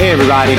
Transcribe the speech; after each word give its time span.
Hey, 0.00 0.12
everybody. 0.12 0.54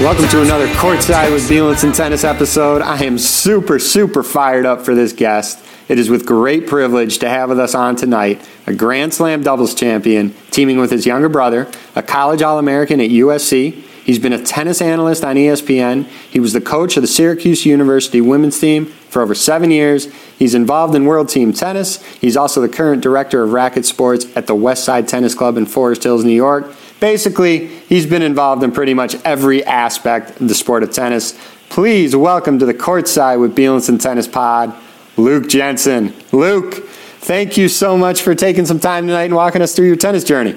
Welcome 0.00 0.28
to 0.28 0.40
another 0.40 0.68
Courtside 0.68 1.32
with 1.32 1.48
Bielenson 1.48 1.92
Tennis 1.92 2.22
episode. 2.22 2.80
I 2.80 3.02
am 3.02 3.18
super, 3.18 3.80
super 3.80 4.22
fired 4.22 4.64
up 4.66 4.82
for 4.82 4.94
this 4.94 5.12
guest. 5.12 5.58
It 5.88 5.98
is 5.98 6.08
with 6.08 6.24
great 6.24 6.68
privilege 6.68 7.18
to 7.18 7.28
have 7.28 7.48
with 7.48 7.58
us 7.58 7.74
on 7.74 7.96
tonight 7.96 8.40
a 8.68 8.72
Grand 8.72 9.12
Slam 9.12 9.42
doubles 9.42 9.74
champion, 9.74 10.32
teaming 10.52 10.78
with 10.78 10.92
his 10.92 11.06
younger 11.06 11.28
brother, 11.28 11.68
a 11.96 12.04
college 12.04 12.40
All 12.40 12.56
American 12.60 13.00
at 13.00 13.10
USC. 13.10 13.82
He's 14.04 14.20
been 14.20 14.32
a 14.32 14.42
tennis 14.42 14.80
analyst 14.80 15.24
on 15.24 15.34
ESPN. 15.34 16.04
He 16.30 16.38
was 16.38 16.52
the 16.52 16.60
coach 16.60 16.96
of 16.96 17.02
the 17.02 17.08
Syracuse 17.08 17.66
University 17.66 18.20
women's 18.20 18.60
team 18.60 18.86
for 18.86 19.22
over 19.22 19.34
seven 19.34 19.72
years. 19.72 20.06
He's 20.38 20.54
involved 20.54 20.94
in 20.94 21.04
World 21.04 21.28
Team 21.28 21.52
Tennis. 21.52 22.00
He's 22.18 22.36
also 22.36 22.60
the 22.60 22.68
current 22.68 23.02
director 23.02 23.42
of 23.42 23.52
racket 23.52 23.84
sports 23.84 24.24
at 24.36 24.46
the 24.46 24.54
Westside 24.54 25.08
Tennis 25.08 25.34
Club 25.34 25.56
in 25.56 25.66
Forest 25.66 26.04
Hills, 26.04 26.24
New 26.24 26.30
York. 26.30 26.72
Basically, 27.00 27.66
he's 27.66 28.06
been 28.06 28.22
involved 28.22 28.62
in 28.62 28.72
pretty 28.72 28.94
much 28.94 29.14
every 29.24 29.64
aspect 29.64 30.40
of 30.40 30.48
the 30.48 30.54
sport 30.54 30.82
of 30.82 30.90
tennis. 30.90 31.38
Please 31.68 32.16
welcome 32.16 32.58
to 32.58 32.66
the 32.66 32.74
courtside 32.74 33.40
with 33.40 33.54
Bielenson 33.54 34.00
Tennis 34.00 34.26
Pod, 34.26 34.74
Luke 35.16 35.48
Jensen. 35.48 36.12
Luke, 36.32 36.88
thank 37.20 37.56
you 37.56 37.68
so 37.68 37.96
much 37.96 38.22
for 38.22 38.34
taking 38.34 38.66
some 38.66 38.80
time 38.80 39.06
tonight 39.06 39.24
and 39.24 39.34
walking 39.34 39.62
us 39.62 39.76
through 39.76 39.86
your 39.86 39.96
tennis 39.96 40.24
journey. 40.24 40.52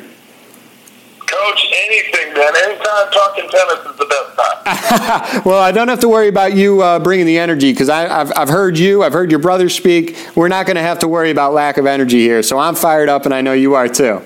Coach, 1.20 1.74
anything, 1.90 2.34
man. 2.34 2.54
Anytime 2.64 3.12
talking 3.12 3.48
tennis 3.50 3.86
is 3.86 3.98
the 3.98 4.06
best 4.06 5.34
time. 5.36 5.42
well, 5.46 5.62
I 5.62 5.72
don't 5.72 5.90
have 5.90 6.00
to 6.00 6.10
worry 6.10 6.28
about 6.28 6.56
you 6.56 6.82
uh, 6.82 6.98
bringing 6.98 7.28
the 7.28 7.38
energy 7.38 7.72
because 7.72 7.90
I've, 7.90 8.32
I've 8.36 8.50
heard 8.50 8.80
you, 8.80 9.04
I've 9.04 9.14
heard 9.14 9.30
your 9.30 9.40
brother 9.40 9.70
speak. 9.70 10.18
We're 10.36 10.48
not 10.48 10.66
going 10.66 10.76
to 10.78 10.82
have 10.82 11.00
to 11.00 11.08
worry 11.08 11.30
about 11.30 11.54
lack 11.54 11.78
of 11.78 11.86
energy 11.86 12.20
here. 12.20 12.42
So 12.42 12.58
I'm 12.58 12.74
fired 12.74 13.10
up, 13.10 13.26
and 13.26 13.34
I 13.34 13.42
know 13.42 13.54
you 13.54 13.76
are 13.76 13.88
too. 13.88 14.24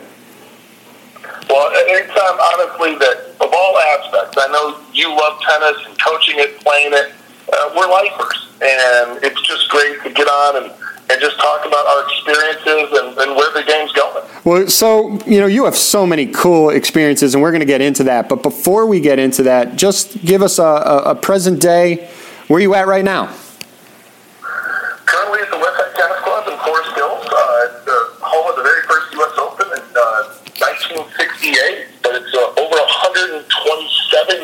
Well, 1.55 1.71
anytime, 1.87 2.35
honestly, 2.51 2.99
that 2.99 3.31
of 3.39 3.49
all 3.53 3.79
aspects, 3.95 4.35
I 4.37 4.47
know 4.51 4.77
you 4.91 5.07
love 5.07 5.39
tennis 5.39 5.85
and 5.87 5.97
coaching 6.03 6.35
it, 6.37 6.59
playing 6.59 6.91
it. 6.91 7.13
Uh, 7.47 7.71
we're 7.77 7.89
lifers, 7.89 8.49
and 8.61 9.23
it's 9.23 9.41
just 9.47 9.69
great 9.69 10.03
to 10.03 10.09
get 10.09 10.27
on 10.27 10.63
and, 10.63 10.65
and 11.09 11.21
just 11.21 11.39
talk 11.39 11.65
about 11.65 11.87
our 11.87 12.03
experiences 12.03 12.99
and, 12.99 13.17
and 13.19 13.35
where 13.37 13.53
the 13.53 13.63
game's 13.65 13.93
going. 13.93 14.25
Well, 14.43 14.67
so, 14.67 15.17
you 15.25 15.39
know, 15.39 15.45
you 15.45 15.63
have 15.63 15.77
so 15.77 16.05
many 16.05 16.25
cool 16.25 16.71
experiences, 16.71 17.35
and 17.35 17.41
we're 17.41 17.51
going 17.51 17.61
to 17.61 17.65
get 17.65 17.79
into 17.79 18.03
that. 18.03 18.27
But 18.27 18.43
before 18.43 18.85
we 18.85 18.99
get 18.99 19.17
into 19.17 19.43
that, 19.43 19.77
just 19.77 20.25
give 20.25 20.41
us 20.41 20.59
a, 20.59 20.63
a, 20.63 20.97
a 21.11 21.15
present 21.15 21.61
day. 21.61 22.09
Where 22.47 22.59
you 22.59 22.75
at 22.75 22.85
right 22.85 23.05
now? 23.05 23.33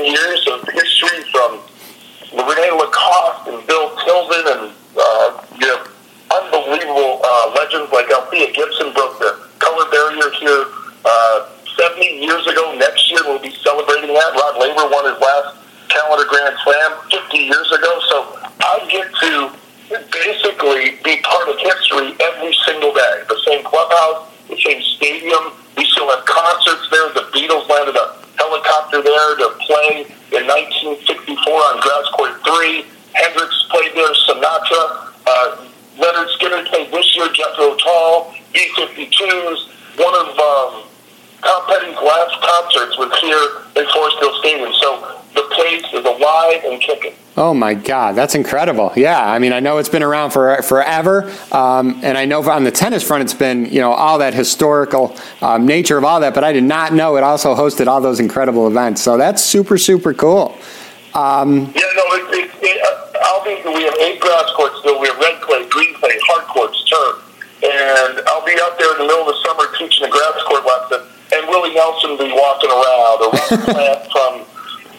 Years 0.06 0.48
of 0.48 0.68
history 0.70 1.22
from 1.32 1.60
Rene 2.34 2.72
Lacoste 2.72 3.48
and 3.48 3.68
Bill 3.68 3.96
Tilden, 4.04 4.46
and 4.48 4.64
uh, 4.98 5.28
you 5.60 5.68
have 5.68 5.88
unbelievable 6.32 7.22
uh, 7.24 7.54
legends 7.56 7.92
like 7.92 8.10
Althea 8.10 8.52
Gibson 8.54 8.94
broke 8.94 9.20
the 9.20 9.38
color 9.60 9.90
barrier 9.92 10.32
here 10.40 10.66
uh, 11.06 11.50
70 11.78 12.24
years 12.24 12.46
ago. 12.48 12.76
Next 12.78 13.10
year 13.12 13.20
we'll 13.26 13.42
be 13.42 13.54
celebrating 13.64 14.14
that. 14.14 14.32
Rod 14.34 14.58
Laver 14.58 14.88
won 14.90 15.06
his 15.12 15.20
last 15.20 15.60
calendar 15.90 16.26
Grand 16.30 16.56
Slam 16.64 16.92
50 17.12 17.38
years 17.38 17.72
ago, 17.72 17.92
so 18.10 18.18
I 18.64 18.88
get 18.88 19.08
to 19.12 19.52
basically 20.08 20.96
be 21.04 21.20
part 21.22 21.50
of 21.50 21.60
history 21.60 22.16
every 22.22 22.56
single 22.66 22.94
day. 22.94 23.24
The 23.28 23.40
same 23.46 23.64
clubhouse, 23.64 24.32
the 24.48 24.58
same 24.58 24.82
stadium. 24.82 25.52
We 25.76 25.86
still 25.86 26.10
have 26.10 26.24
concerts 26.26 26.88
there. 26.92 27.10
The 27.12 27.28
Beatles 27.36 27.68
landed 27.68 27.96
a 27.96 28.21
helicopter 28.42 29.02
there 29.02 29.36
to 29.38 29.50
play 29.68 30.10
in 30.34 30.44
1964 30.50 31.38
on 31.54 31.80
Grass 31.80 32.08
Court 32.18 32.34
3. 32.42 32.86
Hendrix 33.14 33.52
played 33.70 33.94
there, 33.94 34.14
Sinatra. 34.26 35.14
Uh, 35.28 35.68
Lynyrd 35.98 36.30
Skynyrd 36.40 36.66
played 36.68 36.92
this 36.92 37.16
year, 37.16 37.28
Jethro 37.34 37.76
Tull, 37.78 38.34
B-52s. 38.54 39.70
One 40.00 40.16
of 40.26 40.30
um, 40.40 40.91
Tom 41.42 41.62
Petty's 41.68 41.96
last 41.96 42.42
concerts 42.42 42.98
was 42.98 43.12
here 43.20 43.84
in 43.84 43.90
Forest 43.92 44.18
Hill 44.20 44.34
Stadium. 44.40 44.72
So 44.74 45.22
the 45.34 45.42
place 45.52 45.84
is 45.94 46.06
alive 46.06 46.62
and 46.66 46.82
kicking. 46.82 47.14
Oh 47.38 47.54
my 47.54 47.74
God, 47.74 48.14
that's 48.16 48.36
incredible! 48.36 48.92
Yeah, 48.96 49.18
I 49.18 49.40
mean, 49.40 49.54
I 49.54 49.62
know 49.62 49.78
it's 49.78 49.88
been 49.88 50.04
around 50.04 50.32
for 50.32 50.62
forever, 50.64 51.32
um, 51.54 51.98
and 52.04 52.18
I 52.18 52.26
know 52.26 52.44
on 52.50 52.66
the 52.66 52.72
tennis 52.72 53.04
front, 53.04 53.24
it's 53.24 53.34
been 53.34 53.66
you 53.66 53.80
know 53.80 53.94
all 53.94 54.18
that 54.18 54.34
historical 54.34 55.16
um, 55.42 55.66
nature 55.66 55.98
of 55.98 56.04
all 56.04 56.20
that. 56.20 56.34
But 56.34 56.44
I 56.44 56.52
did 56.52 56.66
not 56.66 56.94
know 56.94 57.16
it 57.16 57.24
also 57.24 57.56
hosted 57.56 57.88
all 57.88 58.02
those 58.02 58.20
incredible 58.20 58.68
events. 58.68 59.02
So 59.02 59.18
that's 59.18 59.42
super 59.42 59.78
super 59.78 60.14
cool. 60.14 60.58
Um, 61.16 61.72
yeah, 61.72 61.92
no, 61.96 62.04
it, 62.20 62.36
it, 62.36 62.52
it, 62.62 62.78
uh, 62.84 63.20
I'll 63.24 63.44
be. 63.44 63.56
We 63.64 63.84
have 63.84 63.96
eight 64.00 64.20
grass 64.20 64.52
courts 64.56 64.80
still. 64.80 65.00
We 65.00 65.08
have 65.08 65.18
red 65.18 65.40
clay, 65.42 65.68
green 65.70 65.96
clay, 65.96 66.20
hard 66.28 66.48
courts, 66.52 66.84
turf, 66.84 67.26
and 67.64 68.20
I'll 68.28 68.46
be 68.46 68.60
out 68.60 68.78
there 68.78 68.92
in 68.92 68.98
the 69.00 69.08
middle 69.08 69.24
of 69.24 69.32
the 69.32 69.40
summer 69.48 69.72
teaching 69.80 70.04
a 70.04 70.12
grass 70.12 70.36
court 70.48 70.68
lesson, 70.68 71.08
and 71.32 71.48
Willie 71.48 71.74
Nelson 71.74 72.12
will 72.12 72.28
be 72.28 72.32
walking 72.36 72.70
around, 72.70 73.24
or 73.24 73.32
Ron 73.32 73.41
Plant 73.58 74.12
from 74.12 74.46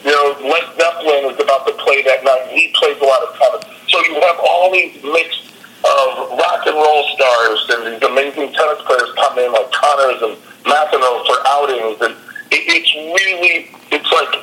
you 0.05 0.11
know, 0.11 0.37
Led 0.43 0.67
Zeppelin 0.77 1.31
is 1.31 1.39
about 1.39 1.67
to 1.67 1.73
play 1.75 2.03
that 2.03 2.25
night. 2.25 2.49
He 2.51 2.75
plays 2.75 3.01
a 3.01 3.05
lot 3.05 3.23
of 3.23 3.39
tennis. 3.39 3.65
So 3.89 3.99
you 4.05 4.15
have 4.21 4.37
all 4.43 4.73
these 4.73 4.95
mix 5.03 5.53
of 5.85 6.31
rock 6.39 6.67
and 6.67 6.75
roll 6.75 7.05
stars 7.15 7.67
and 7.71 7.95
these 7.95 8.03
amazing 8.03 8.53
tennis 8.53 8.83
players 8.83 9.11
come 9.17 9.39
in 9.39 9.53
like 9.53 9.71
Connors 9.71 10.23
and 10.23 10.37
McEnroe 10.65 11.27
for 11.27 11.39
outings. 11.47 12.01
And 12.01 12.15
it, 12.51 12.63
it's 12.67 12.95
really, 12.95 13.71
it's 13.91 14.13
like 14.13 14.35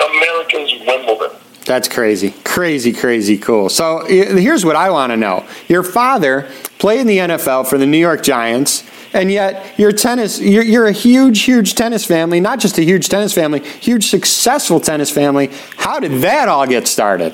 Americans 0.00 0.86
Wimbledon. 0.86 1.36
That's 1.64 1.88
crazy. 1.88 2.32
Crazy, 2.44 2.92
crazy 2.92 3.38
cool. 3.38 3.68
So 3.68 4.04
here's 4.06 4.64
what 4.64 4.76
I 4.76 4.90
want 4.90 5.10
to 5.10 5.16
know. 5.16 5.44
Your 5.68 5.82
father 5.82 6.48
played 6.78 7.00
in 7.00 7.06
the 7.06 7.18
NFL 7.18 7.66
for 7.66 7.78
the 7.78 7.86
New 7.86 7.98
York 7.98 8.22
Giants 8.22 8.85
and 9.16 9.32
yet 9.32 9.78
your 9.78 9.92
tennis 9.92 10.38
you're, 10.38 10.62
you're, 10.62 10.86
a 10.86 10.92
huge 10.92 11.42
huge 11.42 11.74
tennis 11.74 12.04
family 12.04 12.38
not 12.38 12.60
just 12.60 12.78
a 12.78 12.84
huge 12.84 13.08
tennis 13.08 13.32
family 13.32 13.60
huge 13.60 14.08
successful 14.08 14.78
tennis 14.78 15.10
family. 15.10 15.50
How 15.76 15.98
did 15.98 16.20
that 16.22 16.48
all 16.48 16.66
get 16.66 16.86
started? 16.86 17.32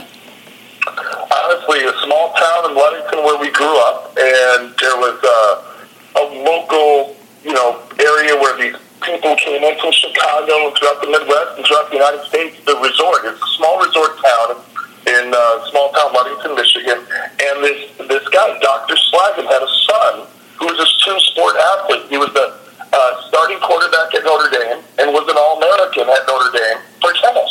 Honestly 0.87 1.85
a 1.85 1.95
small 2.07 2.33
town 2.33 2.71
in 2.71 2.77
ludington 2.77 3.19
where 3.25 3.39
we 3.39 3.51
grew 3.51 3.77
up 3.91 4.17
and 4.17 4.73
there 4.79 4.97
was 4.97 5.19
a, 5.23 6.21
a 6.21 6.25
local 6.47 7.17
you 7.43 7.53
know 7.53 7.83
area 7.99 8.35
where 8.41 8.57
these 8.57 8.79
people 9.03 9.35
came 9.37 9.63
in 9.63 9.79
from 9.81 9.91
chicago 9.93 10.69
and 10.69 10.77
throughout 10.79 11.03
the 11.03 11.11
midwest 11.11 11.59
and 11.59 11.67
throughout 11.67 11.91
the 11.91 11.97
united 11.97 12.23
states 12.25 12.57
the 12.65 12.77
resort. 12.79 13.27
It's 13.27 13.43
a 13.43 13.53
small 13.59 13.85
resort 13.85 14.13
town 14.23 14.63
in 15.03 15.35
uh, 15.35 15.71
small 15.71 15.91
town 15.91 16.15
ludington 16.15 16.55
michigan. 16.55 16.99
And 17.43 17.65
this 17.65 17.91
this 18.07 18.29
guy 18.29 18.57
dr 18.61 18.95
slaggin 18.95 19.51
had 19.51 19.63
a 19.63 19.73
son 19.91 20.29
who 20.63 20.71
was 20.71 20.79
a 20.79 20.89
two 21.03 21.19
sport 21.35 21.59
athlete. 21.59 22.07
He 22.07 22.19
was 22.23 22.31
the 22.39 22.55
uh, 22.55 23.13
starting 23.27 23.59
quarterback 23.59 24.15
at 24.15 24.23
Notre 24.23 24.47
Dame 24.47 24.79
and 25.03 25.11
was 25.11 25.27
an 25.27 25.35
All 25.35 25.59
American 25.59 26.07
at 26.07 26.23
Notre 26.31 26.55
Dame 26.55 26.79
for 27.03 27.11
tennis. 27.19 27.51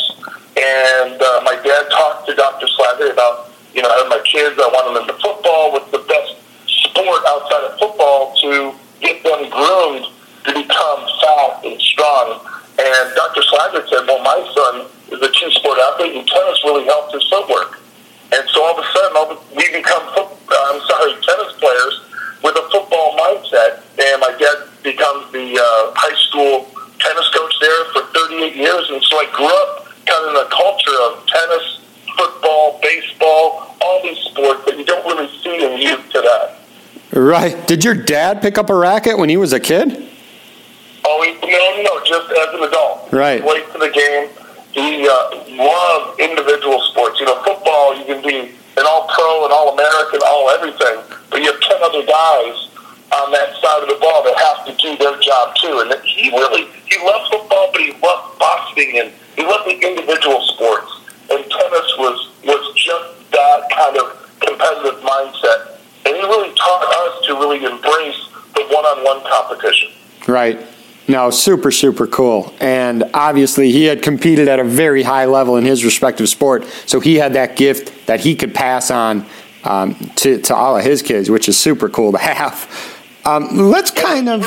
And 0.56 1.20
uh, 1.20 1.44
my 1.44 1.60
dad 1.60 1.92
talked 1.92 2.24
to 2.28 2.32
Dr. 2.32 2.64
Slattery 2.72 3.12
about, 3.12 3.52
you 3.76 3.84
know, 3.84 3.92
I 3.92 4.00
have 4.00 4.08
my 4.08 4.24
kids, 4.24 4.56
I 4.56 4.64
want 4.72 4.96
them 4.96 5.04
into 5.04 5.12
football. 5.20 5.76
What's 5.76 5.92
the 5.92 6.00
best 6.08 6.40
sport 6.88 7.20
outside 7.28 7.68
of 7.68 7.76
football 7.76 8.32
to 8.40 8.72
get 9.04 9.20
them 9.20 9.44
groomed 9.52 10.08
to 10.48 10.50
become 10.56 11.00
fast 11.20 11.68
and 11.68 11.76
strong? 11.84 12.40
And 12.80 13.04
Dr. 13.12 13.44
Slattery 13.44 13.84
said, 13.92 14.08
well, 14.08 14.24
my 14.24 14.40
son 14.56 14.88
is 15.12 15.20
a 15.20 15.28
two 15.36 15.50
sport 15.60 15.76
athlete 15.76 16.16
and 16.16 16.24
tennis 16.24 16.64
really 16.64 16.88
helped 16.88 17.12
his 17.12 17.28
footwork. 17.28 17.76
And 18.32 18.40
so 18.48 18.64
all 18.64 18.72
of 18.72 18.80
a 18.80 18.88
sudden, 18.96 19.12
all 19.20 19.28
the, 19.28 19.38
we 19.52 19.68
become, 19.68 20.00
uh, 20.16 20.24
I'm 20.24 20.80
sorry, 20.88 21.12
tennis 21.20 21.52
players 21.60 22.00
with 22.42 22.56
a 22.58 22.66
football 22.70 23.16
mindset. 23.16 23.80
And 24.12 24.20
my 24.20 24.36
dad 24.36 24.68
becomes 24.82 25.32
the 25.32 25.56
uh, 25.56 25.96
high 25.96 26.16
school 26.28 26.68
tennis 27.00 27.28
coach 27.32 27.54
there 27.64 27.84
for 27.96 28.02
38 28.12 28.54
years. 28.54 28.90
And 28.90 29.02
so 29.04 29.16
I 29.16 29.24
grew 29.32 29.48
up 29.48 29.88
kind 30.04 30.20
of 30.20 30.28
in 30.28 30.36
the 30.36 30.48
culture 30.52 30.98
of 31.08 31.24
tennis, 31.24 31.80
football, 32.12 32.78
baseball, 32.82 33.72
all 33.80 34.02
these 34.02 34.18
sports 34.28 34.66
that 34.66 34.76
you 34.76 34.84
don't 34.84 35.00
really 35.06 35.32
see 35.40 35.64
in 35.64 35.80
youth 35.80 36.04
today. 36.12 36.58
Right. 37.14 37.56
Did 37.66 37.84
your 37.84 37.94
dad 37.94 38.42
pick 38.42 38.58
up 38.58 38.68
a 38.68 38.74
racket 38.74 39.16
when 39.16 39.30
he 39.30 39.38
was 39.38 39.54
a 39.54 39.60
kid? 39.60 39.88
Oh, 41.04 41.24
he, 41.24 41.32
no, 41.48 41.82
no, 41.82 42.04
just 42.04 42.28
as 42.30 42.52
an 42.52 42.68
adult. 42.68 43.12
Right. 43.12 43.42
Late 43.42 43.64
to 43.72 43.78
the 43.78 43.90
game. 43.90 44.28
He 44.72 45.08
uh, 45.08 45.56
loved 45.56 46.20
individual 46.20 46.80
sports. 46.92 47.18
You 47.18 47.26
know, 47.26 47.42
football, 47.44 47.96
you 47.96 48.04
can 48.04 48.20
be 48.20 48.52
an 48.76 48.84
all 48.84 49.08
pro, 49.08 49.46
an 49.46 49.52
all 49.52 49.72
American, 49.72 50.20
all 50.26 50.50
everything, 50.50 51.00
but 51.30 51.40
you 51.40 51.50
have 51.50 51.60
10 51.60 51.80
other 51.80 52.04
guys 52.04 52.68
on 53.12 53.30
that 53.32 53.54
side 53.60 53.82
of 53.82 53.88
the 53.88 53.98
ball 54.00 54.24
that 54.24 54.36
have 54.36 54.66
to 54.66 54.72
do 54.80 54.96
their 54.96 55.18
job 55.20 55.54
too. 55.56 55.80
And 55.80 55.90
that 55.90 56.02
he 56.04 56.30
really, 56.30 56.68
he 56.88 56.96
loved 57.04 57.30
football, 57.30 57.70
but 57.72 57.80
he 57.80 57.92
loved 58.02 58.38
boxing 58.38 58.98
and 58.98 59.12
he 59.36 59.44
loved 59.44 59.68
the 59.68 59.76
individual 59.76 60.40
sports. 60.54 60.90
And 61.30 61.44
tennis 61.44 61.88
was, 61.98 62.30
was 62.44 62.74
just 62.74 63.30
that 63.32 63.68
kind 63.70 63.96
of 63.96 64.22
competitive 64.40 65.00
mindset. 65.00 65.78
And 66.04 66.16
he 66.16 66.22
really 66.22 66.54
taught 66.54 66.82
us 66.82 67.26
to 67.26 67.34
really 67.34 67.64
embrace 67.64 68.28
the 68.54 68.64
one 68.68 68.84
on 68.84 69.04
one 69.04 69.20
competition. 69.28 69.90
Right. 70.26 70.58
No, 71.08 71.30
super, 71.30 71.70
super 71.70 72.06
cool. 72.06 72.54
And 72.60 73.04
obviously, 73.12 73.72
he 73.72 73.84
had 73.84 74.02
competed 74.02 74.48
at 74.48 74.60
a 74.60 74.64
very 74.64 75.02
high 75.02 75.26
level 75.26 75.56
in 75.56 75.64
his 75.64 75.84
respective 75.84 76.28
sport. 76.28 76.64
So 76.86 77.00
he 77.00 77.16
had 77.16 77.32
that 77.34 77.56
gift 77.56 78.06
that 78.06 78.20
he 78.20 78.36
could 78.36 78.54
pass 78.54 78.90
on 78.90 79.26
um, 79.64 79.94
to, 80.16 80.40
to 80.42 80.54
all 80.54 80.76
of 80.76 80.84
his 80.84 81.02
kids, 81.02 81.28
which 81.28 81.48
is 81.48 81.58
super 81.58 81.88
cool 81.88 82.12
to 82.12 82.18
have. 82.18 82.91
Um, 83.24 83.70
let's 83.70 83.90
kind 83.90 84.28
of. 84.28 84.42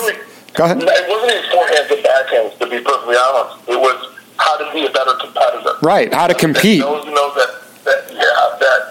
Go 0.54 0.66
ahead. 0.66 0.82
It 0.82 1.10
wasn't 1.10 1.32
even 1.32 1.44
forehands 1.52 1.92
and 1.92 2.04
backhands, 2.04 2.58
to 2.60 2.66
be 2.70 2.80
perfectly 2.84 3.16
honest. 3.16 3.68
It 3.68 3.80
was 3.80 4.16
how 4.38 4.58
to 4.58 4.72
be 4.74 4.86
a 4.86 4.92
better 4.92 5.16
competitor. 5.20 5.76
Right, 5.82 6.14
how 6.14 6.28
to 6.28 6.34
compete. 6.36 6.82
Those 6.82 7.04
who 7.04 7.12
know 7.12 7.34
that, 7.36 7.62
that, 7.84 8.02
yeah, 8.12 8.58
that, 8.60 8.82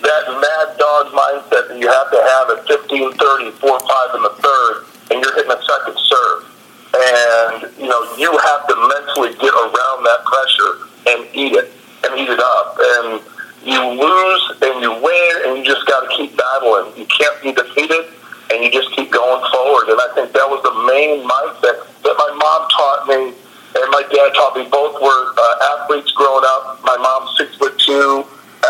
that 0.00 0.22
mad 0.40 0.78
dog 0.78 1.12
mindset 1.12 1.68
that 1.68 1.78
you 1.78 1.88
have 1.88 2.10
to 2.10 2.20
have 2.20 2.58
at 2.58 2.66
15, 2.66 3.12
30, 3.12 3.50
4, 3.50 3.80
5 3.80 4.14
in 4.16 4.22
the 4.22 4.34
third, 4.40 4.84
and 5.10 5.24
you're 5.24 5.34
hitting 5.36 5.52
a 5.52 5.62
second 5.62 5.96
serve 5.98 6.50
and 6.94 7.70
you 7.78 7.86
know 7.86 8.02
you 8.16 8.30
have 8.30 8.66
to 8.66 8.74
mentally 8.74 9.30
get 9.38 9.54
around 9.54 10.02
that 10.02 10.20
pressure 10.26 10.72
and 11.06 11.26
eat 11.34 11.52
it 11.54 11.70
and 12.04 12.18
eat 12.18 12.28
it 12.28 12.40
up 12.40 12.76
and 12.78 13.22
you 13.62 13.78
lose 13.78 14.42
and 14.62 14.82
you 14.82 14.90
win 14.98 15.32
and 15.46 15.58
you 15.58 15.64
just 15.64 15.86
got 15.86 16.00
to 16.00 16.08
keep 16.16 16.36
battling 16.36 16.90
you 16.96 17.06
can't 17.06 17.42
be 17.42 17.52
defeated 17.52 18.06
and 18.50 18.64
you 18.64 18.70
just 18.70 18.90
keep 18.96 19.10
going 19.10 19.42
forward 19.52 19.88
and 19.88 19.89
I 20.00 20.08
think 20.16 20.32
that 20.32 20.48
was 20.48 20.64
the 20.64 20.74
main 20.88 21.28
mindset 21.28 21.84
that 22.02 22.16
my 22.16 22.30
mom 22.32 22.60
taught 22.72 23.04
me 23.06 23.36
and 23.76 23.86
my 23.92 24.02
dad 24.08 24.32
taught 24.34 24.56
me 24.56 24.64
both 24.66 24.96
were 24.96 25.22
uh, 25.36 25.76
athletes 25.76 26.10
growing 26.12 26.44
up. 26.56 26.80
My 26.82 26.96
mom's 26.96 27.36
six 27.36 27.54
foot 27.56 27.78
two 27.78 28.24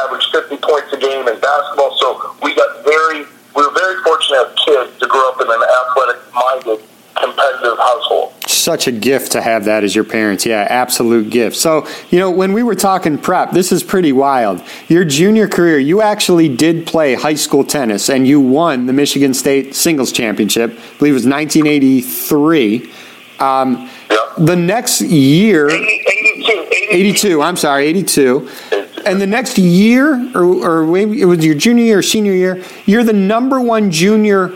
averaged 0.05 0.31
50 0.33 0.57
points 0.59 0.93
a 0.93 0.99
game 0.99 1.27
in 1.27 1.39
basketball 1.41 1.97
so 1.99 2.35
we 2.43 2.55
got 2.55 2.85
very 2.85 3.27
we 3.57 3.67
were 3.67 3.75
very 3.75 4.03
fortunate 4.03 4.47
as 4.47 4.55
kids 4.65 4.99
to 4.99 5.07
grow 5.07 5.31
up 5.31 5.41
in 5.41 5.49
an 5.51 5.63
athletic 5.63 6.21
minded 6.35 6.81
competitive 7.15 7.79
household. 7.79 8.33
Such 8.71 8.87
a 8.87 8.93
gift 8.93 9.33
to 9.33 9.43
have 9.43 9.65
that 9.65 9.83
as 9.83 9.97
your 9.97 10.05
parents. 10.05 10.47
Yeah, 10.47 10.65
absolute 10.71 11.29
gift. 11.29 11.57
So, 11.57 11.89
you 12.11 12.21
know, 12.21 12.31
when 12.31 12.53
we 12.53 12.63
were 12.63 12.77
talking 12.77 13.19
prep, 13.19 13.51
this 13.51 13.73
is 13.73 13.83
pretty 13.83 14.13
wild. 14.13 14.63
Your 14.87 15.05
junior 15.05 15.49
career, 15.49 15.81
you 15.81 16.03
actually 16.03 16.49
did 16.49 16.87
play 16.87 17.15
high 17.15 17.35
school 17.35 17.65
tennis 17.65 18.09
and 18.09 18.29
you 18.29 18.41
won 18.41 18.87
the 18.87 18.93
Michigan 18.93 19.35
State 19.35 19.75
Singles 19.75 20.13
Championship. 20.13 20.71
I 20.71 20.99
believe 20.99 21.15
it 21.15 21.21
was 21.23 21.27
1983. 21.27 22.93
Um, 23.41 23.91
The 24.39 24.55
next 24.55 25.01
year, 25.01 25.69
82, 25.69 26.67
82, 26.91 27.43
I'm 27.43 27.57
sorry, 27.57 27.87
82. 27.87 28.49
And 29.05 29.21
the 29.21 29.27
next 29.27 29.59
year, 29.59 30.31
or, 30.37 30.45
or 30.45 30.87
maybe 30.87 31.21
it 31.21 31.25
was 31.25 31.45
your 31.45 31.57
junior 31.57 31.85
year 31.85 31.99
or 31.99 32.03
senior 32.03 32.35
year, 32.35 32.63
you're 32.87 33.03
the 33.03 33.13
number 33.13 33.61
one 33.61 33.91
junior 33.91 34.53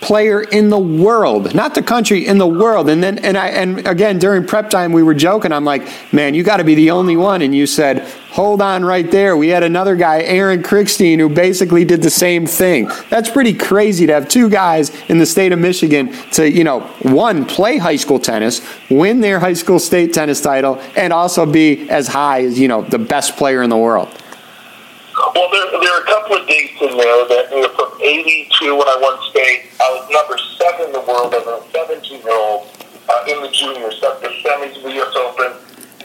player 0.00 0.42
in 0.42 0.68
the 0.68 0.78
world, 0.78 1.54
not 1.54 1.74
the 1.74 1.82
country, 1.82 2.26
in 2.26 2.38
the 2.38 2.46
world. 2.46 2.88
And 2.88 3.02
then, 3.02 3.18
and 3.18 3.36
I, 3.36 3.48
and 3.48 3.86
again, 3.86 4.18
during 4.18 4.46
prep 4.46 4.70
time, 4.70 4.92
we 4.92 5.02
were 5.02 5.14
joking. 5.14 5.52
I'm 5.52 5.64
like, 5.64 5.88
man, 6.12 6.34
you 6.34 6.42
got 6.42 6.58
to 6.58 6.64
be 6.64 6.74
the 6.74 6.90
only 6.90 7.16
one. 7.16 7.42
And 7.42 7.54
you 7.54 7.66
said, 7.66 8.06
hold 8.30 8.60
on 8.60 8.84
right 8.84 9.10
there. 9.10 9.36
We 9.36 9.48
had 9.48 9.62
another 9.62 9.96
guy, 9.96 10.22
Aaron 10.22 10.62
Krickstein, 10.62 11.18
who 11.18 11.28
basically 11.28 11.84
did 11.84 12.02
the 12.02 12.10
same 12.10 12.46
thing. 12.46 12.90
That's 13.08 13.30
pretty 13.30 13.54
crazy 13.54 14.06
to 14.06 14.12
have 14.12 14.28
two 14.28 14.50
guys 14.50 14.90
in 15.08 15.18
the 15.18 15.26
state 15.26 15.52
of 15.52 15.58
Michigan 15.58 16.12
to, 16.32 16.48
you 16.48 16.62
know, 16.62 16.80
one, 17.02 17.46
play 17.46 17.78
high 17.78 17.96
school 17.96 18.18
tennis, 18.18 18.60
win 18.90 19.20
their 19.20 19.40
high 19.40 19.54
school 19.54 19.78
state 19.78 20.12
tennis 20.12 20.40
title, 20.40 20.80
and 20.96 21.12
also 21.12 21.46
be 21.46 21.88
as 21.88 22.06
high 22.06 22.42
as, 22.42 22.58
you 22.58 22.68
know, 22.68 22.82
the 22.82 22.98
best 22.98 23.36
player 23.36 23.62
in 23.62 23.70
the 23.70 23.78
world. 23.78 24.08
There, 25.56 25.80
there 25.80 25.96
are 25.96 26.04
a 26.04 26.04
couple 26.04 26.36
of 26.36 26.46
dates 26.46 26.76
in 26.84 27.00
there 27.00 27.24
that 27.32 27.48
you 27.48 27.64
know, 27.64 27.72
from 27.72 27.88
82 27.96 28.76
when 28.76 28.84
I 28.84 28.96
won 29.00 29.16
state, 29.32 29.72
I 29.80 29.88
was 29.96 30.04
number 30.12 30.36
seven 30.60 30.92
in 30.92 30.92
the 30.92 31.00
world 31.00 31.32
as 31.32 31.48
a 31.48 31.64
17 31.72 32.20
year 32.20 32.28
old 32.28 32.68
uh, 33.08 33.24
in 33.24 33.40
the 33.40 33.48
juniors. 33.48 33.96
Got 34.04 34.20
the 34.20 34.28
semis 34.44 34.76
of 34.76 34.84
the 34.84 34.92
U.S. 35.00 35.16
Open, 35.16 35.56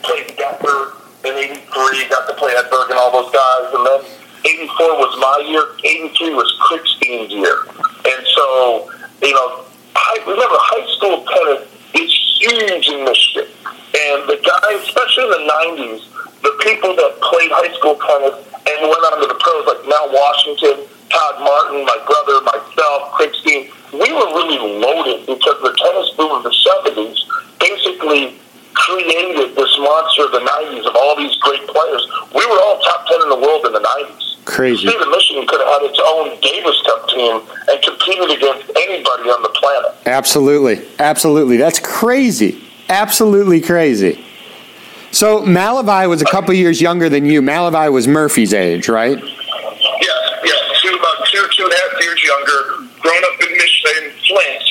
played 0.08 0.32
Becker 0.40 0.96
in 1.28 1.36
83, 1.68 1.68
got 2.08 2.32
to 2.32 2.36
play 2.40 2.56
Edberg 2.56 2.96
and 2.96 3.00
all 3.04 3.12
those 3.12 3.28
guys. 3.36 3.76
And 3.76 3.84
then 3.84 4.02
84 4.72 4.88
was 5.04 5.20
my 5.20 5.44
year, 5.44 5.76
83 5.84 6.32
was 6.32 6.48
Krickstein's 6.72 7.36
year. 7.36 7.68
And 8.08 8.24
so, 8.24 8.88
you 9.20 9.36
know, 9.36 9.68
I 10.00 10.16
remember 10.32 10.56
high 10.64 10.88
school 10.96 11.28
tennis 11.28 11.68
is 12.00 12.08
huge 12.40 12.88
in 12.88 13.04
Michigan. 13.04 13.52
And 13.68 14.32
the 14.32 14.40
guys, 14.40 14.80
especially 14.88 15.28
in 15.28 15.44
the 15.44 15.44
90s, 15.76 16.08
the 16.40 16.56
people 16.64 16.96
that 16.96 17.20
played 17.20 17.52
high 17.52 17.76
school 17.76 18.00
tennis 18.00 18.48
and 18.68 18.78
went 18.86 19.02
on 19.10 19.22
to 19.22 19.28
the 19.28 19.38
pros 19.40 19.66
like 19.66 19.82
Mel 19.88 20.10
Washington, 20.14 20.86
Todd 21.10 21.36
Martin, 21.42 21.86
my 21.86 22.00
brother, 22.06 22.42
myself, 22.46 23.12
Krickstein. 23.18 23.70
We 23.92 24.10
were 24.14 24.30
really 24.38 24.60
loaded 24.60 25.26
because 25.26 25.58
the 25.62 25.74
tennis 25.76 26.10
boom 26.16 26.32
of 26.32 26.44
the 26.44 26.54
70s 26.54 27.20
basically 27.60 28.40
created 28.74 29.56
this 29.56 29.74
monster 29.80 30.26
of 30.26 30.32
the 30.32 30.40
90s 30.40 30.88
of 30.88 30.96
all 30.96 31.16
these 31.18 31.36
great 31.38 31.66
players. 31.68 32.08
We 32.34 32.46
were 32.46 32.60
all 32.64 32.80
top 32.80 33.06
10 33.08 33.22
in 33.24 33.30
the 33.30 33.40
world 33.40 33.66
in 33.66 33.74
the 33.74 33.84
90s. 33.84 34.46
Crazy. 34.46 34.86
The 34.86 34.92
state 34.92 35.02
of 35.02 35.10
Michigan 35.10 35.46
could 35.48 35.60
have 35.60 35.70
had 35.70 35.84
its 35.84 36.00
own 36.02 36.40
Davis 36.42 36.82
Cup 36.82 37.10
team 37.10 37.42
and 37.70 37.78
competed 37.84 38.32
against 38.38 38.70
anybody 38.76 39.30
on 39.30 39.44
the 39.44 39.50
planet. 39.50 39.92
Absolutely. 40.06 40.88
Absolutely. 41.00 41.58
That's 41.58 41.80
crazy. 41.80 42.64
Absolutely 42.90 43.62
crazy. 43.62 44.26
So 45.12 45.42
MaliVai 45.42 46.08
was 46.08 46.22
a 46.22 46.26
couple 46.26 46.54
years 46.54 46.82
younger 46.82 47.10
than 47.10 47.26
you. 47.26 47.42
MaliVai 47.42 47.92
was 47.92 48.08
Murphy's 48.08 48.54
age, 48.54 48.88
right? 48.88 49.18
Yes, 49.20 50.40
yes. 50.44 50.82
Two, 50.82 50.96
about 50.96 51.28
two, 51.28 51.48
two 51.56 51.64
and 51.66 51.74
a 51.74 51.76
half 51.76 52.02
years 52.02 52.24
younger. 52.24 52.88
Grown 53.02 53.24
up 53.26 53.42
in 53.42 53.52
Michigan, 53.58 54.04
in 54.06 54.12
Flint. 54.26 54.64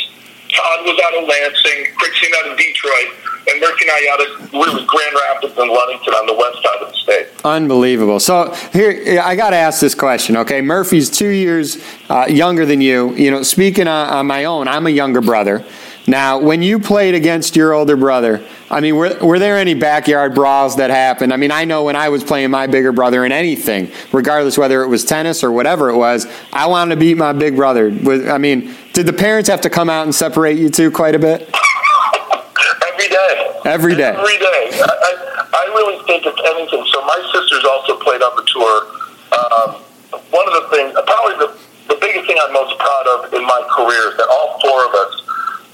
Todd 0.51 0.85
was 0.85 1.01
out 1.05 1.23
of 1.23 1.29
Lansing, 1.29 1.95
Krickstein 1.95 2.31
out 2.39 2.51
of 2.51 2.59
Detroit, 2.59 3.09
and 3.51 3.61
Murphy 3.61 3.85
and 3.85 3.91
I 3.91 4.09
out 4.13 4.21
of 4.21 4.53
really 4.53 4.85
Grand 4.87 5.15
Rapids 5.15 5.59
and 5.59 5.71
Ludington 5.71 6.15
on 6.15 6.27
the 6.27 6.35
west 6.35 6.63
side 6.63 6.83
of 6.83 6.91
the 6.91 6.97
state. 6.97 7.29
Unbelievable. 7.45 8.19
So 8.19 8.53
here, 8.73 9.21
I 9.23 9.37
got 9.37 9.51
to 9.51 9.57
ask 9.57 9.81
this 9.81 9.95
question. 9.95 10.37
Okay, 10.39 10.61
Murphy's 10.61 11.11
two 11.11 11.29
years 11.29 11.83
uh, 12.09 12.27
younger 12.29 12.67
than 12.67 12.81
you. 12.81 13.15
You 13.15 13.31
know, 13.31 13.43
speaking 13.43 13.87
on, 13.87 14.09
on 14.09 14.27
my 14.27 14.45
own, 14.47 14.69
I'm 14.69 14.87
a 14.87 14.91
younger 14.91 15.21
brother. 15.21 15.65
Now, 16.11 16.41
when 16.41 16.61
you 16.61 16.81
played 16.81 17.15
against 17.15 17.55
your 17.55 17.73
older 17.73 17.97
brother, 17.97 18.45
I 18.69 18.81
mean, 18.81 18.97
were, 18.97 19.17
were 19.23 19.39
there 19.39 19.57
any 19.57 19.75
backyard 19.75 20.35
brawls 20.35 20.75
that 20.75 20.91
happened? 20.91 21.33
I 21.33 21.37
mean, 21.37 21.53
I 21.53 21.65
know 21.65 21.85
when 21.85 21.95
I 21.95 22.09
was 22.09 22.25
playing 22.25 22.51
my 22.51 22.67
bigger 22.67 22.91
brother 22.91 23.25
in 23.25 23.31
anything, 23.31 23.93
regardless 24.11 24.59
whether 24.59 24.83
it 24.83 24.89
was 24.89 25.05
tennis 25.05 25.45
or 25.45 25.53
whatever 25.53 25.89
it 25.89 25.97
was, 25.97 26.27
I 26.53 26.67
wanted 26.67 26.97
to 26.97 27.01
beat 27.01 27.17
my 27.17 27.33
big 27.33 27.55
brother. 27.55 27.95
I 28.29 28.39
mean, 28.39 28.75
did 28.93 29.07
the 29.07 29.13
parents 29.13 29.49
have 29.51 29.61
to 29.61 29.71
come 29.71 29.89
out 29.89 30.03
and 30.03 30.13
separate 30.13 30.59
you 30.59 30.69
two 30.69 30.91
quite 30.91 31.15
a 31.15 31.19
bit? 31.21 31.49
Every 32.91 33.09
day. 33.09 33.61
Every 33.65 33.95
day. 33.95 34.11
Every 34.11 34.39
day. 34.39 34.83
I, 34.83 34.91
I, 34.91 35.47
I 35.47 35.65
really 35.79 36.05
think 36.07 36.27
it's 36.27 36.43
anything. 36.45 36.85
So 36.91 37.07
my 37.07 37.23
sisters 37.33 37.65
also 37.65 37.97
played 38.03 38.21
on 38.21 38.35
the 38.35 38.43
tour. 38.51 38.75
Um, 39.31 39.71
one 40.35 40.43
of 40.51 40.55
the 40.59 40.67
things, 40.75 40.91
probably 41.07 41.39
the, 41.39 41.55
the 41.95 41.99
biggest 42.01 42.27
thing 42.27 42.37
I'm 42.43 42.53
most 42.53 42.77
proud 42.81 43.07
of 43.15 43.33
in 43.33 43.47
my 43.47 43.63
career 43.71 44.11
is 44.11 44.17
that 44.19 44.27
all 44.27 44.59
four 44.59 44.91
of 44.91 44.95
us 45.07 45.21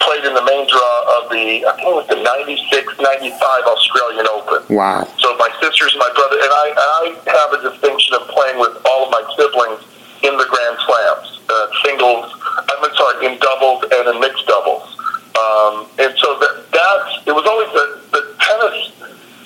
played 0.06 0.22
in 0.22 0.34
the 0.38 0.46
main 0.46 0.64
draw 0.70 0.94
of 1.18 1.28
the, 1.34 1.66
I 1.66 1.74
think 1.74 1.90
it 1.90 1.96
was 1.98 2.06
the 2.06 2.22
96, 2.22 2.62
95 3.02 3.34
Australian 3.66 4.26
Open. 4.30 4.62
Wow. 4.70 5.02
So 5.18 5.34
my 5.36 5.50
sisters, 5.58 5.98
my 5.98 6.08
brother, 6.14 6.38
and 6.38 6.52
I, 6.54 6.66
I 6.78 7.02
have 7.34 7.50
a 7.58 7.60
distinction 7.66 8.14
of 8.14 8.30
playing 8.30 8.62
with 8.62 8.78
all 8.86 9.06
of 9.06 9.10
my 9.10 9.26
siblings 9.34 9.82
in 10.22 10.32
the 10.38 10.46
Grand 10.46 10.78
Slams, 10.86 11.42
uh, 11.50 11.66
singles, 11.82 12.30
I'm 12.70 12.86
sorry, 12.94 13.26
in 13.26 13.34
doubles 13.42 13.82
and 13.90 14.14
in 14.14 14.16
mixed 14.22 14.46
doubles. 14.46 14.86
Um, 15.34 15.90
and 15.98 16.14
so 16.16 16.38
that, 16.38 16.70
that's, 16.70 17.10
it 17.26 17.34
was 17.34 17.44
always 17.44 17.68
the, 17.74 17.86
the 18.14 18.22
tennis 18.40 18.94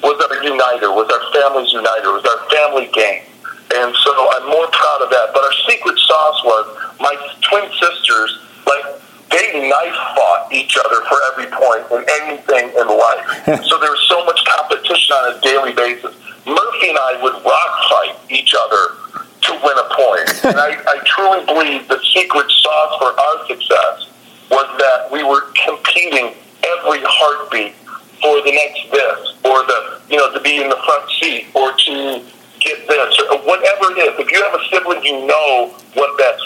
was 0.05 0.17
our 0.29 0.45
uniter, 0.45 0.93
was 0.93 1.09
our 1.09 1.25
family's 1.33 1.73
uniter, 1.73 2.13
was 2.13 2.25
our 2.29 2.41
family 2.53 2.89
game. 2.93 3.25
And 3.73 3.95
so 3.97 4.11
I'm 4.37 4.47
more 4.51 4.69
proud 4.69 5.01
of 5.03 5.11
that. 5.11 5.31
But 5.33 5.45
our 5.45 5.57
secret 5.69 5.97
sauce 5.99 6.41
was 6.45 6.65
my 7.01 7.15
twin 7.49 7.67
sisters, 7.81 8.39
like, 8.67 9.01
they 9.31 9.69
knife 9.69 9.95
fought 10.15 10.53
each 10.53 10.77
other 10.85 11.03
for 11.07 11.19
every 11.33 11.47
point 11.51 11.85
in 11.91 12.03
anything 12.23 12.71
in 12.75 12.87
life. 12.87 13.25
so 13.65 13.79
there 13.79 13.91
was 13.91 14.05
so 14.09 14.25
much 14.25 14.41
competition 14.45 15.15
on 15.17 15.37
a 15.37 15.41
daily 15.41 15.73
basis. 15.73 16.15
Murphy 16.47 16.89
and 16.89 16.99
I 16.99 17.19
would 17.23 17.35
rock 17.45 17.73
fight 17.91 18.17
each 18.31 18.55
other 18.55 18.97
to 19.43 19.51
win 19.63 19.77
a 19.79 19.89
point. 19.95 20.45
and 20.51 20.59
I, 20.59 20.77
I 20.87 20.97
truly 21.05 21.45
believe 21.47 21.89
the 21.89 22.01
secret 22.15 22.51
sauce 22.51 22.95
for 22.99 23.11
our 23.15 23.47
success 23.47 24.11
was 24.51 24.67
that 24.79 25.11
we 25.13 25.23
were 25.23 25.53
competing 25.65 26.35
every 26.67 27.01
heartbeat 27.07 27.75
for 28.21 28.43
the 28.45 28.53
next 28.53 28.91
this, 28.91 29.33
or 29.45 29.65
the 29.65 30.01
you 30.11 30.17
know 30.17 30.33
to 30.33 30.41
be 30.41 30.61
in 30.61 30.69
the 30.69 30.77
front 30.85 31.09
seat, 31.17 31.47
or 31.55 31.73
to 31.73 32.21
get 32.61 32.87
this, 32.87 33.19
or 33.31 33.39
whatever 33.47 33.97
it 33.97 33.99
is. 34.05 34.13
If 34.21 34.31
you 34.31 34.43
have 34.43 34.53
a 34.53 34.63
sibling, 34.69 35.03
you 35.05 35.25
know 35.25 35.73
what 35.95 36.19
like 36.19 36.40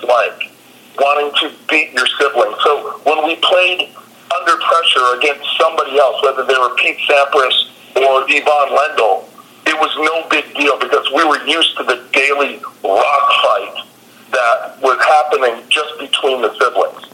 to 1.32 1.52
beat 1.68 1.92
your 1.92 2.06
sibling. 2.18 2.54
So 2.64 3.00
when 3.04 3.24
we 3.24 3.36
played 3.36 3.90
under 4.34 4.56
pressure 4.56 5.16
against 5.18 5.46
somebody 5.58 5.98
else, 5.98 6.22
whether 6.22 6.44
they 6.44 6.54
were 6.54 6.74
Pete 6.76 6.98
Sampras 7.08 7.70
or 7.96 8.24
Ivan 8.28 8.76
Lendl, 8.76 9.24
it 9.66 9.78
was 9.78 9.94
no 9.96 10.28
big 10.28 10.54
deal 10.54 10.78
because 10.78 11.06
we 11.14 11.24
were 11.24 11.44
used 11.46 11.76
to 11.78 11.84
the 11.84 12.06
daily 12.12 12.60
rock 12.82 13.28
fight 13.42 13.84
that 14.32 14.76
was 14.82 14.98
happening 15.04 15.64
just 15.68 15.98
between 15.98 16.42
the 16.42 16.52
siblings. 16.58 17.06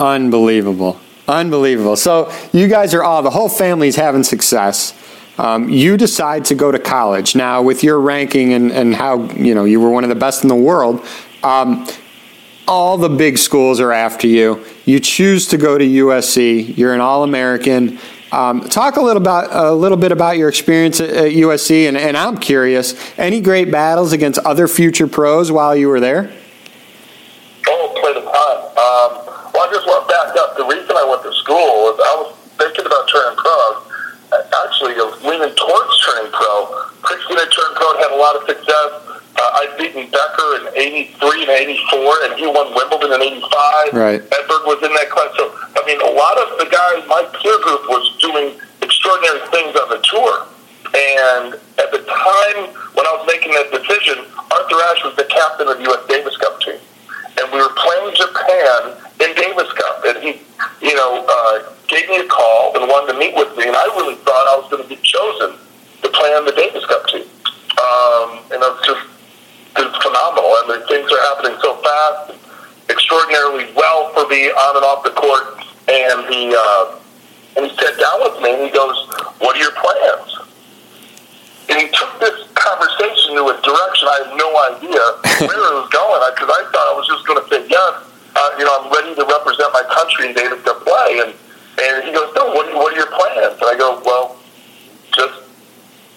Unbelievable. 0.00 0.98
Unbelievable. 1.26 1.96
So 1.96 2.32
you 2.52 2.68
guys 2.68 2.94
are 2.94 3.02
all 3.02 3.22
the 3.22 3.30
whole 3.30 3.48
family's 3.48 3.96
having 3.96 4.24
success. 4.24 4.94
Um, 5.36 5.68
you 5.68 5.96
decide 5.96 6.46
to 6.46 6.54
go 6.54 6.72
to 6.72 6.78
college 6.78 7.36
now 7.36 7.62
with 7.62 7.84
your 7.84 8.00
ranking 8.00 8.54
and, 8.54 8.72
and 8.72 8.94
how 8.94 9.24
you 9.32 9.54
know 9.54 9.64
you 9.64 9.80
were 9.80 9.90
one 9.90 10.02
of 10.02 10.08
the 10.08 10.16
best 10.16 10.42
in 10.42 10.48
the 10.48 10.56
world. 10.56 11.06
Um, 11.44 11.86
all 12.68 12.98
the 12.98 13.08
big 13.08 13.38
schools 13.38 13.80
are 13.80 13.92
after 13.92 14.26
you. 14.26 14.64
You 14.84 15.00
choose 15.00 15.48
to 15.48 15.56
go 15.56 15.78
to 15.78 15.84
USC. 15.84 16.76
You're 16.76 16.94
an 16.94 17.00
All 17.00 17.24
American. 17.24 17.98
Um, 18.30 18.60
talk 18.68 18.96
a 18.96 19.00
little 19.00 19.22
about 19.22 19.48
a 19.50 19.72
little 19.72 19.96
bit 19.96 20.12
about 20.12 20.36
your 20.36 20.50
experience 20.50 21.00
at, 21.00 21.08
at 21.08 21.32
USC, 21.32 21.88
and, 21.88 21.96
and, 21.96 22.14
I'm 22.14 22.36
curious. 22.36 22.92
Any 23.16 23.40
great 23.40 23.72
battles 23.72 24.12
against 24.12 24.38
other 24.40 24.68
future 24.68 25.06
pros 25.06 25.50
while 25.50 25.74
you 25.74 25.88
were 25.88 25.98
there? 25.98 26.30
Oh, 27.66 27.96
plenty 27.96 28.20
of 28.20 28.28
time. 28.28 28.60
Um, 28.76 29.10
well, 29.56 29.64
I 29.64 29.72
just 29.72 29.86
want 29.88 30.04
to 30.04 30.12
back 30.12 30.36
up. 30.36 30.60
The 30.60 30.68
reason 30.68 30.92
I 30.92 31.08
went 31.08 31.22
to 31.24 31.32
school 31.40 31.88
was 31.88 31.96
I 32.04 32.12
was 32.20 32.36
thinking 32.60 32.84
about 32.84 33.08
turning 33.08 33.36
pro. 33.40 33.88
Actually, 34.68 35.00
I 35.00 35.08
was 35.08 35.16
leaning 35.24 35.56
towards 35.56 35.92
turning 36.04 36.28
pro. 36.28 36.52
Krickstein 37.00 37.48
turned 37.48 37.74
pro 37.80 37.96
had 37.96 38.12
a 38.12 38.20
lot 38.20 38.36
of 38.36 38.44
success. 38.44 39.17
Uh, 39.38 39.62
I'd 39.62 39.78
beaten 39.78 40.10
Becker 40.10 40.50
in 40.58 41.14
83 41.14 41.46
and 41.46 41.54
84, 41.70 42.26
and 42.26 42.32
he 42.34 42.46
won 42.50 42.74
Wimbledon 42.74 43.22
in 43.22 43.38
85. 43.38 43.94
Right. 43.94 44.18
Edberg 44.34 44.66
was 44.66 44.82
in 44.82 44.90
that 44.98 45.08
class. 45.14 45.30
So, 45.38 45.54
I 45.78 45.86
mean, 45.86 46.02
a 46.02 46.10
lot 46.10 46.34
of 46.42 46.58
the 46.58 46.66
guys, 46.66 47.06
my 47.06 47.22
peer 47.38 47.54
group 47.62 47.86
was 47.86 48.02
doing 48.18 48.58
extraordinary 48.82 49.46
things 49.54 49.78
on 49.78 49.94
the 49.94 50.02
tour. 50.02 50.42
And 50.90 51.54
at 51.78 51.94
the 51.94 52.02
time 52.02 52.74
when 52.98 53.06
I 53.06 53.12
was 53.14 53.30
making 53.30 53.54
that 53.54 53.70
decision, 53.70 54.26
Arthur 54.26 54.80
Ashe 54.90 55.06
was 55.06 55.14
the 55.14 55.30
captain 55.30 55.70
of 55.70 55.78
the 55.78 55.86
U.S. 55.86 56.02
Davis 56.10 56.34
Cup 56.42 56.58
team. 56.58 56.82
And 57.38 57.46
we 57.54 57.62
were 57.62 57.70
playing 57.78 58.10
Japan 58.18 58.98
in 59.22 59.30
Davis 59.38 59.70
Cup. 59.70 60.02
And 60.02 60.18
he, 60.18 60.42
you 60.82 60.98
know, 60.98 61.22
uh, 61.22 61.70
gave 61.86 62.10
me 62.10 62.18
a 62.18 62.26
call 62.26 62.74
and 62.74 62.90
wanted 62.90 63.14
to 63.14 63.18
meet 63.22 63.38
with 63.38 63.54
me. 63.54 63.70
And 63.70 63.76
I 63.78 63.86
really 63.94 64.18
thought 64.26 64.50
I 64.50 64.58
was 64.58 64.66
going 64.66 64.82
to 64.82 64.90
be 64.90 64.98
chosen 64.98 65.54
to 66.02 66.08
play 66.10 66.34
on 66.34 66.42
the 66.42 66.56
Davis 66.58 66.82
Cup 66.90 67.06
team. 67.06 67.30
Um, 67.78 68.42
and 68.50 68.58
I 68.58 68.74
was 68.74 68.82
just 68.82 69.06
phenomenal. 70.02 70.50
I 70.50 70.62
mean, 70.68 70.82
things 70.88 71.10
are 71.10 71.22
happening 71.32 71.56
so 71.60 71.76
fast, 71.82 72.34
extraordinarily 72.90 73.72
well 73.74 74.12
for 74.14 74.26
me 74.28 74.48
on 74.50 74.72
and 74.76 74.84
off 74.84 75.04
the 75.04 75.14
court. 75.14 75.62
And 75.88 76.28
he 76.32 76.52
uh, 76.52 76.98
and 77.56 77.66
he 77.66 77.72
sat 77.76 77.98
down 77.98 78.18
with 78.22 78.42
me 78.42 78.54
and 78.54 78.62
he 78.68 78.72
goes, 78.72 78.96
"What 79.40 79.56
are 79.56 79.62
your 79.62 79.74
plans?" 79.74 80.38
And 81.68 81.76
he 81.80 81.88
took 81.92 82.12
this 82.20 82.48
conversation 82.56 83.36
to 83.36 83.44
a 83.52 83.56
direction 83.60 84.08
I 84.08 84.16
had 84.24 84.32
no 84.40 84.48
idea 84.72 85.04
where 85.44 85.58
it 85.58 85.76
was 85.76 85.90
going 85.92 86.20
because 86.32 86.48
I 86.48 86.62
thought 86.72 86.86
I 86.88 86.94
was 86.96 87.04
just 87.04 87.28
going 87.28 87.40
to 87.40 87.46
say 87.52 87.60
yes. 87.68 87.94
Uh, 88.32 88.50
you 88.56 88.64
know, 88.64 88.72
I'm 88.72 88.88
ready 88.88 89.12
to 89.16 89.24
represent 89.24 89.68
my 89.72 89.84
country 89.92 90.28
in 90.28 90.32
Davis 90.32 90.64
Cup 90.64 90.80
play. 90.84 91.20
And 91.24 91.32
and 91.78 92.04
he 92.04 92.12
goes, 92.12 92.32
"No, 92.34 92.52
what 92.52 92.72
what 92.74 92.92
are 92.92 92.96
your 92.96 93.10
plans?" 93.12 93.56
And 93.60 93.68
I 93.68 93.76
go, 93.76 94.00
"Well, 94.04 94.36
just 95.12 95.44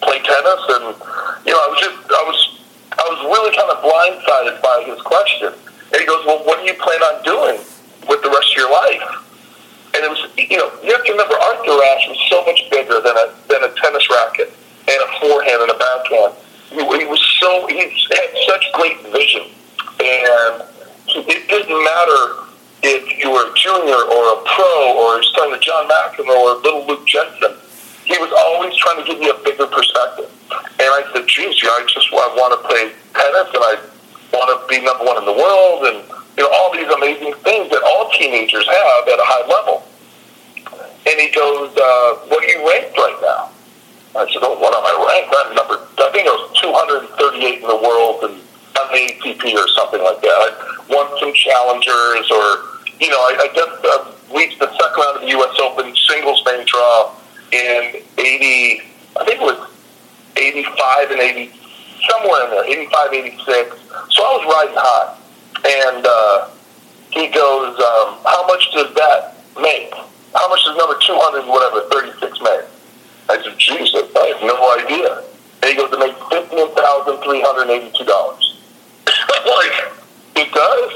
play 0.01 0.19
tennis." 0.19 0.61
And 0.77 0.95
you 1.45 1.51
know, 1.51 1.61
I 1.61 1.67
was 1.67 1.79
just 1.79 1.99
I 2.11 2.23
was 2.27 2.60
I 2.97 3.03
was 3.07 3.19
really 3.23 3.55
kind 3.55 3.71
of 3.71 3.79
blindsided 3.79 4.61
by 4.61 4.83
his 4.85 4.99
question. 5.01 5.53
And 5.91 5.97
he 5.99 6.05
goes, 6.05 6.25
well, 6.25 6.43
what 6.43 6.59
do 6.59 6.65
you 6.65 6.75
plan 6.75 7.01
on 7.03 7.23
doing 7.23 7.59
with 8.07 8.21
the 8.23 8.29
rest 8.31 8.51
of 8.51 8.57
your 8.57 8.71
life? 8.71 9.03
And 9.95 10.03
it 10.03 10.09
was, 10.09 10.23
you 10.37 10.57
know, 10.57 10.71
you 10.83 10.91
have 10.91 11.03
to 11.03 11.11
remember 11.11 11.35
Arthur 11.35 11.75
Ashe 11.75 12.07
was 12.07 12.21
so 12.31 12.43
much 12.47 12.63
bigger 12.71 13.03
than 13.03 13.15
a, 13.15 13.27
than 13.47 13.63
a 13.63 13.71
tennis 13.75 14.07
racket 14.09 14.55
and 14.87 14.99
a 15.03 15.09
forehand 15.19 15.67
and 15.67 15.71
a 15.71 15.79
backhand. 15.79 16.33
He, 16.71 16.79
he 16.79 17.05
was 17.07 17.19
so, 17.39 17.67
he 17.67 17.79
had 17.79 18.31
such 18.47 18.63
great 18.73 18.99
vision. 19.11 19.51
And 19.99 20.63
it 21.27 21.47
didn't 21.47 21.75
matter 21.75 22.47
if 22.83 23.03
you 23.19 23.31
were 23.31 23.51
a 23.51 23.53
junior 23.55 23.99
or 23.99 24.23
a 24.31 24.37
pro 24.47 24.95
or 24.95 25.19
was 25.19 25.27
to 25.35 25.59
John 25.59 25.87
McEnroe 25.87 26.39
or 26.39 26.55
little 26.63 26.87
Luke 26.87 27.05
Jensen 27.05 27.60
he 28.05 28.17
was 28.17 28.33
always 28.33 28.75
trying 28.77 28.97
to 28.97 29.05
give 29.05 29.19
me 29.19 29.29
a 29.29 29.37
bigger 29.45 29.67
perspective. 29.67 30.29
And 30.51 30.89
I 30.89 31.05
said, 31.13 31.27
geez, 31.27 31.61
you 31.61 31.67
know, 31.69 31.77
I 31.77 31.85
just 31.85 32.09
I 32.09 32.27
want 32.33 32.51
to 32.57 32.61
play 32.65 32.89
tennis 33.13 33.49
and 33.53 33.61
I 33.61 33.73
want 34.33 34.49
to 34.49 34.57
be 34.65 34.81
number 34.81 35.05
one 35.05 35.17
in 35.21 35.25
the 35.25 35.37
world 35.37 35.85
and, 35.85 36.01
you 36.37 36.43
know, 36.43 36.49
all 36.49 36.73
these 36.73 36.89
amazing 36.89 37.33
things 37.45 37.69
that 37.69 37.81
all 37.85 38.09
teenagers 38.09 38.65
have 38.65 39.07
at 39.07 39.19
a 39.21 39.27
high 39.27 39.45
level. 39.45 39.85
And 41.05 41.15
he 41.19 41.29
goes, 41.29 41.69
uh, 41.77 42.25
what 42.29 42.41
are 42.41 42.49
you 42.49 42.61
ranked 42.65 42.97
right 42.97 43.19
now? 43.21 43.53
I 44.17 44.27
said, 44.33 44.41
oh, 44.43 44.57
what 44.57 44.73
am 44.73 44.83
I 44.83 44.93
ranked? 44.97 45.31
I'm 45.31 45.55
number, 45.55 45.77
I 46.01 46.09
think 46.11 46.25
I 46.27 46.33
was 46.35 46.51
238 46.57 47.61
in 47.61 47.67
the 47.69 47.79
world 47.79 48.25
and 48.27 48.35
on 48.81 48.87
the 48.91 49.01
ATP 49.13 49.45
or 49.53 49.67
something 49.77 50.01
like 50.01 50.19
that. 50.25 50.37
I 50.41 50.49
won 50.89 51.05
some 51.21 51.33
challengers 51.37 52.27
or, 52.33 52.81
you 52.97 53.13
know, 53.13 53.21
I, 53.29 53.45
I 53.45 53.47
just 53.53 53.79
uh, 53.85 54.11
reached 54.33 54.59
the 54.59 54.73
second 54.73 54.97
round 54.97 55.15
of 55.15 55.21
the 55.21 55.31
U.S. 55.37 55.53
Open 55.61 55.93
singles 55.95 56.41
main 56.49 56.65
draw 56.65 57.13
in 57.51 58.01
80, 58.17 58.81
I 59.19 59.25
think 59.25 59.41
it 59.41 59.43
was 59.43 59.59
85 60.37 61.11
and 61.11 61.19
80, 61.19 61.51
somewhere 62.09 62.45
in 62.45 62.51
there, 62.51 62.63
85, 62.65 63.13
86. 63.13 63.75
So 64.09 64.23
I 64.23 64.37
was 64.37 64.45
riding 64.47 64.77
high. 64.77 65.17
And 65.61 66.01
uh, 66.05 66.47
he 67.11 67.27
goes, 67.27 67.77
um, 67.77 68.17
how 68.25 68.47
much 68.47 68.71
does 68.73 68.91
that 68.95 69.35
make? 69.59 69.93
How 70.33 70.47
much 70.47 70.63
does 70.63 70.77
number 70.77 70.97
200 70.99 71.45
whatever, 71.45 71.81
36 71.91 72.39
make? 72.41 72.61
I 73.29 73.37
said, 73.43 73.59
Jesus, 73.59 74.09
I 74.15 74.27
have 74.31 74.41
no 74.41 74.55
idea. 74.79 75.21
And 75.61 75.69
he 75.69 75.75
goes, 75.75 75.91
to 75.91 75.99
make 75.99 76.15
$15,382. 76.15 78.51
I'm 79.11 79.45
like, 79.53 79.91
it 80.35 80.51
does? 80.51 80.91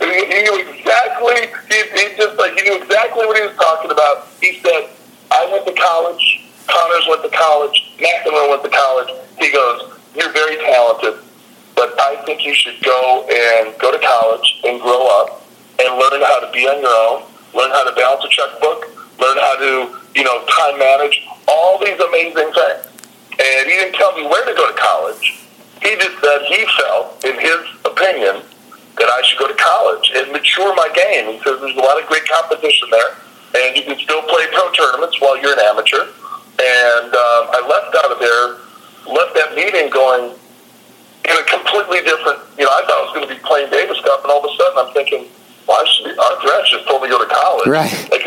he, 0.00 0.24
he 0.32 0.38
knew 0.42 0.56
exactly, 0.72 1.36
he, 1.68 1.78
he 1.94 2.02
just 2.16 2.34
like, 2.38 2.54
he 2.58 2.62
knew 2.64 2.76
exactly 2.82 3.26
what 3.26 3.36
he 3.36 3.42
was 3.46 3.54
talking 3.56 3.90
about. 3.90 4.26
He 4.40 4.58
said, 4.60 4.88
I 5.36 5.52
went 5.52 5.66
to 5.68 5.76
college. 5.76 6.48
Connors 6.66 7.04
went 7.08 7.22
to 7.22 7.28
college. 7.28 7.92
McEnroe 8.00 8.48
went 8.48 8.64
to 8.64 8.72
college. 8.72 9.12
He 9.38 9.52
goes, 9.52 9.92
you're 10.16 10.32
very 10.32 10.56
talented, 10.56 11.20
but 11.76 11.92
I 12.00 12.24
think 12.24 12.40
you 12.44 12.54
should 12.54 12.80
go 12.82 13.28
and 13.28 13.76
go 13.78 13.92
to 13.92 14.00
college 14.00 14.60
and 14.64 14.80
grow 14.80 15.04
up 15.20 15.44
and 15.78 15.92
learn 16.00 16.24
how 16.24 16.40
to 16.40 16.48
be 16.56 16.64
on 16.64 16.80
your 16.80 16.88
own, 16.88 17.28
learn 17.52 17.68
how 17.68 17.84
to 17.84 17.94
balance 17.94 18.24
a 18.24 18.32
checkbook, 18.32 18.88
learn 19.20 19.36
how 19.36 19.60
to, 19.60 20.00
you 20.16 20.24
know, 20.24 20.40
time 20.48 20.78
manage, 20.78 21.20
all 21.46 21.78
these 21.84 22.00
amazing 22.00 22.48
things. 22.56 22.88
And 23.36 23.68
he 23.68 23.76
didn't 23.76 23.94
tell 23.94 24.16
me 24.16 24.24
where 24.24 24.44
to 24.48 24.56
go 24.56 24.72
to 24.72 24.78
college. 24.80 25.44
He 25.84 25.94
just 26.00 26.16
said 26.24 26.48
he 26.48 26.64
felt, 26.80 27.22
in 27.28 27.36
his 27.36 27.60
opinion, 27.84 28.40
that 28.96 29.08
I 29.12 29.20
should 29.28 29.38
go 29.38 29.48
to 29.52 29.58
college 29.60 30.10
and 30.16 30.32
mature 30.32 30.74
my 30.74 30.88
game. 30.96 31.36
He 31.36 31.38
says 31.44 31.60
there's 31.60 31.76
a 31.76 31.84
lot 31.84 32.00
of 32.00 32.08
great 32.08 32.24
competition 32.24 32.88
there 32.90 33.20
and 33.54 33.76
you 33.76 33.82
can 33.82 33.98
still 33.98 34.22
play 34.26 34.46
pro 34.52 34.72
tournaments 34.72 35.20
while 35.20 35.38
you're 35.38 35.52
an 35.52 35.62
amateur. 35.64 36.08
And 36.56 37.10
um, 37.12 37.42
I 37.52 37.60
left 37.68 37.92
out 38.00 38.10
of 38.10 38.18
there, 38.18 38.56
left 39.12 39.36
that 39.36 39.54
meeting 39.54 39.92
going 39.92 40.32
in 40.32 41.34
a 41.36 41.44
completely 41.44 42.00
different. 42.02 42.40
You 42.56 42.64
know, 42.64 42.72
I 42.72 42.80
thought 42.88 42.96
I 42.96 43.04
was 43.04 43.12
going 43.12 43.28
to 43.28 43.32
be 43.34 43.40
playing 43.44 43.68
Davis 43.70 44.00
Cup, 44.00 44.24
and 44.24 44.30
all 44.32 44.40
of 44.40 44.48
a 44.48 44.54
sudden 44.56 44.76
I'm 44.80 44.92
thinking, 44.96 45.28
well, 45.68 45.82
I 45.82 45.84
should 45.84 46.08
be, 46.08 46.12
Arthur 46.16 46.50
Ashe 46.56 46.70
just 46.72 46.86
told 46.88 47.02
me 47.02 47.08
to 47.10 47.18
go 47.18 47.20
to 47.20 47.28
college. 47.28 47.68
Right. 47.68 47.92
Like 48.10 48.24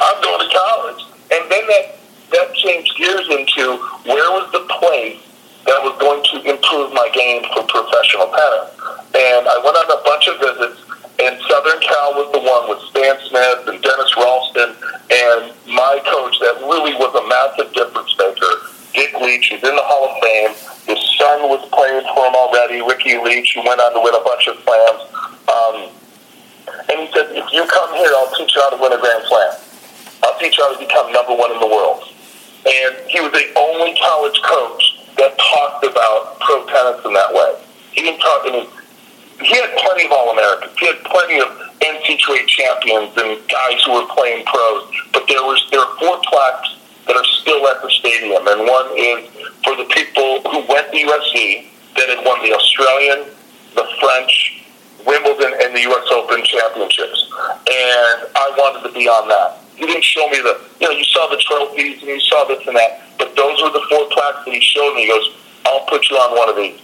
I'm 0.00 0.22
going 0.22 0.40
to 0.40 0.48
college, 0.48 1.04
and 1.28 1.44
then 1.52 1.64
that 1.68 2.00
that 2.32 2.54
changed 2.54 2.96
gears 2.96 3.28
into 3.28 3.76
where 4.08 4.28
was 4.32 4.48
the 4.52 4.64
place 4.80 5.20
that 5.66 5.76
was 5.84 5.92
going 6.00 6.24
to 6.32 6.36
improve 6.48 6.94
my 6.94 7.10
game 7.12 7.44
for 7.52 7.62
professional 7.68 8.32
tennis. 8.32 8.70
And 9.12 9.44
I 9.44 9.60
went 9.60 9.76
on 9.76 9.86
a 9.92 10.00
bunch 10.02 10.24
of 10.28 10.40
visits 10.40 10.80
and 11.20 11.36
Southern 11.44 11.80
Cal 11.80 12.16
was 12.16 12.32
the 12.32 12.40
one 12.40 12.64
with 12.68 12.80
Stan 12.88 13.16
Smith 13.28 13.68
and 13.68 13.82
Dennis 13.82 14.12
Ralston 14.16 14.72
and 15.10 15.52
my 15.66 16.00
coach 16.06 16.38
that 16.40 16.62
really 16.64 16.94
was 16.94 17.12
a 17.12 17.24
massive 17.26 17.74
difference 17.74 18.14
maker. 18.16 18.52
Dick 18.94 19.12
Leach, 19.20 19.50
who's 19.50 19.62
in 19.62 19.74
the 19.74 19.86
Hall 19.86 20.10
of 20.10 20.14
Fame. 20.22 20.54
His 20.86 21.00
son 21.18 21.46
was 21.46 21.62
playing 21.70 22.02
for 22.14 22.26
him 22.26 22.34
already, 22.34 22.82
Ricky 22.82 23.18
Leach, 23.18 23.54
who 23.54 23.62
went 23.66 23.78
on 23.82 23.94
to 23.94 24.00
win 24.02 24.14
a 24.14 24.24
bunch 24.24 24.48
of 24.48 24.58
slams. 24.62 25.02
Um, 25.46 25.76
and 26.90 26.96
he 27.02 27.06
said, 27.14 27.30
if 27.34 27.46
you 27.52 27.62
come 27.66 27.90
here, 27.94 28.10
I'll 28.16 28.32
teach 28.34 28.54
you 28.54 28.62
how 28.62 28.70
to 28.74 28.80
win 28.80 28.94
a 28.94 28.98
Grand 28.98 29.22
Slam. 29.26 29.52
I'll 30.24 30.38
teach 30.38 30.58
you 30.58 30.64
how 30.64 30.74
to 30.74 30.80
become 30.80 31.12
number 31.12 31.34
one 31.34 31.52
in 31.52 31.60
the 31.60 31.70
world. 31.70 32.06
And 32.66 32.92
he 33.10 33.20
was 33.20 33.32
the 33.32 33.50
only 33.58 33.94
college 33.98 34.38
coach 34.42 34.82
that 35.18 35.36
talked 35.38 35.84
about 35.84 36.38
pro 36.40 36.66
tennis 36.66 37.02
in 37.04 37.12
that 37.14 37.30
way. 37.34 37.60
He 37.92 38.02
didn't 38.02 38.20
talk, 38.20 38.46
I 38.46 38.50
mean, 38.52 38.68
he 39.42 39.54
had 39.56 39.72
plenty 39.76 40.06
of 40.06 40.12
All 40.12 40.30
Americans. 40.32 40.72
He 40.78 40.86
had 40.86 41.02
plenty 41.04 41.40
of 41.40 41.48
NCAA 41.80 42.46
champions 42.46 43.16
and 43.16 43.40
guys 43.48 43.82
who 43.84 43.92
were 43.92 44.08
playing 44.12 44.44
pros. 44.44 44.84
But 45.12 45.26
there 45.28 45.42
was 45.42 45.60
there 45.70 45.80
are 45.80 45.96
four 45.98 46.20
plaques 46.28 46.76
that 47.06 47.16
are 47.16 47.24
still 47.40 47.66
at 47.68 47.82
the 47.82 47.90
stadium, 47.90 48.46
and 48.46 48.68
one 48.68 48.88
is 48.96 49.26
for 49.64 49.76
the 49.76 49.88
people 49.90 50.42
who 50.44 50.60
went 50.68 50.92
to 50.92 50.96
USC 50.96 51.66
that 51.96 52.08
had 52.08 52.24
won 52.24 52.42
the 52.44 52.54
Australian, 52.54 53.26
the 53.74 53.86
French, 53.98 54.64
Wimbledon, 55.06 55.52
and 55.62 55.74
the 55.74 55.80
U.S. 55.88 56.06
Open 56.12 56.44
championships. 56.44 57.26
And 57.66 58.28
I 58.36 58.52
wanted 58.56 58.86
to 58.88 58.92
be 58.94 59.08
on 59.08 59.28
that. 59.28 59.58
He 59.76 59.86
didn't 59.86 60.04
show 60.04 60.28
me 60.28 60.38
the, 60.38 60.60
you 60.80 60.86
know, 60.88 60.92
you 60.92 61.04
saw 61.04 61.26
the 61.28 61.40
trophies 61.40 62.00
and 62.00 62.08
you 62.08 62.20
saw 62.20 62.44
this 62.44 62.66
and 62.66 62.76
that, 62.76 63.00
but 63.18 63.34
those 63.34 63.62
were 63.62 63.70
the 63.70 63.82
four 63.88 64.06
plaques 64.12 64.44
that 64.44 64.52
he 64.52 64.60
showed 64.60 64.94
me. 64.94 65.02
He 65.02 65.08
goes, 65.08 65.34
I'll 65.64 65.86
put 65.86 66.08
you 66.10 66.16
on 66.16 66.36
one 66.36 66.48
of 66.50 66.56
these. 66.56 66.78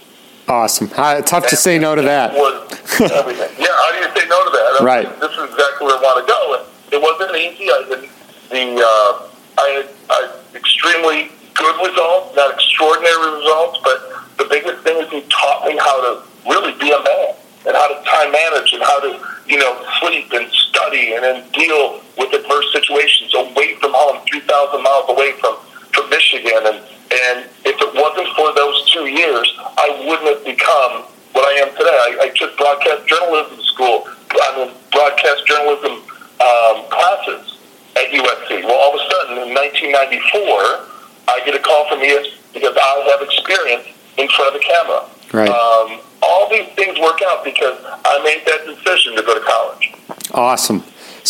Awesome. 0.49 0.91
Uh, 0.97 1.21
tough 1.23 1.45
and 1.45 1.51
to 1.51 1.57
say 1.57 1.79
no 1.79 1.95
to 1.95 2.03
that. 2.03 2.35
Everything. 2.35 3.51
yeah, 3.59 3.67
how 3.67 3.93
do 3.93 3.99
you 3.99 4.11
say 4.15 4.29
no 4.29 4.45
to 4.45 4.51
that? 4.51 4.79
I 4.81 4.85
right. 4.85 5.11
Mean, 5.11 5.21
this 5.21 5.33
is 5.33 5.45
exactly 5.51 5.87
where 5.87 5.97
I 5.97 6.03
want 6.03 6.23
to 6.23 6.27
go. 6.31 6.41
And 6.55 6.95
it 6.95 7.03
wasn't 7.03 7.37
easy. 7.37 7.71
I 7.71 7.85
didn't 7.89 8.11
the 8.51 8.79
uh, 8.79 9.27
I 9.59 9.67
had, 9.75 9.89
I 10.11 10.17
had 10.23 10.33
extremely 10.55 11.31
good 11.55 11.77
results, 11.83 12.37
not 12.37 12.55
extraordinary 12.55 13.43
results, 13.43 13.81
but 13.83 13.99
the 14.39 14.47
biggest 14.47 14.85
thing 14.85 15.03
is 15.03 15.11
he 15.11 15.23
taught 15.29 15.67
me 15.67 15.77
how 15.77 15.97
to 16.05 16.23
really 16.47 16.73
be 16.79 16.93
a 16.93 17.01
man 17.03 17.35
and 17.67 17.75
how 17.75 17.89
to 17.91 17.99
time 18.07 18.31
manage 18.31 18.73
and 18.73 18.83
how 18.83 19.01
to 19.01 19.19
you 19.51 19.59
know 19.59 19.75
sleep 19.99 20.31
and 20.33 20.47
study 20.53 21.15
and 21.15 21.25
then 21.25 21.43
deal 21.51 22.01
with 22.19 22.31
adverse 22.33 22.71
situations 22.73 23.35
away 23.35 23.75
from 23.83 23.91
home, 23.95 24.23
three 24.31 24.45
thousand 24.47 24.83
miles 24.83 25.11
away 25.11 25.33
from 25.41 25.57
from 25.91 26.11
Michigan, 26.11 26.63
and 26.63 27.49
if 27.65 27.77
it 27.81 27.93
wasn't 27.95 28.29
for 28.37 28.53
those 28.55 28.91
two 28.93 29.07
years, 29.07 29.49
I 29.59 30.05
wouldn't 30.07 30.29
have 30.29 30.45
become 30.45 31.09
what 31.33 31.49
I 31.49 31.65
am 31.65 31.71
today. 31.73 31.99
I, 32.21 32.29
I 32.29 32.29
took 32.37 32.57
broadcast 32.57 33.09
journalism 33.09 33.59
school, 33.65 34.07
I 34.07 34.49
mean 34.57 34.71
broadcast 34.93 35.47
journalism 35.47 36.05
um, 36.39 36.85
classes 36.93 37.57
at 37.97 38.13
USC. 38.13 38.63
Well, 38.65 38.77
all 38.77 38.95
of 38.95 39.01
a 39.01 39.05
sudden 39.11 39.49
in 39.49 39.55
1994, 39.55 41.33
I 41.33 41.41
get 41.45 41.57
a 41.57 41.63
call 41.65 41.89
from 41.89 42.01
ES 42.01 42.29
because 42.53 42.77
I 42.77 43.09
have 43.11 43.23
experience 43.25 43.89
in 44.19 44.29
front 44.29 44.55
of 44.55 44.61
the 44.61 44.65
camera. 44.65 45.01
Right. 45.33 45.49
Um, 45.49 46.01
all 46.23 46.49
these 46.51 46.69
things 46.77 46.99
work 47.01 47.21
out 47.27 47.45
because 47.45 47.79
I 48.05 48.21
made 48.23 48.45
that 48.47 48.67
decision 48.67 49.17
to 49.17 49.23
go 49.23 49.35
to 49.35 49.45
college. 49.45 49.93
Awesome. 50.33 50.85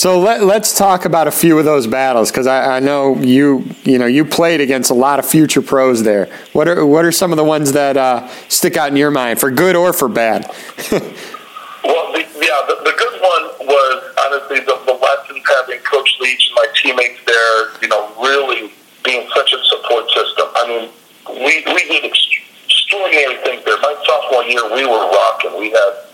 So 0.06 0.20
let, 0.20 0.40
us 0.62 0.78
talk 0.78 1.04
about 1.04 1.26
a 1.26 1.32
few 1.32 1.58
of 1.58 1.64
those 1.64 1.88
battles 1.88 2.30
because 2.30 2.46
I, 2.46 2.76
I, 2.76 2.78
know 2.78 3.16
you 3.16 3.64
you 3.82 3.98
know 3.98 4.06
you 4.06 4.24
played 4.24 4.60
against 4.60 4.92
a 4.92 4.94
lot 4.94 5.18
of 5.18 5.26
future 5.26 5.60
pros 5.60 6.04
there. 6.04 6.26
What 6.52 6.68
are 6.68 6.86
what 6.86 7.04
are 7.04 7.10
some 7.10 7.32
of 7.32 7.36
the 7.36 7.42
ones 7.42 7.72
that 7.72 7.96
uh, 7.96 8.28
stick 8.46 8.76
out 8.76 8.88
in 8.90 8.96
your 8.96 9.10
mind 9.10 9.40
for 9.40 9.50
good 9.50 9.74
or 9.74 9.92
for 9.92 10.08
bad? 10.08 10.46
well, 10.92 12.12
the, 12.14 12.22
yeah, 12.38 12.62
the, 12.70 12.76
the, 12.86 12.94
good 12.96 13.20
one 13.20 13.66
was 13.66 14.14
honestly 14.24 14.60
the, 14.60 14.78
the 14.86 14.94
lessons 14.94 15.42
having 15.42 15.80
Coach 15.80 16.14
Leach 16.20 16.46
and 16.46 16.54
my 16.54 16.66
teammates 16.80 17.24
there. 17.26 17.82
You 17.82 17.88
know, 17.88 18.06
really 18.22 18.70
being 19.02 19.28
such 19.34 19.52
a 19.54 19.58
support 19.64 20.08
system. 20.10 20.46
I 20.54 20.68
mean, 20.68 20.90
we 21.34 21.64
we 21.66 21.82
did 21.90 22.04
extraordinary 22.04 23.42
things 23.42 23.64
there. 23.64 23.76
My 23.82 24.00
sophomore 24.06 24.44
year, 24.44 24.72
we 24.72 24.86
were 24.86 25.02
rocking. 25.10 25.58
We 25.58 25.70
had 25.70 26.06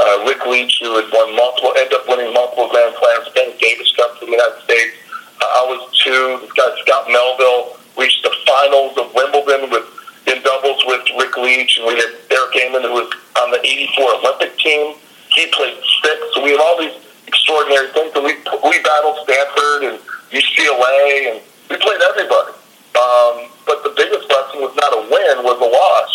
uh, 0.00 0.24
Rick 0.24 0.46
Leach, 0.46 0.78
who 0.80 0.96
had 0.96 1.12
won 1.12 1.36
multiple, 1.36 1.72
ended 1.76 1.92
up 1.92 2.08
winning 2.08 2.32
multiple 2.32 2.68
Grand 2.68 2.94
Slams, 2.96 3.28
Ben 3.34 3.52
Davis 3.58 3.92
Cup 3.96 4.16
for 4.18 4.24
the 4.24 4.32
United 4.32 4.62
States. 4.64 4.96
Uh, 5.40 5.44
I 5.44 5.62
was 5.68 5.80
two. 5.92 6.40
This 6.40 6.52
guy 6.52 6.68
Scott 6.84 7.04
Melville 7.08 7.76
reached 7.98 8.22
the 8.22 8.32
finals 8.46 8.96
of 8.96 9.12
Wimbledon 9.14 9.70
with 9.70 9.84
in 10.28 10.42
doubles 10.42 10.80
with 10.86 11.04
Rick 11.18 11.36
Leach, 11.36 11.78
and 11.78 11.86
we 11.86 11.96
had 11.96 12.12
Eric 12.30 12.54
Amend, 12.64 12.84
who 12.84 12.92
was 12.92 13.10
on 13.40 13.50
the 13.50 13.60
'84 13.60 14.24
Olympic 14.24 14.56
team. 14.58 14.96
He 15.36 15.46
played 15.52 15.76
six. 16.04 16.16
So 16.34 16.44
we 16.44 16.52
had 16.52 16.60
all 16.60 16.78
these 16.78 16.96
extraordinary 17.26 17.88
things, 17.92 18.12
and 18.14 18.24
we 18.24 18.36
we 18.64 18.76
battled 18.80 19.20
Stanford 19.24 19.80
and 19.84 19.96
UCLA, 20.32 21.34
and 21.34 21.36
we 21.68 21.76
played 21.76 22.00
everybody. 22.00 22.56
Um, 22.96 23.48
but 23.64 23.84
the 23.84 23.92
biggest 23.96 24.28
lesson 24.28 24.60
was 24.60 24.74
not 24.76 24.92
a 24.92 25.02
win; 25.34 25.44
was 25.44 25.58
a 25.62 25.70
loss 25.70 26.10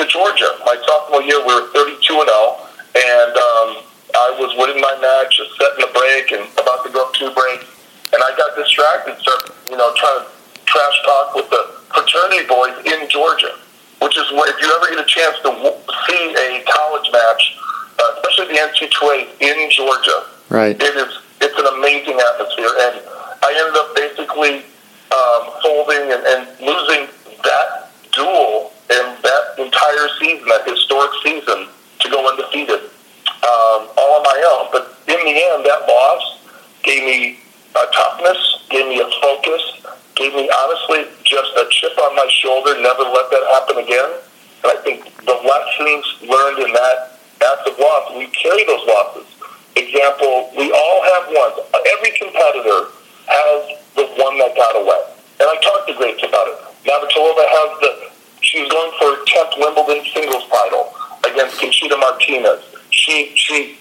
to 0.00 0.06
Georgia. 0.06 0.56
My 0.64 0.76
sophomore 0.86 1.22
year, 1.22 1.40
we 1.40 1.52
were 1.52 1.68
32 1.72 2.20
and 2.20 2.28
0 2.28 2.66
and 2.96 3.32
um, 3.36 3.68
I 4.16 4.32
was 4.40 4.56
winning 4.56 4.80
my 4.80 4.96
match, 5.04 5.36
just 5.36 5.52
setting 5.60 5.84
a 5.84 5.90
break, 5.92 6.32
and 6.32 6.48
about 6.56 6.80
to 6.84 6.90
go 6.90 7.04
up 7.04 7.12
two 7.12 7.28
breaks, 7.36 7.68
and 8.12 8.24
I 8.24 8.32
got 8.36 8.56
distracted, 8.56 9.20
started 9.20 9.52
you 9.68 9.76
know 9.76 9.92
trying 9.96 10.24
to 10.24 10.26
trash 10.64 10.96
talk 11.04 11.36
with 11.36 11.48
the 11.52 11.76
fraternity 11.92 12.48
boys 12.48 12.76
in 12.88 13.04
Georgia, 13.12 13.52
which 14.00 14.16
is 14.16 14.24
what 14.32 14.48
if 14.48 14.56
you 14.64 14.68
ever 14.72 14.88
get 14.88 15.00
a 15.04 15.08
chance 15.08 15.36
to 15.44 15.50
see 16.08 16.22
a 16.32 16.64
college 16.64 17.08
match, 17.12 17.60
uh, 18.00 18.16
especially 18.24 18.56
the 18.56 18.60
NCAA 18.64 19.28
in 19.44 19.68
Georgia, 19.68 20.24
right? 20.48 20.76
It 20.80 20.96
is 20.96 21.12
it's 21.44 21.58
an 21.60 21.68
amazing 21.76 22.16
atmosphere, 22.16 22.72
and 22.88 23.04
I 23.44 23.52
ended 23.52 23.76
up 23.76 23.92
basically 23.92 24.64
um, 25.12 25.42
folding 25.60 26.08
and, 26.16 26.22
and 26.24 26.40
losing 26.64 27.12
that 27.44 27.85
duel 28.16 28.72
and 28.90 29.22
that 29.22 29.44
entire 29.58 30.08
season, 30.18 30.48
that 30.48 30.64
historic 30.66 31.12
season 31.22 31.68
to 32.00 32.06
go 32.08 32.24
undefeated 32.28 32.88
um, 33.44 33.86
all 33.94 34.18
on 34.18 34.22
my 34.24 34.38
own. 34.56 34.72
But 34.72 34.96
in 35.06 35.20
the 35.20 35.36
end, 35.36 35.64
that 35.66 35.86
loss 35.86 36.40
gave 36.82 37.04
me 37.04 37.38
a 37.76 37.84
toughness, 37.92 38.64
gave 38.70 38.88
me 38.88 39.00
a 39.00 39.08
focus, 39.20 39.62
gave 40.14 40.32
me 40.34 40.48
honestly 40.48 41.04
just 41.24 41.52
a 41.56 41.66
chip 41.70 41.92
on 41.98 42.16
my 42.16 42.26
shoulder. 42.42 42.80
Never 42.80 43.04
let 43.04 43.30
that 43.30 43.44
happen 43.52 43.84
again. 43.84 44.10
And 44.64 44.72
I 44.72 44.80
think 44.82 45.04
the 45.22 45.36
lessons 45.36 46.04
learned 46.24 46.58
in 46.64 46.72
that 46.72 47.20
massive 47.38 47.78
loss, 47.78 48.16
we 48.16 48.26
carry 48.32 48.64
those 48.64 48.86
losses. 48.88 49.26
Example, 49.76 50.50
we 50.56 50.72
all 50.72 51.00
have 51.04 51.28
ones. 51.28 51.68
Every 51.74 52.16
competitor 52.16 52.88
has 53.28 53.76
the 53.94 54.06
one 54.16 54.38
that 54.38 54.56
got 54.56 54.74
away. 54.74 55.02
And 55.38 55.48
I 55.50 55.56
talked 55.60 55.88
to 55.88 55.94
Grace 55.94 56.22
about 56.24 56.48
it. 56.48 56.75
Navratilova 56.86 57.44
has 57.44 57.70
the, 57.82 57.90
she 58.42 58.62
was 58.62 58.70
going 58.70 58.92
for 58.98 59.10
her 59.10 59.24
10th 59.26 59.58
Wimbledon 59.58 60.04
singles 60.14 60.46
title 60.48 60.94
against 61.26 61.60
Conchita 61.60 61.96
Martinez. 61.96 62.62
She 62.90 63.32
she 63.34 63.76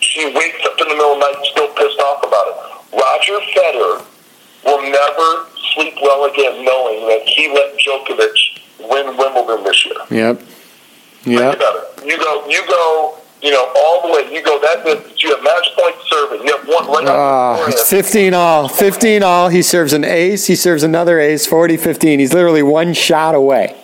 she 0.00 0.32
wakes 0.34 0.60
up 0.64 0.76
in 0.80 0.88
the 0.88 0.94
middle 0.94 1.16
of 1.16 1.20
the 1.20 1.32
night 1.32 1.44
still 1.50 1.68
pissed 1.74 2.00
off 2.00 2.20
about 2.24 2.46
it. 2.52 2.56
Roger 2.92 3.40
Federer 3.56 4.04
will 4.64 4.82
never 4.82 5.46
sleep 5.74 5.94
well 6.02 6.24
again 6.24 6.64
knowing 6.64 7.06
that 7.08 7.22
he 7.24 7.48
let 7.48 7.78
Djokovic 7.78 8.36
win 8.90 9.16
Wimbledon 9.16 9.64
this 9.64 9.86
year. 9.86 9.96
Yep. 10.10 10.40
Yep. 11.24 11.40
Think 11.40 11.56
about 11.56 11.76
it. 11.76 12.06
You 12.06 12.18
go 12.18 12.46
you 12.48 12.66
go 12.66 13.19
you 13.42 13.50
know, 13.50 13.72
all 13.76 14.02
the 14.02 14.12
way. 14.12 14.32
You 14.32 14.42
go 14.42 14.60
that 14.60 14.84
distance. 14.84 15.22
You 15.22 15.34
have 15.34 15.42
match 15.42 15.68
point 15.76 15.96
serving. 16.06 16.46
You 16.46 16.56
have 16.56 16.66
one 16.66 16.86
right 16.86 17.06
uh, 17.06 17.70
15 17.84 18.34
all. 18.34 18.68
15 18.68 19.22
all. 19.22 19.48
He 19.48 19.62
serves 19.62 19.92
an 19.92 20.04
ace. 20.04 20.46
He 20.46 20.56
serves 20.56 20.82
another 20.82 21.18
ace. 21.20 21.46
40 21.46 21.76
15. 21.76 22.18
He's 22.18 22.32
literally 22.32 22.62
one 22.62 22.92
shot 22.92 23.34
away 23.34 23.74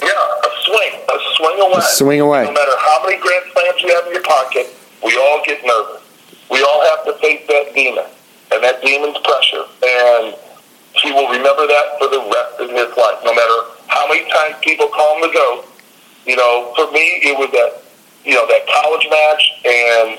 Yeah, 0.00 0.08
a 0.08 0.50
swing 0.64 0.92
A 1.08 1.18
swing 1.36 1.60
away. 1.60 1.80
Swing 1.82 2.20
away. 2.20 2.44
No 2.44 2.52
matter 2.52 2.76
how 2.78 3.04
many 3.04 3.20
grand 3.20 3.44
slams 3.52 3.82
you 3.82 3.94
have 3.94 4.06
in 4.06 4.12
your 4.12 4.22
pocket, 4.22 4.74
we 5.04 5.16
all 5.16 5.42
get 5.44 5.64
nervous. 5.64 6.02
We 6.50 6.62
all 6.62 6.82
have 6.96 7.04
to 7.06 7.14
face 7.20 7.46
that 7.48 7.74
demon, 7.74 8.04
and 8.52 8.62
that 8.62 8.82
demon's 8.82 9.18
pressure. 9.18 9.64
And 9.82 10.34
he 11.02 11.12
will 11.12 11.28
remember 11.28 11.66
that 11.66 11.98
for 11.98 12.08
the 12.08 12.20
rest 12.20 12.60
of 12.60 12.70
his 12.70 12.96
life, 12.96 13.18
no 13.24 13.34
matter 13.34 13.58
how 13.88 14.06
many 14.08 14.28
times 14.30 14.56
people 14.62 14.86
call 14.88 15.16
him 15.16 15.28
the 15.28 15.34
GOAT. 15.34 15.64
You 16.26 16.36
know, 16.36 16.72
for 16.74 16.90
me, 16.92 17.20
it 17.20 17.36
was 17.36 17.50
that, 17.52 17.83
you 18.24 18.34
know, 18.34 18.46
that 18.46 18.66
college 18.82 19.06
match, 19.10 19.42
and 19.64 20.18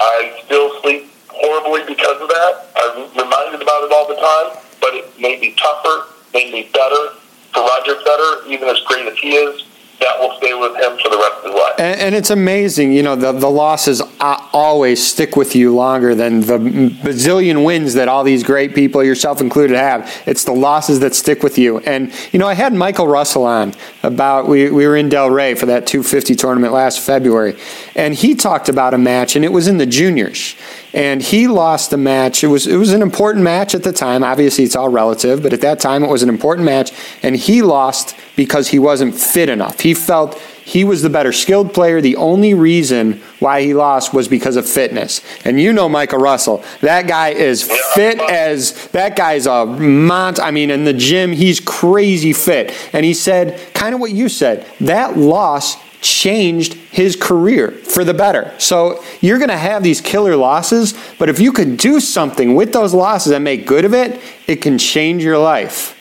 I 0.00 0.40
still 0.44 0.80
sleep 0.82 1.10
horribly 1.28 1.84
because 1.86 2.20
of 2.20 2.28
that. 2.28 2.68
I'm 2.76 3.08
reminded 3.16 3.62
about 3.62 3.84
it 3.84 3.92
all 3.92 4.08
the 4.08 4.16
time, 4.16 4.58
but 4.80 4.94
it 4.94 5.08
made 5.18 5.40
me 5.40 5.54
tougher, 5.56 6.12
made 6.34 6.52
me 6.52 6.68
better. 6.72 7.14
For 7.54 7.64
Roger 7.64 7.94
Federer, 8.04 8.46
even 8.46 8.68
as 8.68 8.78
great 8.86 9.06
as 9.06 9.16
he 9.18 9.34
is, 9.34 9.64
that 10.00 10.20
will 10.20 10.36
stay 10.36 10.54
with 10.54 10.76
him 10.76 10.96
for 11.02 11.10
the 11.10 11.16
rest 11.16 11.38
of 11.38 11.44
his 11.44 11.54
life. 11.54 11.74
And, 11.78 12.00
and 12.00 12.14
it's 12.14 12.30
amazing, 12.30 12.92
you 12.92 13.02
know, 13.02 13.16
the, 13.16 13.32
the 13.32 13.50
losses 13.50 14.00
always 14.20 15.04
stick 15.04 15.34
with 15.36 15.56
you 15.56 15.74
longer 15.74 16.14
than 16.14 16.40
the 16.40 16.58
bazillion 16.58 17.64
wins 17.64 17.94
that 17.94 18.08
all 18.08 18.22
these 18.22 18.42
great 18.42 18.74
people, 18.74 19.02
yourself 19.02 19.40
included, 19.40 19.76
have. 19.76 20.22
It's 20.26 20.44
the 20.44 20.52
losses 20.52 21.00
that 21.00 21.14
stick 21.14 21.42
with 21.42 21.58
you. 21.58 21.78
And, 21.80 22.12
you 22.32 22.38
know, 22.38 22.46
I 22.46 22.54
had 22.54 22.72
Michael 22.74 23.08
Russell 23.08 23.44
on 23.44 23.74
about, 24.02 24.46
we, 24.48 24.70
we 24.70 24.86
were 24.86 24.96
in 24.96 25.08
Delray 25.08 25.58
for 25.58 25.66
that 25.66 25.86
250 25.86 26.34
tournament 26.36 26.72
last 26.72 27.00
February, 27.00 27.56
and 27.96 28.14
he 28.14 28.34
talked 28.34 28.68
about 28.68 28.94
a 28.94 28.98
match, 28.98 29.34
and 29.34 29.44
it 29.44 29.52
was 29.52 29.66
in 29.66 29.78
the 29.78 29.86
juniors 29.86 30.54
and 30.94 31.22
he 31.22 31.46
lost 31.46 31.90
the 31.90 31.96
match. 31.96 32.42
It 32.42 32.46
was 32.46 32.66
it 32.66 32.76
was 32.76 32.92
an 32.92 33.02
important 33.02 33.44
match 33.44 33.74
at 33.74 33.82
the 33.82 33.92
time. 33.92 34.24
Obviously, 34.24 34.64
it's 34.64 34.74
all 34.74 34.88
relative, 34.88 35.42
but 35.42 35.52
at 35.52 35.60
that 35.60 35.80
time, 35.80 36.02
it 36.02 36.08
was 36.08 36.22
an 36.22 36.28
important 36.28 36.64
match, 36.64 36.92
and 37.22 37.36
he 37.36 37.62
lost 37.62 38.16
because 38.38 38.68
he 38.68 38.78
wasn't 38.78 39.12
fit 39.16 39.48
enough. 39.48 39.80
He 39.80 39.94
felt 39.94 40.38
he 40.64 40.84
was 40.84 41.02
the 41.02 41.10
better 41.10 41.32
skilled 41.32 41.74
player. 41.74 42.00
The 42.00 42.14
only 42.14 42.54
reason 42.54 43.20
why 43.40 43.62
he 43.62 43.74
lost 43.74 44.14
was 44.14 44.28
because 44.28 44.54
of 44.54 44.64
fitness. 44.64 45.20
And 45.44 45.60
you 45.60 45.72
know 45.72 45.88
Michael 45.88 46.20
Russell. 46.20 46.62
That 46.80 47.08
guy 47.08 47.30
is 47.30 47.64
fit 47.64 48.20
as 48.20 48.86
that 48.90 49.16
guy's 49.16 49.46
a 49.46 49.66
mont. 49.66 50.38
I 50.38 50.52
mean, 50.52 50.70
in 50.70 50.84
the 50.84 50.92
gym, 50.92 51.32
he's 51.32 51.58
crazy 51.58 52.32
fit. 52.32 52.72
And 52.92 53.04
he 53.04 53.12
said, 53.12 53.74
kind 53.74 53.92
of 53.92 54.00
what 54.00 54.12
you 54.12 54.28
said, 54.28 54.64
that 54.82 55.18
loss 55.18 55.76
changed 56.00 56.74
his 56.74 57.16
career 57.16 57.72
for 57.72 58.04
the 58.04 58.14
better. 58.14 58.54
So 58.58 59.02
you're 59.20 59.38
going 59.38 59.50
to 59.50 59.58
have 59.58 59.82
these 59.82 60.00
killer 60.00 60.36
losses, 60.36 60.94
but 61.18 61.28
if 61.28 61.40
you 61.40 61.50
could 61.50 61.76
do 61.76 61.98
something 61.98 62.54
with 62.54 62.72
those 62.72 62.94
losses 62.94 63.32
and 63.32 63.42
make 63.42 63.66
good 63.66 63.84
of 63.84 63.94
it, 63.94 64.20
it 64.46 64.62
can 64.62 64.78
change 64.78 65.24
your 65.24 65.38
life. 65.38 65.97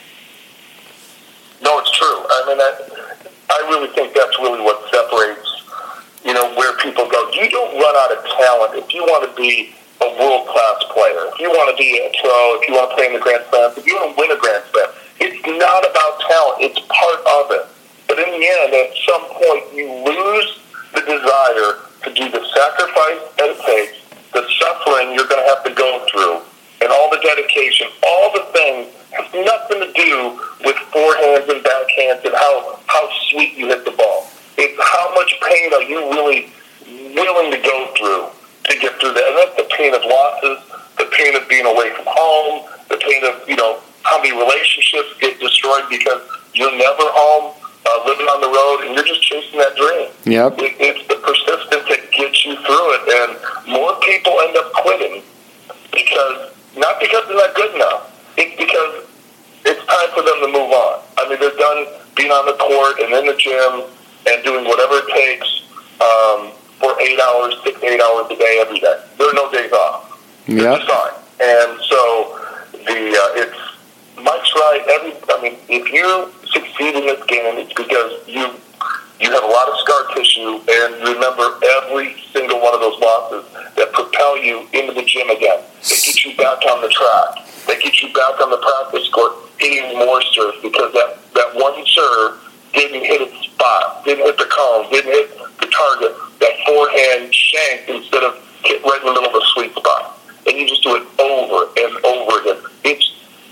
I 2.47 2.55
mean, 2.55 2.63
I, 2.63 2.71
I 3.51 3.59
really 3.67 3.91
think 3.91 4.15
that's 4.15 4.39
really 4.39 4.63
what 4.63 4.79
separates, 4.87 5.43
you 6.23 6.31
know, 6.31 6.55
where 6.55 6.71
people 6.79 7.03
go. 7.11 7.19
You 7.35 7.51
don't 7.51 7.75
run 7.75 7.91
out 7.91 8.15
of 8.15 8.23
talent 8.39 8.79
if 8.79 8.93
you 8.95 9.03
want 9.03 9.27
to 9.27 9.33
be 9.35 9.75
a 9.99 10.07
world 10.15 10.47
class 10.47 10.79
player. 10.95 11.27
If 11.35 11.43
you 11.43 11.51
want 11.51 11.75
to 11.75 11.77
be 11.77 11.99
a 11.99 12.07
pro, 12.23 12.55
if 12.55 12.63
you 12.71 12.73
want 12.79 12.87
to 12.87 12.95
play 12.95 13.11
in 13.11 13.13
the 13.13 13.19
Grand 13.19 13.43
Slam, 13.51 13.75
if 13.75 13.83
you 13.83 13.99
want 13.99 14.15
to 14.15 14.17
win 14.21 14.31
a 14.31 14.39
Grand 14.39 14.63
Slam, 14.71 14.89
it's 15.19 15.43
not 15.43 15.83
about 15.83 16.23
talent. 16.23 16.57
It's 16.63 16.79
part 16.87 17.19
of 17.27 17.51
it. 17.51 17.67
But 18.07 18.23
in 18.23 18.31
the 18.31 18.43
end, 18.47 18.71
at 18.71 18.95
some 19.03 19.27
point, 19.27 19.63
you 19.75 19.91
lose 20.07 20.47
the 20.95 21.03
desire 21.03 21.83
to 22.07 22.09
do 22.15 22.31
the 22.31 22.43
sacrifice 22.47 23.21
that 23.35 23.51
it 23.51 23.59
takes, 23.67 23.99
the 24.31 24.47
suffering 24.55 25.11
you're 25.11 25.27
going 25.27 25.43
to 25.43 25.49
have 25.51 25.67
to 25.67 25.73
go 25.75 26.07
through, 26.07 26.47
and 26.81 26.91
all 26.91 27.09
the 27.09 27.19
dedication, 27.23 27.87
all 28.05 28.31
the 28.33 28.45
things 28.53 28.93
has 29.11 29.27
nothing 29.33 29.79
to 29.81 29.91
do 29.93 30.39
with 30.63 30.75
forehands 30.93 31.49
and 31.49 31.63
backhands 31.63 32.23
and 32.25 32.35
how, 32.35 32.79
how 32.87 33.09
sweet 33.29 33.57
you 33.57 33.67
hit 33.67 33.85
the 33.85 33.91
ball. 33.91 34.27
It's 34.57 34.77
how 34.77 35.13
much 35.13 35.33
pain 35.41 35.73
are 35.73 35.83
you 35.83 35.99
really 36.11 36.51
willing 37.13 37.51
to 37.51 37.57
go 37.57 37.93
through 37.97 38.29
to 38.69 38.79
get 38.79 38.99
through 38.99 39.13
that. 39.13 39.25
And 39.25 39.37
that's 39.37 39.57
the 39.57 39.69
pain 39.75 39.93
of 39.93 40.01
losses, 40.03 40.59
the 40.97 41.05
pain 41.11 41.35
of 41.35 41.47
being 41.47 41.65
away 41.65 41.93
from 41.95 42.05
home, 42.07 42.67
the 42.89 42.97
pain 42.97 43.23
of, 43.25 43.47
you 43.47 43.55
know, 43.55 43.79
how 44.03 44.21
many 44.21 44.35
relationships 44.37 45.13
get 45.19 45.39
destroyed 45.39 45.83
because 45.89 46.21
you're 46.53 46.71
never 46.71 47.03
home, 47.11 47.53
uh, 47.85 48.03
living 48.05 48.25
on 48.27 48.41
the 48.41 48.47
road, 48.47 48.87
and 48.87 48.95
you're 48.95 49.05
just 49.05 49.21
chasing 49.21 49.59
that 49.59 49.75
dream. 49.75 50.09
Yep. 50.25 50.59
It, 50.59 50.75
it's 50.79 51.07
the 51.07 51.15
persistence 51.15 51.87
that 51.89 52.11
gets 52.11 52.45
you 52.45 52.55
through 52.63 52.87
it. 52.95 53.03
And 53.07 53.71
more 53.71 53.95
people 54.01 54.33
end 54.41 54.57
up 54.57 54.71
quitting 54.73 55.23
because, 55.91 56.53
not 56.77 56.99
because 56.99 57.27
they're 57.27 57.37
not 57.37 57.55
good 57.55 57.75
enough, 57.75 58.13
it's 58.37 58.55
because 58.55 59.05
it's 59.65 59.83
time 59.85 60.09
for 60.13 60.23
them 60.23 60.39
to 60.41 60.47
move 60.47 60.71
on. 60.71 61.03
I 61.17 61.29
mean, 61.29 61.39
they're 61.39 61.57
done 61.57 61.87
being 62.15 62.31
on 62.31 62.45
the 62.45 62.57
court 62.57 62.99
and 62.99 63.13
in 63.13 63.25
the 63.25 63.37
gym 63.37 63.83
and 64.27 64.43
doing 64.43 64.65
whatever 64.65 65.01
it 65.03 65.09
takes 65.13 65.67
um, 66.01 66.51
for 66.79 66.93
eight 67.01 67.19
hours, 67.19 67.55
six, 67.63 67.81
eight 67.83 68.01
hours 68.01 68.29
a 68.31 68.35
day, 68.35 68.59
every 68.61 68.79
day. 68.79 68.97
There 69.17 69.29
are 69.29 69.33
no 69.33 69.51
days 69.51 69.71
off. 69.71 70.07
Yep. 70.47 70.79
It's 70.79 70.89
fine. 70.89 71.15
And 71.39 71.79
so 71.83 72.39
the 72.71 72.97
uh, 73.13 73.41
it's 73.41 73.59
Mike's 74.17 74.53
right. 74.55 74.81
Every 74.89 75.13
I 75.29 75.41
mean, 75.41 75.57
if 75.69 75.91
you 75.91 76.31
succeed 76.45 76.95
in 76.95 77.05
this 77.05 77.23
game, 77.25 77.57
it's 77.57 77.73
because 77.73 78.27
you 78.27 78.49
you 79.19 79.31
have 79.31 79.43
a 79.43 79.47
lot 79.47 79.67
of 79.69 79.75
scar 79.81 80.13
tissue, 80.13 80.61
and 80.69 80.93
remember 81.01 81.57
every 81.81 82.15
single 82.31 82.61
one 82.61 82.73
of 82.73 82.81
those 82.81 82.99
losses 82.99 83.45
that 83.75 83.91
propel 83.93 84.37
you 84.37 84.67
into 84.73 84.93
the 84.93 85.03
gym 85.03 85.29
again. 85.29 85.63
They 85.81 85.97
get 86.05 86.25
you 86.25 86.37
back 86.37 86.61
on 86.69 86.81
the 86.81 86.89
track. 86.89 87.45
They 87.65 87.79
get 87.81 88.01
you 88.01 88.13
back 88.13 88.39
on 88.39 88.49
the 88.49 88.61
practice 88.61 89.09
court, 89.09 89.33
hitting 89.57 89.97
more 89.97 90.21
serves 90.21 90.61
because 90.61 90.93
that 90.93 91.17
that 91.33 91.49
one 91.55 91.73
serve 91.85 92.37
didn't 92.73 93.05
hit 93.05 93.21
its 93.21 93.37
spot, 93.49 94.05
didn't 94.05 94.25
hit 94.25 94.37
the 94.37 94.49
cone, 94.53 94.89
didn't 94.91 95.11
hit 95.11 95.29
the 95.59 95.67
target. 95.67 96.13
That 96.39 96.53
forehand 96.65 97.33
shanked 97.33 97.89
instead 97.89 98.23
of 98.23 98.37
hit 98.63 98.83
right 98.83 99.01
in 99.01 99.07
the 99.07 99.13
middle 99.13 99.33
of 99.33 99.33
the 99.33 99.45
sweet 99.53 99.73
spot. 99.73 100.19
And 100.45 100.57
you 100.57 100.67
just 100.67 100.83
do 100.83 100.95
it 100.95 101.05
over 101.19 101.73
and 101.73 102.05
over 102.05 102.41
again. 102.41 102.61
It's 102.85 103.05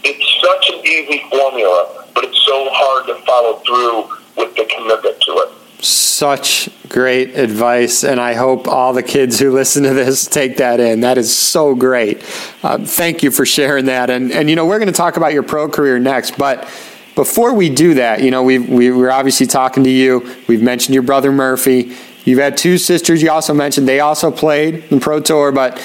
it's 0.04 0.25
such 0.45 0.69
an 0.69 0.86
easy 0.86 1.25
formula, 1.30 2.06
but 2.13 2.23
it's 2.23 2.41
so 2.45 2.69
hard 2.69 3.08
to 3.08 3.15
follow 3.25 3.58
through 3.65 4.25
with 4.38 4.56
the 4.56 4.65
commitment 4.76 5.21
to 5.21 5.32
it. 5.32 5.84
Such 5.84 6.69
great 6.88 7.36
advice, 7.36 8.04
and 8.04 8.19
I 8.19 8.34
hope 8.34 8.67
all 8.67 8.93
the 8.93 9.04
kids 9.04 9.39
who 9.39 9.52
listen 9.52 9.84
to 9.84 9.93
this 9.93 10.26
take 10.26 10.58
that 10.58 10.80
in. 10.80 11.02
That 11.02 11.17
is 11.17 11.36
so 11.36 11.76
great. 11.76 12.24
Uh, 12.63 12.80
thank 12.80 13.24
you 13.24 13.32
for 13.32 13.45
sharing 13.45 13.86
that. 13.86 14.10
And 14.10 14.32
and 14.32 14.50
you 14.50 14.56
know 14.56 14.65
we're 14.65 14.80
going 14.80 14.88
to 14.88 14.93
talk 14.93 15.17
about 15.17 15.34
your 15.34 15.43
pro 15.43 15.67
career 15.67 16.00
next, 16.00 16.38
but 16.38 16.69
before 17.15 17.54
we 17.54 17.69
do 17.69 17.95
that, 17.95 18.21
you 18.21 18.32
know 18.32 18.43
we 18.43 18.60
we 18.60 18.91
we're 18.91 19.12
obviously 19.12 19.48
talking 19.48 19.84
to 19.84 19.89
you. 19.89 20.36
We've 20.48 20.62
mentioned 20.62 20.93
your 20.93 21.04
brother 21.04 21.32
Murphy. 21.32 21.95
You've 22.24 22.39
had 22.39 22.58
two 22.58 22.78
sisters. 22.78 23.21
You 23.21 23.30
also 23.30 23.54
mentioned 23.54 23.88
they 23.88 24.00
also 24.00 24.32
played 24.32 24.86
in 24.91 25.00
pro 25.00 25.19
tour, 25.19 25.52
but 25.52 25.78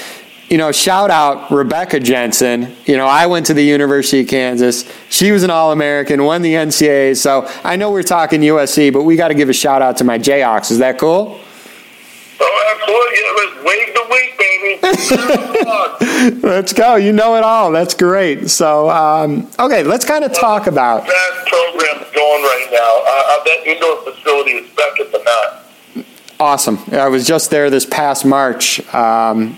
you 0.51 0.59
know, 0.59 0.73
shout 0.73 1.11
out 1.11 1.51
Rebecca 1.53 2.01
Jensen. 2.01 2.75
You 2.85 2.97
know, 2.97 3.07
I 3.07 3.27
went 3.27 3.47
to 3.47 3.55
the 3.55 3.63
University 3.63 4.23
of 4.23 4.27
Kansas. 4.27 4.85
She 5.09 5.31
was 5.31 5.45
an 5.45 5.51
All 5.51 5.71
American, 5.71 6.25
won 6.25 6.43
the 6.43 6.55
NCAA. 6.55 7.17
So 7.17 7.49
I 7.63 7.77
know 7.77 7.93
we're 7.93 8.03
talking 8.03 8.41
USC, 8.41 8.93
but 8.93 9.05
we 9.05 9.15
got 9.15 9.29
to 9.29 9.35
give 9.35 9.49
a 9.49 9.53
shout 9.53 9.81
out 9.81 9.99
to 9.99 10.05
my 10.05 10.19
Jayhawks. 10.19 10.73
Is 10.73 10.79
that 10.79 10.99
cool? 10.99 11.39
Oh, 12.41 12.75
absolutely. 12.75 13.21
Let's 13.39 13.63
wave 13.65 13.95
the 13.95 14.03
week, 14.11 14.37
baby. 14.41 14.81
let's 16.49 16.73
go. 16.73 16.97
You 16.97 17.13
know 17.13 17.37
it 17.37 17.45
all. 17.45 17.71
That's 17.71 17.95
great. 17.95 18.51
So, 18.51 18.91
um, 18.91 19.49
okay, 19.57 19.85
let's 19.85 20.05
kind 20.05 20.25
of 20.25 20.33
talk 20.33 20.67
about. 20.67 21.07
That 21.07 21.47
program's 21.47 22.11
going 22.13 22.43
right 22.43 22.67
now. 22.73 23.03
Uh, 23.07 23.45
that 23.45 23.65
indoor 23.67 24.03
facility 24.03 24.51
is 24.51 24.69
second 24.73 25.13
to 25.13 25.23
none. 25.25 26.05
Awesome. 26.41 26.81
I 26.91 27.07
was 27.07 27.25
just 27.25 27.51
there 27.51 27.71
this 27.71 27.87
past 27.87 28.25
March. 28.25 28.81
Um, 28.93 29.57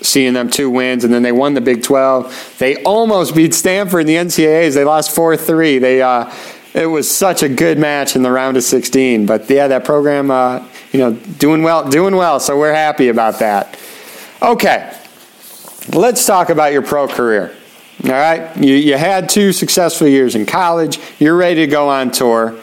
seeing 0.00 0.32
them 0.32 0.50
two 0.50 0.70
wins, 0.70 1.04
and 1.04 1.12
then 1.12 1.22
they 1.22 1.32
won 1.32 1.54
the 1.54 1.60
Big 1.60 1.82
12. 1.82 2.56
They 2.58 2.82
almost 2.82 3.34
beat 3.34 3.54
Stanford 3.54 4.02
in 4.02 4.06
the 4.06 4.14
NCAAs. 4.14 4.74
They 4.74 4.84
lost 4.84 5.14
4 5.14 5.36
3. 5.36 5.78
They, 5.78 6.02
uh, 6.02 6.32
it 6.74 6.86
was 6.86 7.10
such 7.10 7.42
a 7.42 7.48
good 7.48 7.78
match 7.78 8.14
in 8.14 8.22
the 8.22 8.30
round 8.30 8.56
of 8.56 8.62
16. 8.62 9.26
But 9.26 9.48
yeah, 9.50 9.68
that 9.68 9.84
program, 9.84 10.30
uh, 10.30 10.66
you 10.92 11.00
know, 11.00 11.12
doing 11.12 11.62
well, 11.62 11.88
doing 11.88 12.14
well. 12.14 12.40
So 12.40 12.58
we're 12.58 12.74
happy 12.74 13.08
about 13.08 13.40
that. 13.40 13.78
Okay, 14.40 14.94
let's 15.92 16.24
talk 16.24 16.50
about 16.50 16.72
your 16.72 16.82
pro 16.82 17.08
career. 17.08 17.54
All 18.04 18.10
right, 18.10 18.56
you, 18.56 18.74
you 18.74 18.96
had 18.96 19.28
two 19.28 19.52
successful 19.52 20.06
years 20.06 20.36
in 20.36 20.46
college. 20.46 21.00
You're 21.18 21.36
ready 21.36 21.62
to 21.62 21.66
go 21.66 21.88
on 21.88 22.12
tour. 22.12 22.56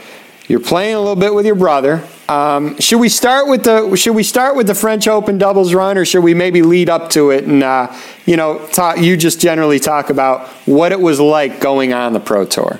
You're 0.48 0.62
playing 0.62 0.96
a 0.96 1.00
little 1.00 1.18
bit 1.18 1.34
with 1.34 1.46
your 1.46 1.56
brother. 1.56 2.08
Um, 2.28 2.80
should 2.80 3.00
we 3.00 3.10
start 3.10 3.48
with 3.48 3.64
the 3.64 3.96
Should 3.96 4.16
we 4.16 4.24
start 4.24 4.56
with 4.56 4.66
the 4.66 4.74
French 4.74 5.08
Open 5.08 5.38
doubles 5.38 5.76
run, 5.76 5.98
or 5.98 6.06
should 6.06 6.24
we 6.24 6.34
maybe 6.34 6.64
lead 6.64 6.90
up 6.90 7.12
to 7.12 7.30
it 7.30 7.44
and 7.44 7.62
uh, 7.62 7.96
you 8.26 8.36
know 8.36 8.66
talk, 8.74 8.98
you 8.98 9.16
just 9.16 9.40
generally 9.40 9.80
talk 9.80 10.10
about 10.10 10.48
what 10.66 10.92
it 10.92 11.00
was 11.00 11.20
like 11.20 11.60
going 11.60 11.94
on 11.94 12.14
the 12.14 12.20
pro 12.20 12.46
tour? 12.46 12.80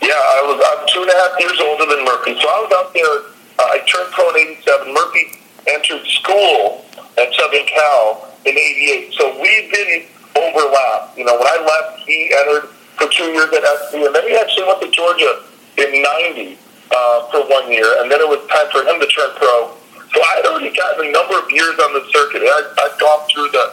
Yeah, 0.00 0.08
I 0.08 0.40
was. 0.48 0.56
I'm 0.56 0.88
two 0.88 1.02
and 1.02 1.10
a 1.10 1.14
half 1.14 1.38
years 1.38 1.60
older 1.60 1.84
than 1.84 2.04
Murphy, 2.04 2.32
so 2.40 2.48
I 2.48 2.58
was 2.64 2.72
out 2.72 2.94
there. 2.94 3.14
Uh, 3.58 3.76
I 3.76 3.78
turned 3.84 4.10
pro 4.12 4.30
in 4.30 4.56
'87. 4.56 4.94
Murphy 4.94 5.38
entered 5.66 6.06
school 6.06 6.86
at 7.18 7.28
Southern 7.34 7.66
Cal 7.66 8.32
in 8.46 8.56
'88, 8.56 9.12
so 9.12 9.38
we 9.38 9.68
didn't 9.68 10.08
overlap. 10.34 11.12
You 11.14 11.26
know, 11.26 11.36
when 11.36 11.46
I 11.46 11.60
left, 11.60 12.08
he 12.08 12.32
entered 12.40 12.70
for 12.96 13.06
two 13.12 13.28
years 13.36 13.52
at 13.52 13.64
SC, 13.84 14.00
and 14.00 14.14
then 14.14 14.24
he 14.24 14.34
actually 14.34 14.64
went 14.64 14.80
to 14.80 14.90
Georgia 14.90 15.44
in 15.76 16.02
'90 16.32 16.56
uh, 16.90 17.18
for 17.30 17.44
one 17.48 17.70
year, 17.70 18.00
and 18.00 18.10
then 18.10 18.20
it 18.20 18.28
was 18.28 18.40
time 18.48 18.68
for 18.72 18.84
him 18.84 19.00
to 19.00 19.08
turn 19.08 19.30
pro. 19.36 19.74
So 20.14 20.18
I 20.24 20.40
had 20.40 20.46
already 20.48 20.72
gotten 20.72 21.08
a 21.08 21.12
number 21.12 21.36
of 21.36 21.46
years 21.52 21.76
on 21.78 21.92
the 21.92 22.04
circuit. 22.08 22.40
I, 22.40 22.58
I'd 22.80 22.96
gone 22.96 23.22
through 23.28 23.52
the, 23.52 23.66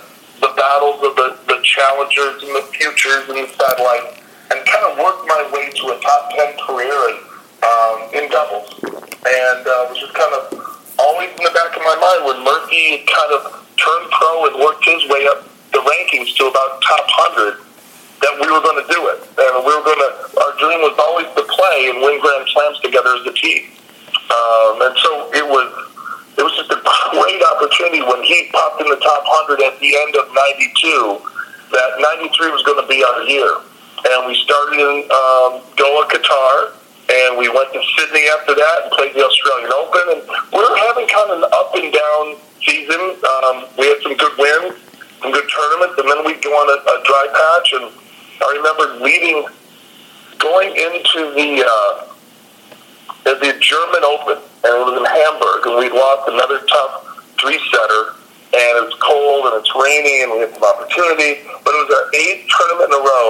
the 0.44 0.52
battles 0.56 1.00
of 1.00 1.16
the, 1.16 1.28
the 1.48 1.60
challengers 1.64 2.44
and 2.44 2.52
the 2.52 2.66
futures 2.76 3.24
and 3.32 3.40
the 3.40 3.50
satellite, 3.56 4.20
and 4.52 4.60
kind 4.68 4.84
of 4.92 5.00
worked 5.00 5.24
my 5.28 5.42
way 5.56 5.72
to 5.72 5.84
a 5.96 5.98
top 6.04 6.32
10 6.36 6.60
career 6.68 6.96
in, 7.12 7.18
um, 7.64 7.98
in 8.12 8.24
doubles. 8.28 8.68
And 9.26 9.64
uh, 9.64 9.90
was 9.90 9.98
just 9.98 10.14
kind 10.14 10.34
of 10.36 10.66
always 11.00 11.32
in 11.34 11.44
the 11.44 11.56
back 11.56 11.76
of 11.76 11.82
my 11.82 11.98
mind 11.98 12.20
when 12.28 12.40
Murphy 12.44 13.08
kind 13.08 13.32
of 13.32 13.66
turned 13.80 14.08
pro 14.12 14.48
and 14.52 14.56
worked 14.60 14.84
his 14.86 15.02
way 15.10 15.28
up 15.28 15.48
the 15.72 15.82
rankings 15.84 16.36
to 16.40 16.48
about 16.48 16.80
top 16.84 17.04
100 17.36 17.66
that 18.22 18.34
we 18.40 18.48
were 18.48 18.64
going 18.64 18.80
to 18.80 18.88
do 18.90 19.02
it. 19.12 19.20
And 19.38 19.62
we 19.66 19.72
were 19.72 19.84
going 19.84 20.00
to, 20.00 20.12
our 20.40 20.54
dream 20.58 20.80
was 20.82 20.96
always 20.98 21.28
to 21.36 21.44
play 21.46 21.92
and 21.92 22.00
win 22.02 22.20
Grand 22.22 22.48
Slams 22.50 22.80
together 22.80 23.12
as 23.20 23.25
a 23.25 23.25
team. 23.36 23.72
Um, 24.32 24.82
and 24.82 24.96
so 24.98 25.30
it 25.36 25.46
was, 25.46 25.70
it 26.38 26.44
was 26.44 26.56
just 26.56 26.72
a 26.72 26.80
great 27.16 27.42
opportunity 27.56 28.02
when 28.02 28.24
he 28.24 28.50
popped 28.52 28.82
in 28.82 28.88
the 28.90 29.00
top 29.00 29.24
100 29.48 29.62
at 29.64 29.80
the 29.80 29.92
end 29.92 30.16
of 30.16 30.26
92 30.32 31.22
that 31.72 31.90
93 32.24 32.52
was 32.52 32.64
going 32.64 32.80
to 32.80 32.88
be 32.88 33.04
our 33.04 33.22
year. 33.28 33.60
And 34.06 34.30
we 34.30 34.38
started 34.38 34.78
in 34.78 34.96
um, 35.10 35.52
Doha, 35.76 36.06
Qatar, 36.08 36.78
and 37.06 37.38
we 37.38 37.50
went 37.50 37.74
to 37.74 37.82
Sydney 37.98 38.26
after 38.38 38.54
that 38.54 38.76
and 38.86 38.90
played 38.94 39.14
the 39.14 39.26
Australian 39.26 39.72
Open. 39.74 40.06
And 40.18 40.22
we 40.54 40.60
were 40.62 40.78
having 40.90 41.10
kind 41.10 41.30
of 41.34 41.42
an 41.42 41.46
up 41.50 41.74
and 41.74 41.90
down 41.90 42.24
season. 42.62 43.18
Um, 43.22 43.70
we 43.78 43.90
had 43.90 44.00
some 44.02 44.16
good 44.18 44.36
wins, 44.38 44.78
some 45.22 45.34
good 45.34 45.48
tournaments, 45.50 45.96
and 46.02 46.08
then 46.10 46.22
we'd 46.26 46.42
go 46.42 46.54
on 46.54 46.68
a, 46.70 46.78
a 46.82 46.96
dry 47.06 47.26
patch 47.34 47.70
and 47.78 47.86
I 48.42 48.52
remember 48.58 49.04
leading, 49.04 49.48
going 50.40 50.70
into 50.70 51.34
the 51.34 51.64
uh, 51.66 52.06
the 53.26 53.58
German 53.58 54.04
Open, 54.06 54.38
and 54.38 54.72
it 54.72 54.84
was 54.86 54.96
in 55.02 55.06
Hamburg, 55.06 55.66
and 55.66 55.76
we 55.82 55.90
lost 55.90 56.30
another 56.30 56.62
tough 56.70 57.26
three 57.42 57.58
setter, 57.74 58.14
and 58.54 58.72
it 58.78 58.86
was 58.86 58.96
cold 59.02 59.50
and 59.50 59.58
it's 59.60 59.74
rainy, 59.74 60.22
and 60.22 60.30
we 60.32 60.46
had 60.46 60.54
some 60.54 60.64
opportunity, 60.64 61.42
but 61.66 61.74
it 61.74 61.80
was 61.86 61.92
our 61.92 62.06
eighth 62.14 62.46
tournament 62.54 62.94
in 62.94 62.96
a 62.96 63.04
row 63.04 63.30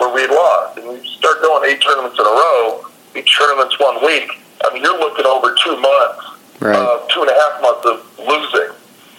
where 0.00 0.10
we 0.16 0.24
had 0.24 0.32
lost, 0.32 0.80
and 0.80 0.88
we 0.88 0.98
start 1.04 1.44
going 1.44 1.68
eight 1.68 1.80
tournaments 1.84 2.16
in 2.18 2.24
a 2.24 2.34
row, 2.34 2.88
eight 3.14 3.28
tournaments 3.28 3.76
one 3.78 4.00
week. 4.00 4.32
I 4.64 4.72
mean, 4.72 4.82
you're 4.82 4.98
looking 4.98 5.28
over 5.28 5.52
two 5.60 5.76
months, 5.76 6.24
right. 6.64 6.74
uh, 6.74 7.04
two 7.12 7.20
and 7.20 7.30
a 7.30 7.36
half 7.36 7.60
months 7.60 7.84
of 7.84 7.96
losing, 8.16 8.72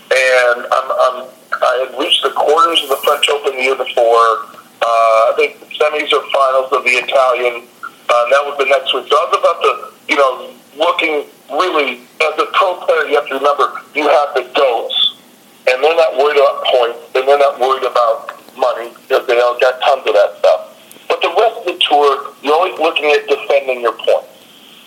and 0.10 0.58
I'm, 0.66 0.88
I'm 0.90 1.18
I 1.56 1.88
had 1.88 1.96
reached 2.02 2.22
the 2.26 2.34
quarters 2.34 2.84
of 2.84 2.90
the 2.90 3.00
French 3.06 3.30
Open 3.30 3.56
the 3.56 3.64
year 3.64 3.78
before 3.78 4.56
uh, 4.82 5.32
I 5.32 5.34
think 5.38 5.58
semis 5.72 6.12
or 6.12 6.22
finals 6.30 6.70
of 6.74 6.84
the 6.84 7.00
Italian. 7.00 7.64
Uh, 8.06 8.24
that 8.30 8.44
was 8.46 8.56
the 8.60 8.66
next 8.70 8.94
week. 8.94 9.08
So 9.10 9.16
I 9.18 9.24
was 9.26 9.40
about 9.40 9.60
to, 9.66 9.72
you 10.08 10.16
know, 10.16 10.54
looking 10.78 11.26
really 11.50 12.02
as 12.22 12.34
a 12.40 12.48
pro 12.54 12.76
player. 12.86 13.08
You 13.10 13.16
have 13.16 13.28
to 13.28 13.36
remember 13.36 13.82
you 13.94 14.08
have 14.08 14.34
the 14.36 14.46
goats, 14.56 15.16
and 15.68 15.84
they're 15.84 15.96
not 15.96 16.18
worried 16.18 16.38
about 16.38 16.64
points, 16.66 17.00
and 17.16 17.28
they're 17.28 17.40
not 17.40 17.60
worried 17.60 17.84
about 17.84 18.36
money 18.58 18.92
because 19.04 19.28
they 19.28 19.40
all 19.40 19.58
got 19.60 19.82
tons 19.82 20.08
of 20.08 20.14
that 20.14 20.38
stuff. 20.40 20.76
But 21.08 21.22
the 21.22 21.30
rest 21.38 21.58
of 21.60 21.66
the 21.66 21.78
tour, 21.80 22.34
you're 22.42 22.56
always 22.56 22.80
looking 22.80 23.12
at 23.12 23.28
defending 23.28 23.82
your 23.82 23.94
points. 23.94 24.32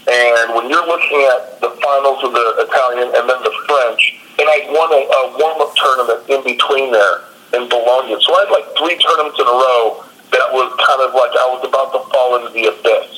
And 0.08 0.56
when 0.56 0.70
you're 0.70 0.86
looking 0.86 1.20
at 1.36 1.60
the 1.60 1.68
finals 1.84 2.24
of 2.24 2.32
the 2.32 2.64
Italian 2.64 3.12
and 3.12 3.28
then 3.28 3.40
the 3.44 3.52
French, 3.68 4.16
and 4.40 4.48
I 4.48 4.64
won 4.72 4.88
a, 4.88 5.02
a 5.04 5.20
warm 5.36 5.60
up 5.60 5.76
tournament 5.76 6.24
in 6.30 6.40
between 6.44 6.92
there 6.92 7.28
in 7.52 7.68
Bologna. 7.68 8.16
So 8.24 8.32
I 8.32 8.46
had 8.46 8.50
like 8.50 8.68
three 8.78 8.96
tournaments 8.96 9.38
in 9.38 9.46
a 9.46 9.52
row 9.52 10.04
that 10.32 10.48
was 10.52 10.72
kind 10.80 11.00
of 11.04 11.12
like 11.12 11.32
I 11.36 11.46
was 11.52 11.60
about 11.64 11.92
to 11.92 12.00
fall 12.08 12.36
into 12.40 12.52
the 12.52 12.72
abyss. 12.72 13.17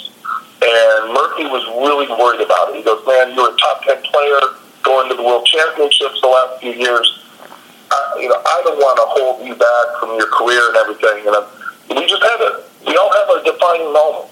And 0.71 1.11
Murphy 1.11 1.51
was 1.51 1.67
really 1.83 2.07
worried 2.07 2.47
about 2.47 2.71
it. 2.71 2.79
He 2.79 2.83
goes, 2.87 3.03
"Man, 3.03 3.35
you're 3.35 3.51
a 3.51 3.59
top 3.59 3.83
ten 3.83 3.99
player 4.07 4.39
going 4.87 5.11
to 5.11 5.19
the 5.19 5.23
World 5.23 5.43
Championships 5.47 6.23
the 6.23 6.31
last 6.31 6.63
few 6.63 6.73
years. 6.79 7.27
I, 7.91 8.23
you 8.23 8.31
know, 8.31 8.39
I 8.39 8.63
don't 8.63 8.79
want 8.79 8.95
to 9.03 9.07
hold 9.11 9.43
you 9.43 9.59
back 9.59 9.87
from 9.99 10.15
your 10.15 10.31
career 10.31 10.63
and 10.71 10.77
everything." 10.79 11.27
And 11.27 11.35
I'm, 11.35 11.47
we 11.91 12.07
just 12.07 12.23
had 12.23 12.39
a, 12.39 12.63
we 12.87 12.95
all 12.95 13.11
have 13.11 13.29
a 13.35 13.39
defining 13.43 13.91
moment. 13.91 14.31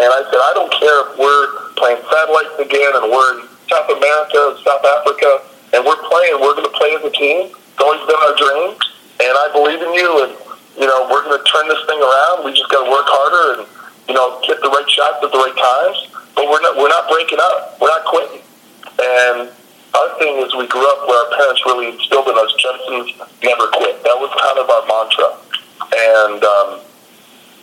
And 0.00 0.08
I 0.08 0.22
said, 0.30 0.40
I 0.40 0.52
don't 0.54 0.72
care 0.72 0.98
if 1.04 1.18
we're 1.18 1.46
playing 1.74 2.00
satellites 2.06 2.54
again 2.62 2.92
and 3.02 3.10
we're 3.10 3.28
in 3.34 3.50
South 3.66 3.90
America, 3.90 4.56
South 4.62 4.84
Africa, 4.84 5.42
and 5.74 5.84
we're 5.84 6.00
playing. 6.08 6.40
We're 6.40 6.54
going 6.54 6.70
to 6.70 6.76
play 6.78 6.96
as 6.96 7.02
a 7.04 7.12
team. 7.12 7.52
It's 7.52 7.82
always 7.82 8.00
been 8.08 8.16
our 8.16 8.36
dream, 8.40 8.78
and 9.20 9.32
I 9.36 9.46
believe 9.52 9.82
in 9.84 9.92
you. 9.92 10.10
And 10.24 10.32
you 10.80 10.86
know, 10.86 11.10
we're 11.10 11.26
going 11.26 11.36
to 11.36 11.44
turn 11.44 11.66
this 11.68 11.82
thing 11.90 11.98
around. 11.98 12.46
We 12.46 12.54
just 12.54 12.70
got 12.70 12.86
to 12.86 12.90
work 12.90 13.10
harder 13.10 13.60
and 13.60 13.77
you 14.08 14.14
know, 14.14 14.40
get 14.46 14.60
the 14.60 14.68
right 14.72 14.88
shots 14.88 15.22
at 15.22 15.30
the 15.30 15.38
right 15.38 15.56
times. 15.56 16.08
But 16.34 16.48
we're 16.48 16.62
not 16.62 16.76
we're 16.76 16.88
not 16.88 17.08
breaking 17.08 17.38
up. 17.40 17.78
We're 17.80 17.92
not 17.92 18.04
quitting. 18.04 18.42
And 18.98 19.52
our 19.94 20.08
thing 20.18 20.42
is, 20.42 20.54
we 20.56 20.66
grew 20.66 20.84
up 20.84 21.06
where 21.06 21.18
our 21.18 21.30
parents 21.36 21.62
really 21.66 21.92
instilled 21.92 22.28
in 22.28 22.36
us 22.36 22.52
Jensens 22.58 23.14
never 23.42 23.68
quit. 23.76 24.02
That 24.02 24.16
was 24.18 24.30
kind 24.34 24.58
of 24.58 24.66
our 24.70 24.84
mantra. 24.88 25.28
And 25.92 26.40
um, 26.44 26.70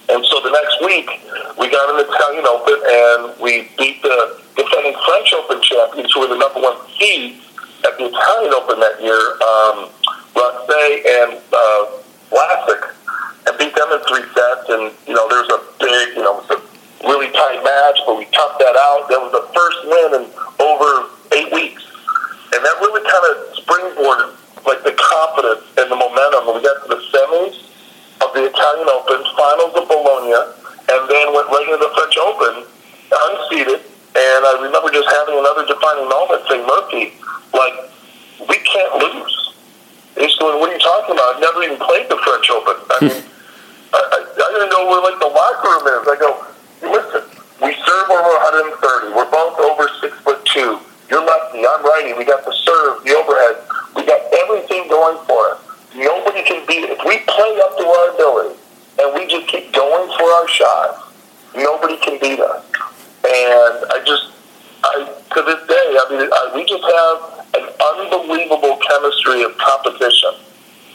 and 0.10 0.26
so 0.26 0.40
the 0.42 0.52
next 0.52 0.78
week, 0.86 1.10
we 1.58 1.70
got 1.70 1.90
an 1.90 2.06
Italian 2.06 2.46
Open 2.46 2.78
and 2.78 3.42
we 3.42 3.70
beat 3.78 4.02
the 4.02 4.40
defending 4.56 4.96
French 5.06 5.34
Open 5.34 5.62
champions, 5.62 6.14
who 6.14 6.22
were 6.22 6.28
the 6.28 6.38
number 6.38 6.62
one 6.62 6.78
seed 7.00 7.42
at 7.86 7.98
the 7.98 8.06
Italian 8.06 8.54
Open 8.54 8.80
that 8.80 9.02
year, 9.02 9.18
um, 9.42 9.90
Rosset 10.36 11.06
and 11.06 11.42
uh, 11.54 11.86
Hlasek, 12.32 12.95
and 13.48 13.54
beat 13.58 13.74
them 13.76 13.90
in 13.94 14.02
three 14.10 14.26
sets. 14.34 14.66
And, 14.70 14.92
you 15.08 15.14
know, 15.14 15.26
there's 15.30 15.50
a 15.50 15.60
big, 15.80 16.18
you 16.18 16.24
know, 16.24 16.40
it 16.40 16.48
was 16.48 16.52
a 16.58 16.60
really 17.08 17.30
tight 17.32 17.62
match, 17.64 17.98
but 18.06 18.18
we 18.18 18.26
toughed 18.34 18.60
that 18.60 18.76
out. 18.76 19.08
That 19.10 19.22
was 19.22 19.34
the 19.34 19.46
first 19.54 19.80
win 19.86 20.10
in 20.20 20.24
over 20.62 20.90
eight 21.34 21.52
weeks. 21.54 21.84
And 22.54 22.60
that 22.64 22.76
really 22.82 23.04
kind 23.04 23.26
of 23.30 23.36
springboarded, 23.60 24.32
like, 24.66 24.82
the 24.84 24.96
confidence 24.98 25.66
and 25.78 25.92
the 25.92 25.98
momentum. 25.98 26.48
When 26.48 26.56
we 26.58 26.62
got 26.64 26.82
to 26.84 26.90
the 26.90 27.02
semis, 27.14 27.66
of 28.24 28.32
the 28.32 28.48
Italian 28.48 28.88
Open, 28.88 29.20
finals 29.36 29.74
of 29.76 29.86
Bologna, 29.88 30.34
and 30.34 31.02
then 31.10 31.26
went 31.34 31.48
right 31.52 31.68
into 31.68 31.82
the 31.82 31.92
French 31.92 32.16
Open, 32.22 32.54
unseeded. 33.12 33.82
And 34.16 34.42
I 34.48 34.54
remember 34.64 34.88
just 34.96 35.10
having 35.12 35.36
another 35.36 35.68
defining 35.68 36.08
moment 36.08 36.42
saying, 36.48 36.64
Murphy, 36.64 37.12
like, 37.52 37.76
we 38.48 38.58
can't 38.64 38.94
lose. 39.04 39.36
He's 40.16 40.36
going, 40.40 40.56
what 40.64 40.72
are 40.72 40.76
you 40.76 40.80
talking 40.80 41.20
about? 41.20 41.36
I've 41.36 41.44
never 41.44 41.60
even 41.68 41.80
played 41.84 42.08
the 42.08 42.16
French 42.24 42.48
Open. 42.48 42.78
I 42.80 42.98
mean, 43.04 43.24
I, 43.92 44.00
I, 44.00 44.18
I 44.24 44.48
didn't 44.56 44.72
know 44.72 44.88
where, 44.88 45.04
like, 45.04 45.20
the 45.20 45.28
locker 45.28 45.68
room 45.68 45.84
is. 45.92 46.08
I 46.08 46.16
go, 46.16 46.32
listen, 46.88 47.24
we 47.60 47.76
serve 47.76 48.08
over 48.08 48.34
130. 48.80 49.12
We're 49.12 49.28
both 49.28 49.60
over 49.60 49.92
six 50.00 50.16
foot 50.24 50.40
two. 50.48 50.80
You're 51.12 51.24
lefty. 51.24 51.68
I'm 51.68 51.84
righty. 51.84 52.16
We 52.16 52.24
got 52.24 52.48
the 52.48 52.56
serve, 52.56 53.04
the 53.04 53.12
overhead. 53.20 53.60
We 54.00 54.08
got 54.08 54.24
everything 54.32 54.88
going 54.88 55.20
for 55.28 55.52
us. 55.52 55.66
Nobody 55.96 56.44
can 56.44 56.60
beat 56.68 56.84
it. 56.84 57.00
If 57.00 57.02
we 57.08 57.24
play 57.24 57.56
up 57.64 57.80
to 57.80 57.86
our 57.88 58.08
ability 58.12 58.60
and 59.00 59.16
we 59.16 59.32
just 59.32 59.48
keep 59.48 59.72
going 59.72 60.12
for 60.20 60.28
our 60.28 60.48
shots, 60.52 61.08
nobody 61.56 61.96
can 62.04 62.20
beat 62.20 62.40
us. 62.44 62.68
And 63.24 63.76
I 63.96 64.04
just, 64.04 64.36
I 64.84 65.08
to 65.08 65.40
this 65.40 65.62
day, 65.72 65.88
I 65.96 66.04
mean, 66.12 66.28
I, 66.28 66.52
we 66.52 66.68
just 66.68 66.84
have 66.84 67.48
an 67.56 67.66
unbelievable 67.80 68.76
chemistry 68.84 69.48
of 69.48 69.56
competition. 69.56 70.36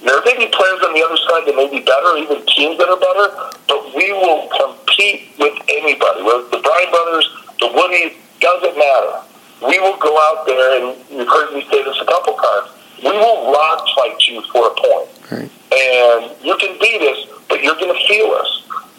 There 0.05 0.21
may 0.21 0.37
be 0.37 0.53
players 0.53 0.81
on 0.85 0.93
the 0.93 1.01
other 1.01 1.17
side 1.17 1.49
that 1.49 1.57
may 1.57 1.69
be 1.73 1.81
better, 1.81 2.21
even 2.21 2.45
teams 2.45 2.77
that 2.77 2.89
are 2.93 3.01
better, 3.01 3.57
but 3.73 3.81
we 3.97 4.13
will 4.13 4.53
compete 4.53 5.33
with 5.41 5.57
anybody. 5.65 6.21
Whether 6.21 6.45
it's 6.45 6.53
the 6.53 6.61
Bryan 6.61 6.93
brothers, 6.93 7.25
the 7.57 7.73
Woodies, 7.73 8.21
doesn't 8.45 8.77
matter. 8.77 9.25
We 9.65 9.81
will 9.81 9.97
go 9.97 10.13
out 10.29 10.45
there, 10.45 10.77
and 10.77 10.97
you've 11.09 11.29
heard 11.29 11.53
me 11.57 11.65
say 11.73 11.85
this 11.85 11.97
a 12.01 12.09
couple 12.09 12.37
times 12.37 12.81
we 13.03 13.11
will 13.11 13.53
rock 13.53 13.87
fight 13.97 14.21
you 14.29 14.43
for 14.53 14.69
a 14.69 14.75
point. 14.75 15.09
Right. 15.33 15.51
And 15.73 16.45
you 16.45 16.57
can 16.59 16.77
beat 16.81 17.01
us, 17.01 17.27
but 17.49 17.63
you're 17.63 17.77
going 17.77 17.95
to 17.95 18.07
feel 18.07 18.31
us. 18.33 18.51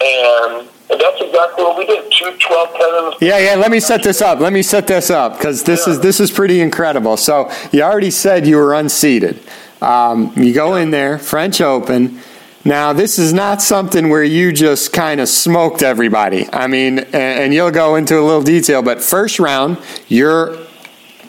And, 0.02 0.68
and 0.90 0.98
that's 1.00 1.22
exactly 1.22 1.64
what 1.64 1.78
we 1.78 1.86
did. 1.86 2.12
Two, 2.12 2.34
12, 2.38 2.70
10 2.74 3.11
Yeah, 3.22 3.38
yeah. 3.38 3.54
Let 3.56 3.70
me 3.70 3.80
set 3.80 4.02
this 4.02 4.20
up. 4.20 4.40
Let 4.40 4.52
me 4.52 4.64
set 4.64 4.88
this 4.88 5.12
up 5.12 5.38
because 5.38 5.64
this 5.64 5.86
yeah. 5.86 5.94
is 5.94 6.00
this 6.00 6.20
is 6.20 6.32
pretty 6.32 6.60
incredible. 6.60 7.18
So 7.18 7.52
you 7.72 7.84
already 7.84 8.10
said 8.10 8.48
you 8.48 8.58
were 8.58 8.74
unseated. 8.74 9.40
Um, 9.80 10.34
you 10.36 10.54
go 10.54 10.76
in 10.76 10.90
there, 10.90 11.20
French 11.20 11.62
Open. 11.62 12.20
Now, 12.66 12.94
this 12.94 13.20
is 13.20 13.32
not 13.32 13.62
something 13.62 14.10
where 14.10 14.24
you 14.24 14.52
just 14.52 14.92
kind 14.92 15.20
of 15.20 15.28
smoked 15.28 15.82
everybody. 15.82 16.48
I 16.52 16.68
mean, 16.68 17.00
and, 17.00 17.16
and 17.16 17.54
you'll 17.54 17.72
go 17.72 17.96
into 17.96 18.20
a 18.20 18.22
little 18.22 18.44
detail, 18.44 18.84
but 18.84 19.04
first 19.04 19.40
round, 19.40 19.80
your 20.08 20.58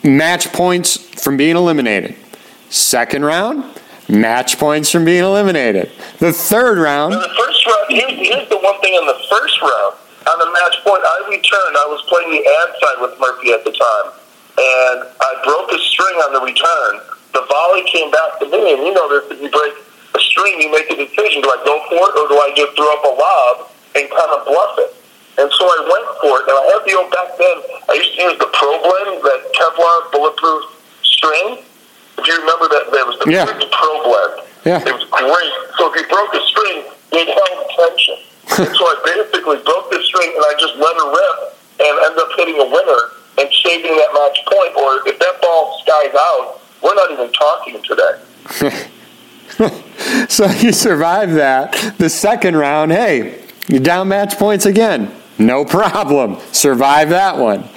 match 0.03 0.51
points 0.51 0.97
from 1.23 1.37
being 1.37 1.55
eliminated. 1.55 2.15
Second 2.69 3.23
round, 3.25 3.65
match 4.09 4.59
points 4.59 4.91
from 4.91 5.05
being 5.05 5.23
eliminated. 5.23 5.91
The 6.19 6.33
third 6.33 6.77
round. 6.77 7.13
The 7.13 7.33
first 7.37 7.65
round, 7.65 7.85
here's, 7.89 8.27
here's 8.27 8.49
the 8.49 8.57
one 8.57 8.79
thing 8.81 8.93
in 8.93 9.05
the 9.05 9.19
first 9.29 9.61
round. 9.61 9.95
On 10.23 10.37
the 10.39 10.49
match 10.51 10.77
point, 10.87 11.03
I 11.03 11.27
returned. 11.27 11.75
I 11.75 11.87
was 11.91 12.01
playing 12.07 12.31
the 12.31 12.43
ad 12.43 12.69
side 12.79 12.99
with 13.03 13.13
Murphy 13.19 13.51
at 13.51 13.63
the 13.67 13.73
time, 13.75 14.07
and 14.55 14.97
I 15.07 15.31
broke 15.43 15.71
a 15.71 15.79
string 15.79 16.15
on 16.23 16.31
the 16.31 16.41
return. 16.41 17.03
The 17.35 17.43
volley 17.49 17.83
came 17.91 18.11
back 18.11 18.39
to 18.39 18.45
me, 18.47 18.73
and 18.73 18.87
you 18.87 18.93
know 18.95 19.07
this: 19.11 19.35
if 19.35 19.39
you 19.43 19.51
break 19.51 19.75
a 20.15 20.21
string, 20.23 20.63
you 20.63 20.71
make 20.71 20.87
a 20.91 20.97
decision: 20.97 21.43
do 21.43 21.49
I 21.51 21.59
go 21.67 21.75
for 21.91 22.03
it, 22.07 22.13
or 22.15 22.25
do 22.31 22.37
I 22.39 22.55
just 22.55 22.71
throw 22.75 22.87
up 22.87 23.03
a 23.03 23.13
lob 23.13 23.55
and 23.99 24.03
kind 24.07 24.31
of 24.31 24.47
bluff 24.47 24.79
it? 24.79 24.91
And 25.43 25.49
so 25.49 25.63
I 25.65 25.79
went 25.89 26.07
for 26.21 26.33
it, 26.39 26.45
and 26.47 26.55
I 26.55 26.63
had 26.71 26.81
the 26.85 26.93
old 26.95 27.09
back 27.11 27.35
then. 27.35 27.57
I 27.89 27.93
used 27.99 28.15
to 28.15 28.21
use 28.21 28.37
the 28.37 28.49
Pro 28.53 28.69
Blend, 28.79 29.19
that 29.27 29.39
Kevlar 29.57 30.13
bulletproof 30.13 30.77
string 31.01 31.65
if 32.17 32.27
you 32.27 32.39
remember 32.39 32.67
that, 32.69 32.87
there 32.91 33.05
was 33.05 33.19
the 33.19 33.31
yeah. 33.31 33.43
Pro 33.43 33.91
Blend. 34.07 34.47
Yeah. 34.63 34.79
It 34.79 34.93
was 34.95 35.03
great. 35.11 35.53
So 35.75 35.91
if 35.91 35.99
you 35.99 36.07
broke 36.07 36.31
a 36.31 36.41
string, 36.47 36.87
it 37.11 37.27
held 37.27 37.67
tension. 37.75 38.15
so 38.47 38.83
I 38.85 38.95
basically 39.05 39.57
broke 39.63 39.89
the 39.91 40.01
string 40.03 40.31
and 40.35 40.43
I 40.45 40.53
just 40.59 40.75
let 40.75 40.95
her 40.95 41.09
rip 41.09 41.57
and 41.79 41.93
end 42.05 42.19
up 42.19 42.29
hitting 42.37 42.59
a 42.59 42.65
winner 42.65 43.01
and 43.39 43.49
saving 43.63 43.95
that 43.97 44.11
match 44.13 44.39
point. 44.45 44.75
Or 44.75 45.07
if 45.07 45.17
that 45.19 45.41
ball 45.41 45.79
skies 45.81 46.13
out, 46.13 46.61
we're 46.81 46.95
not 46.95 47.11
even 47.11 47.31
talking 47.31 47.81
today. 47.83 48.19
so 50.29 50.45
you 50.45 50.71
survived 50.71 51.33
that. 51.33 51.95
The 51.97 52.09
second 52.09 52.57
round, 52.57 52.91
hey, 52.91 53.43
you 53.67 53.79
down 53.79 54.09
match 54.09 54.37
points 54.37 54.65
again. 54.65 55.13
No 55.39 55.65
problem. 55.65 56.39
Survive 56.51 57.09
that 57.09 57.37
one. 57.37 57.67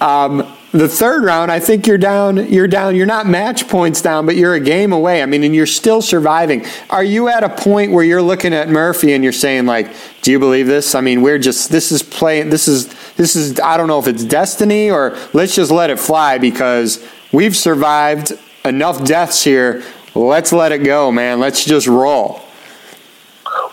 Um, 0.00 0.55
the 0.78 0.88
third 0.88 1.24
round, 1.24 1.50
I 1.50 1.60
think 1.60 1.86
you're 1.86 1.98
down. 1.98 2.52
You're 2.52 2.68
down. 2.68 2.96
You're 2.96 3.06
not 3.06 3.26
match 3.26 3.68
points 3.68 4.02
down, 4.02 4.26
but 4.26 4.36
you're 4.36 4.54
a 4.54 4.60
game 4.60 4.92
away. 4.92 5.22
I 5.22 5.26
mean, 5.26 5.42
and 5.44 5.54
you're 5.54 5.66
still 5.66 6.02
surviving. 6.02 6.64
Are 6.90 7.04
you 7.04 7.28
at 7.28 7.44
a 7.44 7.48
point 7.48 7.92
where 7.92 8.04
you're 8.04 8.22
looking 8.22 8.52
at 8.52 8.68
Murphy 8.68 9.12
and 9.12 9.24
you're 9.24 9.32
saying, 9.32 9.66
like, 9.66 9.90
"Do 10.22 10.30
you 10.30 10.38
believe 10.38 10.66
this? 10.66 10.94
I 10.94 11.00
mean, 11.00 11.22
we're 11.22 11.38
just 11.38 11.70
this 11.70 11.92
is 11.92 12.02
playing. 12.02 12.50
This 12.50 12.68
is 12.68 12.94
this 13.14 13.36
is. 13.36 13.58
I 13.60 13.76
don't 13.76 13.88
know 13.88 13.98
if 13.98 14.06
it's 14.06 14.24
destiny 14.24 14.90
or 14.90 15.16
let's 15.32 15.54
just 15.54 15.70
let 15.70 15.90
it 15.90 15.98
fly 15.98 16.38
because 16.38 17.04
we've 17.32 17.56
survived 17.56 18.32
enough 18.64 19.04
deaths 19.04 19.42
here. 19.42 19.82
Let's 20.14 20.52
let 20.52 20.72
it 20.72 20.84
go, 20.84 21.10
man. 21.10 21.40
Let's 21.40 21.64
just 21.64 21.86
roll." 21.86 22.42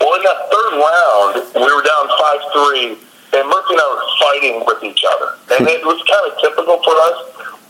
Well, 0.00 0.14
in 0.14 0.22
that 0.22 0.50
third 0.50 0.72
round, 0.78 1.54
we 1.54 1.74
were 1.74 1.82
down 1.82 2.08
five 2.18 2.40
three 2.52 2.96
and 3.34 3.50
Murphy 3.50 3.74
and 3.74 3.82
I 3.82 3.86
were 3.90 4.06
fighting 4.22 4.56
with 4.62 4.80
each 4.86 5.02
other. 5.02 5.34
And 5.58 5.66
it 5.66 5.82
was 5.82 5.98
kind 6.06 6.24
of 6.30 6.38
typical 6.38 6.78
for 6.86 6.94
us. 7.10 7.18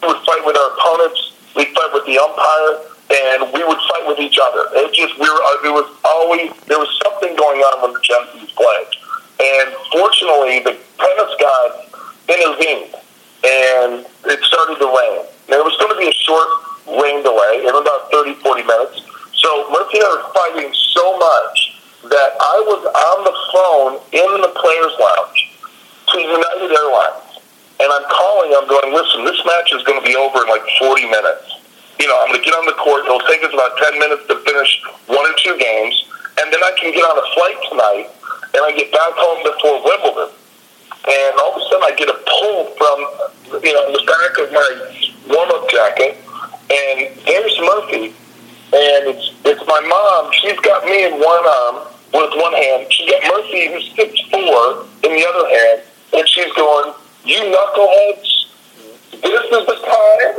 We 0.03 0.13
would 0.13 0.23
fight 0.29 0.45
with 0.45 0.57
our 0.61 0.71
opponents, 0.77 1.33
we'd 1.57 1.73
fight 1.73 1.89
with 1.97 2.05
the 2.05 2.21
umpire, 2.21 2.85
and 3.09 3.49
we 3.53 3.65
would 3.65 3.81
fight 3.89 4.05
with 4.05 4.21
each 4.21 4.37
other. 4.37 4.69
It 4.77 4.93
just, 4.93 5.17
we 5.17 5.25
were, 5.25 5.41
uh, 5.41 5.69
it 5.69 5.73
was 5.73 5.89
always, 6.05 6.53
there 6.69 6.77
was 6.77 6.93
something 7.05 7.33
going 7.37 7.61
on 7.61 7.81
when 7.81 7.93
the 7.97 8.03
Jensens 8.05 8.53
played. 8.53 8.93
And 9.41 9.73
fortunately, 9.93 10.61
the 10.61 10.77
tennis 11.01 11.33
gods 11.41 11.77
intervened, 12.29 12.93
and 13.45 14.05
it 14.29 14.41
started 14.45 14.77
to 14.81 14.89
rain. 14.89 15.25
And 15.49 15.57
it 15.61 15.65
was 15.65 15.77
going 15.81 15.93
to 15.93 16.01
be 16.01 16.09
a 16.09 16.17
short 16.25 16.49
rain 17.01 17.25
delay, 17.25 17.65
in 17.65 17.73
about 17.73 18.13
30, 18.13 18.37
40 18.41 18.63
minutes. 18.69 19.01
So 19.33 19.49
Murphy 19.73 20.01
and 20.01 20.05
I 20.05 20.11
were 20.13 20.29
fighting 20.33 20.69
so 20.73 21.17
much 21.17 21.57
that 22.09 22.37
I 22.37 22.57
was 22.69 22.83
on 22.85 23.19
the 23.25 23.37
phone 23.53 23.93
in 24.13 24.31
the 24.45 24.53
players' 24.53 24.97
lounge 25.01 25.41
to 26.13 26.17
United 26.21 26.71
Airlines. 26.73 27.41
And 27.81 27.91
I'm 27.91 28.07
calling, 28.07 28.55
I'm 28.55 28.69
going, 28.69 28.95
listen, 28.95 29.25
this 29.25 29.41
match 29.45 29.73
is 29.75 29.83
going 29.83 29.99
to 29.99 30.07
be 30.07 30.15
over 30.15 30.45
in 30.45 30.49
like 30.49 30.65
40 30.85 31.09
minutes. 31.09 31.65
You 31.97 32.07
know, 32.09 32.21
I'm 32.21 32.29
going 32.29 32.41
to 32.41 32.45
get 32.45 32.53
on 32.53 32.67
the 32.69 32.77
court. 32.77 33.09
It'll 33.09 33.25
take 33.25 33.41
us 33.41 33.53
about 33.55 33.81
10 33.81 33.97
minutes 33.97 34.29
to 34.29 34.37
finish 34.45 34.71
one 35.09 35.25
or 35.25 35.35
two 35.41 35.57
games. 35.57 35.97
And 36.37 36.53
then 36.53 36.61
I 36.61 36.73
can 36.77 36.93
get 36.93 37.01
on 37.01 37.17
a 37.17 37.27
flight 37.33 37.59
tonight 37.73 38.07
and 38.53 38.61
I 38.61 38.71
get 38.77 38.93
back 38.93 39.15
home 39.17 39.41
before 39.47 39.81
Wimbledon. 39.81 40.35
And 41.09 41.33
all 41.41 41.57
of 41.57 41.61
a 41.61 41.65
sudden 41.73 41.85
I 41.89 41.95
get 41.97 42.09
a 42.13 42.19
pull 42.21 42.75
from, 42.77 42.99
you 43.65 43.73
know, 43.73 43.85
the 43.95 44.03
back 44.05 44.33
of 44.45 44.53
my 44.53 44.69
warm-up 45.33 45.71
jacket. 45.71 46.21
And 46.69 47.15
there's 47.25 47.55
my 49.75 49.81
mom, 49.91 50.31
she's 50.39 50.59
got 50.61 50.85
me 50.85 51.05
in 51.05 51.13
one 51.19 51.47
arm 51.47 51.91
with 52.15 52.31
one 52.39 52.55
hand. 52.55 52.87
She 52.93 53.11
got 53.11 53.23
Murphy, 53.27 53.67
who's 53.73 53.91
six 53.97 54.21
four, 54.31 54.87
in 55.03 55.11
the 55.11 55.25
other 55.27 55.47
hand, 55.51 55.83
and 56.15 56.29
she's 56.29 56.53
going, 56.55 56.95
"You 57.25 57.41
knuckleheads! 57.43 58.47
This 59.19 59.45
is 59.51 59.67
the 59.67 59.79
time. 59.83 60.35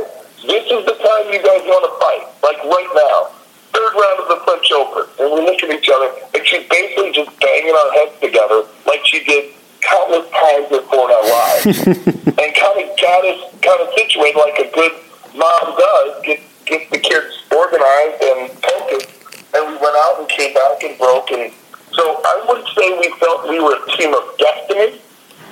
This 0.46 0.64
is 0.72 0.82
the 0.88 0.96
time 0.96 1.24
you 1.32 1.42
guys 1.44 1.62
want 1.68 1.84
to 1.84 1.92
fight. 2.00 2.24
Like 2.42 2.64
right 2.64 2.92
now." 2.94 3.30
Third 3.76 3.92
round 3.92 4.20
of 4.24 4.28
the 4.28 4.40
French 4.48 4.72
Open, 4.72 5.04
and 5.20 5.32
we 5.34 5.40
look 5.44 5.62
at 5.62 5.68
each 5.68 5.90
other, 5.92 6.08
and 6.32 6.46
she's 6.46 6.66
basically 6.66 7.12
just 7.12 7.28
banging 7.40 7.76
our 7.76 7.92
heads 7.92 8.16
together 8.22 8.64
like 8.86 9.04
she 9.04 9.22
did 9.22 9.52
countless 9.82 10.24
times 10.32 10.68
before 10.70 11.10
in 11.10 11.14
our 11.14 11.28
lives, 11.28 11.55
and 11.66 12.50
kind 12.54 12.78
of 12.78 12.86
got 12.94 13.26
us 13.26 13.42
kind 13.58 13.80
of 13.82 13.90
situated 13.98 14.38
like 14.38 14.54
a 14.62 14.70
good 14.70 14.92
mom 15.34 15.74
does, 15.74 16.22
get 16.22 16.38
get 16.64 16.88
the 16.94 16.98
kids 16.98 17.42
organized 17.50 18.22
and 18.22 18.50
focused. 18.62 19.10
And 19.50 19.66
we 19.66 19.74
went 19.74 19.96
out 19.98 20.14
and 20.20 20.28
came 20.28 20.54
back 20.54 20.78
and 20.84 20.96
broke. 20.96 21.32
And 21.32 21.50
so 21.90 22.22
I 22.22 22.44
wouldn't 22.46 22.68
say 22.70 22.86
we 23.02 23.10
felt 23.18 23.48
we 23.50 23.58
were 23.58 23.74
a 23.74 23.96
team 23.98 24.14
of 24.14 24.22
destiny, 24.38 25.02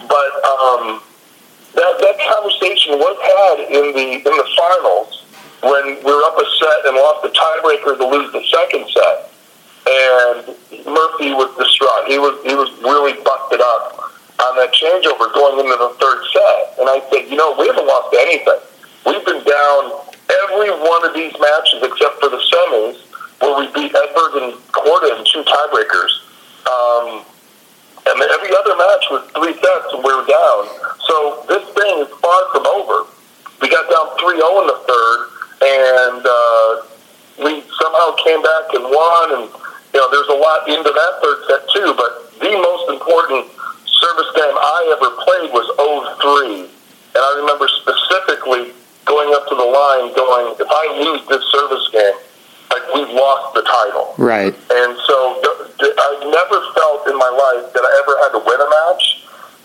but 0.07 0.31
um, 0.47 1.03
that 1.75 1.99
that 1.99 2.17
conversation 2.31 2.95
was 2.95 3.19
had 3.19 3.67
in 3.75 3.91
the 3.91 4.07
in 4.23 4.35
the 4.39 4.49
finals 4.55 5.27
when 5.67 5.99
we 5.99 6.13
were 6.15 6.23
up 6.31 6.39
a 6.39 6.47
set 6.63 6.87
and 6.87 6.95
lost 6.95 7.27
the 7.27 7.35
tiebreaker 7.35 7.99
to 7.99 8.07
lose 8.07 8.31
the 8.31 8.45
second 8.55 8.87
set. 8.87 9.35
And 9.83 10.87
Murphy 10.87 11.35
was 11.35 11.51
distraught. 11.59 12.07
He 12.07 12.23
was 12.23 12.39
he 12.47 12.55
was 12.55 12.71
really 12.87 13.19
busted 13.25 13.61
up 13.61 14.04
on 14.41 14.57
that 14.57 14.75
changeover 14.75 15.31
going 15.33 15.63
into 15.63 15.77
the 15.79 15.93
third 16.01 16.21
set. 16.33 16.79
And 16.81 16.89
I 16.91 16.99
said, 17.11 17.31
you 17.31 17.37
know, 17.37 17.55
we 17.59 17.67
haven't 17.67 17.87
lost 17.87 18.15
anything. 18.15 18.61
We've 19.07 19.25
been 19.25 19.45
down 19.45 19.81
every 20.49 20.71
one 20.75 21.03
of 21.07 21.15
these 21.15 21.35
matches 21.39 21.85
except 21.85 22.19
for 22.19 22.29
the 22.29 22.41
semis 22.41 22.99
where 23.41 23.55
we 23.61 23.67
beat 23.73 23.93
Edberg 23.93 24.33
and 24.43 24.53
Korda 24.73 25.19
in 25.19 25.25
two 25.29 25.45
tiebreakers. 25.45 26.13
Um, 26.67 27.25
and 28.05 28.21
every 28.21 28.53
other 28.53 28.77
match 28.77 29.05
was 29.11 29.23
three 29.33 29.55
sets 29.55 29.89
and 29.93 30.05
we 30.05 30.13
were 30.13 30.29
down. 30.29 30.63
So 31.09 31.45
this 31.49 31.65
thing 31.73 32.05
is 32.05 32.11
far 32.21 32.41
from 32.53 32.67
over. 32.67 33.09
We 33.61 33.71
got 33.71 33.89
down 33.89 34.13
3-0 34.21 34.37
in 34.61 34.67
the 34.69 34.81
third, 34.85 35.19
and 35.65 36.21
uh, 36.21 36.71
we 37.41 37.65
somehow 37.81 38.13
came 38.21 38.43
back 38.45 38.77
and 38.77 38.85
won. 38.85 39.27
And 39.41 39.45
you 39.95 40.01
know, 40.01 40.09
there's 40.13 40.29
a 40.29 40.37
lot 40.37 40.69
into 40.69 40.91
that 40.91 41.13
third 41.23 41.39
set 41.49 41.63
too. 41.73 41.95
But 41.97 42.29
the 42.45 42.53
most 42.61 42.93
important 42.93 43.49
service 44.05 44.31
game 44.37 44.53
I 44.53 44.81
ever 44.93 45.11
played 45.25 45.49
was 45.57 45.65
0-3, 45.81 46.69
and 46.69 47.23
I 47.25 47.31
remember 47.41 47.65
specifically 47.81 48.77
going 49.09 49.33
up 49.33 49.49
to 49.49 49.57
the 49.57 49.65
line, 49.65 50.13
going, 50.13 50.53
if 50.61 50.69
I 50.69 50.85
lose 51.01 51.25
this 51.29 51.45
service 51.49 51.89
game, 51.89 52.17
like 52.69 52.85
we've 52.93 53.15
lost 53.17 53.57
the 53.57 53.65
title. 53.65 54.13
Right. 54.21 54.53
And 54.53 54.93
so 55.09 55.17
I've 55.41 56.25
never 56.29 56.59
felt 56.77 57.09
in 57.09 57.17
my 57.17 57.33
life 57.33 57.73
that 57.73 57.85
I 57.85 57.93
ever 58.05 58.15
had 58.21 58.31
to 58.37 58.41
win 58.45 58.61
a 58.61 58.69
match 58.69 59.25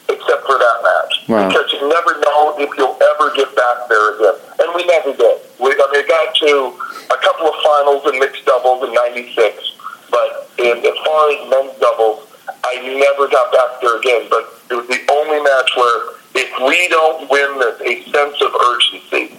except 0.10 0.46
for 0.46 0.58
that 0.58 0.78
match. 0.84 1.14
Wow. 1.28 1.48
Because 1.48 1.68
you 1.74 1.84
never 1.90 2.16
know 2.22 2.56
if 2.60 2.70
you'll 2.78 2.98
ever 3.16 3.34
get 3.36 3.50
back 3.56 3.88
there 3.90 4.16
again. 4.16 4.38
And 4.62 4.68
we 4.76 4.86
never 4.86 5.14
did. 5.16 5.38
We, 5.60 5.74
I 5.74 5.86
mean, 5.92 6.02
it 6.04 6.10
got 6.10 6.36
to 6.36 6.76
a 7.12 7.20
couple 7.22 7.48
of 7.50 7.56
finals 7.64 8.02
in 8.08 8.20
mixed 8.20 8.46
doubles 8.46 8.88
in 8.88 8.94
96. 8.94 9.36
But 10.10 10.50
in, 10.58 10.78
as 10.82 10.98
far 11.06 11.22
as 11.30 11.40
men's 11.50 11.78
doubles, 11.80 12.29
I 12.70 12.98
never 13.00 13.28
got 13.28 13.52
back 13.52 13.82
there 13.82 13.98
again. 13.98 14.28
But 14.30 14.54
it 14.70 14.76
was 14.76 14.88
the 14.88 15.02
only 15.12 15.42
match 15.42 15.72
where 15.76 16.14
if 16.36 16.50
we 16.62 16.88
don't 16.90 17.30
win 17.30 17.60
this, 17.60 17.82
a 17.82 18.04
sense 18.12 18.42
of 18.42 18.54
urgency 18.54 19.36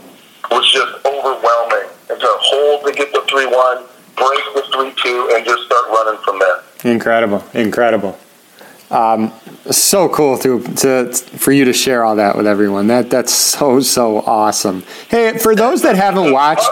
was 0.51 0.71
just 0.73 1.07
overwhelming. 1.07 1.88
And 2.11 2.21
to 2.21 2.27
hold 2.27 2.87
to 2.87 2.93
get 2.93 3.12
the 3.12 3.23
3 3.29 3.47
1, 3.47 3.77
break 4.16 4.40
the 4.55 4.64
3 4.73 4.93
2, 5.03 5.33
and 5.35 5.45
just 5.45 5.64
start 5.64 5.88
running 5.88 6.21
from 6.23 6.38
there. 6.38 6.93
Incredible, 6.93 7.45
incredible. 7.55 8.19
Um, 8.90 9.33
so 9.71 10.09
cool 10.09 10.37
to, 10.38 10.61
to 10.61 11.12
for 11.12 11.53
you 11.53 11.64
to 11.66 11.73
share 11.73 12.03
all 12.03 12.16
that 12.16 12.37
with 12.37 12.47
everyone. 12.47 12.88
That 12.88 13.09
that's 13.09 13.33
so 13.33 13.79
so 13.81 14.19
awesome. 14.19 14.83
Hey, 15.09 15.38
for 15.38 15.55
those 15.55 15.83
that 15.83 15.95
haven't 15.95 16.33
watched, 16.33 16.69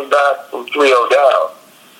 coming 0.00 0.10
back 0.10 0.50
from 0.50 0.66
3 0.66 0.88
0 0.88 1.08
down. 1.08 1.50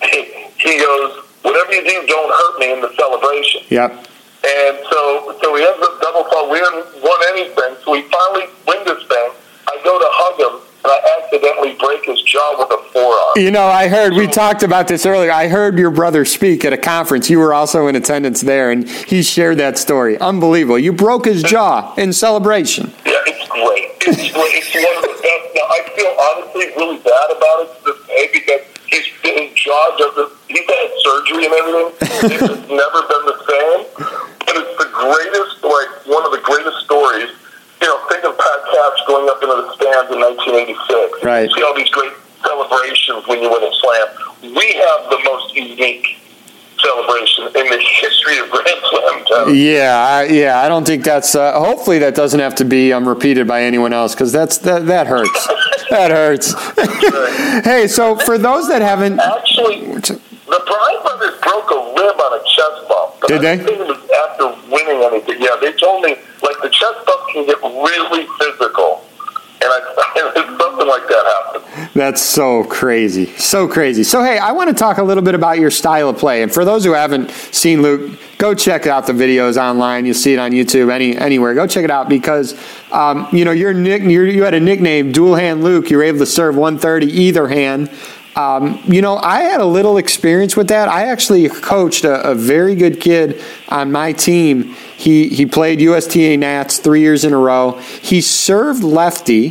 he 0.59 0.79
goes, 0.79 1.25
Whatever 1.43 1.73
you 1.73 1.85
do, 1.85 2.07
don't 2.07 2.29
hurt 2.31 2.59
me 2.59 2.73
in 2.73 2.81
the 2.81 2.93
celebration. 2.97 3.63
yep, 3.71 3.91
And 3.93 4.79
so, 4.91 5.39
so 5.43 5.57
he 5.57 5.65
ends 5.65 5.87
up 5.87 6.01
double 6.01 6.25
fault. 6.25 6.51
We 6.51 6.59
didn't 6.59 7.03
won 7.03 7.19
anything, 7.33 7.77
so 7.83 7.93
we 7.93 8.03
finally 8.03 8.45
win 8.69 8.85
this 8.85 9.07
thing. 9.09 9.31
I 9.67 9.81
go 9.83 9.99
to 9.99 10.05
hug 10.11 10.39
him, 10.39 10.61
and 10.85 10.93
I 10.93 11.23
accidentally 11.23 11.77
break 11.81 12.05
his 12.05 12.21
jaw 12.23 12.57
with 12.59 12.69
a 12.79 12.93
forearm. 12.93 13.37
You 13.37 13.51
know, 13.51 13.65
I 13.65 13.89
heard 13.89 14.13
we 14.13 14.27
talked 14.27 14.63
about 14.63 14.87
this 14.87 15.07
earlier. 15.07 15.33
I 15.33 15.49
heard 15.49 15.79
your 15.79 15.91
brother 15.91 16.27
speak 16.27 16.67
at 16.67 16.75
a 16.75 16.79
conference. 16.79 17.31
You 17.31 17.39
were 17.39 17.55
also 17.55 17.87
in 17.87 17.97
attendance 17.97 18.43
there, 18.43 18.71
and 18.71 18.87
he 18.87 19.23
shared 19.23 19.57
that 19.59 19.79
story. 19.79 20.19
Unbelievable. 20.19 20.79
You 20.79 20.93
broke 20.93 21.25
his 21.25 21.43
jaw 21.43 21.95
in 21.97 22.13
celebration. 22.13 22.93
Yeah, 23.07 23.13
it's 23.27 23.49
great. 23.49 23.93
It's 24.03 24.33
great. 24.33 24.55
It's 24.57 24.75
one 24.75 25.05
of 25.05 25.10
feel 26.01 26.17
honestly 26.17 26.65
really 26.77 26.99
bad 27.05 27.29
about 27.37 27.69
it 27.69 27.69
to 27.77 27.81
this 27.93 28.01
day 28.09 28.25
because 28.33 28.63
his, 28.89 29.05
his 29.21 29.53
jaw 29.53 29.85
doesn't, 30.01 30.33
he's 30.49 30.65
had 30.65 30.89
surgery 31.05 31.45
and 31.45 31.55
everything. 31.55 31.89
It's 32.21 32.69
never 32.69 33.01
been 33.09 33.25
the 33.29 33.39
same. 33.45 33.81
But 33.97 34.55
it's 34.57 34.77
the 34.81 34.89
greatest, 34.93 35.61
like, 35.65 35.93
one 36.09 36.25
of 36.25 36.33
the 36.33 36.43
greatest 36.43 36.85
stories. 36.85 37.31
You 37.81 37.89
know, 37.89 37.97
think 38.09 38.25
of 38.25 38.37
Pat 38.37 38.61
Cash 38.73 38.99
going 39.07 39.29
up 39.29 39.41
into 39.41 39.57
the 39.57 39.73
stands 39.77 40.09
in 40.13 40.21
1986. 40.21 41.25
Right. 41.25 41.49
See 41.53 41.63
all 41.63 41.77
these 41.77 41.89
great 41.91 42.13
celebrations 42.45 43.29
when 43.29 43.41
you 43.41 43.49
win 43.49 43.65
a 43.65 43.73
slam. 43.73 44.09
We 44.57 44.67
have 44.73 45.01
the 45.09 45.21
most 45.25 45.55
unique 45.55 46.20
celebration 46.83 47.45
in 47.47 47.71
the 47.71 47.79
history 48.01 48.39
of 48.39 48.51
Grand 48.51 48.81
Slam. 48.89 49.55
Yeah, 49.55 49.97
I, 49.97 50.25
yeah. 50.25 50.61
I 50.61 50.69
don't 50.69 50.87
think 50.87 51.05
that's. 51.05 51.35
Uh, 51.35 51.59
hopefully, 51.59 51.99
that 52.01 52.15
doesn't 52.15 52.41
have 52.41 52.55
to 52.57 52.65
be 52.65 52.93
um, 52.93 53.09
repeated 53.09 53.47
by 53.47 53.63
anyone 53.63 53.93
else 53.93 54.15
because 54.15 54.33
that's 54.33 54.59
that 54.59 54.87
that 54.87 55.07
hurts. 55.07 55.47
that 55.91 56.11
hurts. 56.11 56.53
hey, 57.65 57.87
so 57.87 58.17
for 58.17 58.39
those 58.39 58.69
that 58.69 58.83
haven't, 58.83 59.21
Actually, 59.21 59.87
the 59.87 60.21
Bryan 60.67 61.03
brothers 61.03 61.39
broke 61.41 61.71
a 61.71 61.81
rib 61.97 62.17
on 62.19 62.41
a 62.41 62.43
chest 62.45 62.89
bump. 62.89 63.15
But 63.21 63.29
Did 63.29 63.39
I 63.39 63.41
they? 63.41 63.57
don't 63.57 63.67
think 63.67 63.81
it 63.81 63.87
was 63.87 64.11
after 64.27 64.47
winning 64.71 65.03
anything. 65.03 65.41
Yeah, 65.41 65.57
they 65.61 65.73
told 65.73 66.03
me 66.03 66.17
like 66.43 66.57
the 66.63 66.71
chest 66.71 67.07
bump 67.07 67.29
can 67.33 67.47
get 67.47 67.61
really 67.63 68.27
That's 71.93 72.23
so 72.23 72.63
crazy. 72.65 73.27
So 73.37 73.67
crazy. 73.67 74.05
So, 74.05 74.23
hey, 74.23 74.39
I 74.39 74.53
want 74.53 74.69
to 74.69 74.75
talk 74.75 74.99
a 74.99 75.03
little 75.03 75.25
bit 75.25 75.35
about 75.35 75.59
your 75.59 75.73
style 75.73 76.09
of 76.09 76.19
play. 76.19 76.43
And 76.43 76.53
for 76.53 76.65
those 76.65 76.85
who 76.85 76.93
haven't 76.93 77.31
seen 77.31 77.83
Luke, 77.83 78.17
go 78.39 78.55
check 78.55 78.87
out 78.87 79.09
the 79.09 79.13
videos 79.13 79.61
online. 79.61 80.07
You'll 80.07 80.15
see 80.15 80.33
it 80.33 80.39
on 80.39 80.53
YouTube, 80.53 80.93
any 80.93 81.17
anywhere. 81.17 81.53
Go 81.55 81.67
check 81.67 81.83
it 81.83 81.91
out 81.91 82.09
because, 82.09 82.55
um, 82.93 83.27
you 83.33 83.45
know, 83.45 83.51
your 83.51 83.75
nick, 83.75 84.03
you 84.03 84.23
you 84.23 84.45
had 84.45 84.55
a 84.55 84.61
nickname, 84.61 85.11
Dual 85.11 85.35
Hand 85.35 85.65
Luke. 85.65 85.91
You 85.91 85.97
were 85.97 86.05
able 86.05 86.21
to 86.21 86.27
serve 86.27 86.55
130 86.57 87.07
either 87.07 87.49
hand. 87.49 87.91
Um, 88.37 88.81
you 88.85 89.03
know, 89.03 89.17
I 89.17 89.41
had 89.41 89.61
a 89.61 89.67
little 89.67 89.99
experience 89.99 90.57
with 90.57 90.69
that. 90.69 90.89
I 90.89 91.07
actually 91.07 91.49
coached 91.49 92.05
a, 92.05 92.31
a 92.31 92.35
very 92.35 92.77
good 92.77 93.01
kid 93.01 93.43
on 93.69 93.91
my 93.91 94.13
team. 94.13 94.75
He, 94.97 95.29
he 95.29 95.47
played 95.47 95.81
USTA 95.81 96.37
Nats 96.37 96.79
three 96.79 97.01
years 97.01 97.25
in 97.25 97.33
a 97.33 97.39
row. 97.39 97.73
He 98.01 98.21
served 98.21 98.85
lefty. 98.85 99.49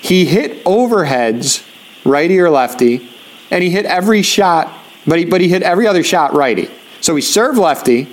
He 0.00 0.26
hit 0.26 0.64
overheads, 0.64 1.66
righty 2.04 2.38
or 2.38 2.50
lefty, 2.50 3.08
and 3.50 3.62
he 3.62 3.70
hit 3.70 3.86
every 3.86 4.22
shot, 4.22 4.72
but 5.06 5.18
he, 5.18 5.24
but 5.24 5.40
he 5.40 5.48
hit 5.48 5.62
every 5.62 5.86
other 5.86 6.02
shot 6.02 6.34
righty. 6.34 6.68
So 7.00 7.14
he 7.16 7.22
served 7.22 7.58
lefty, 7.58 8.08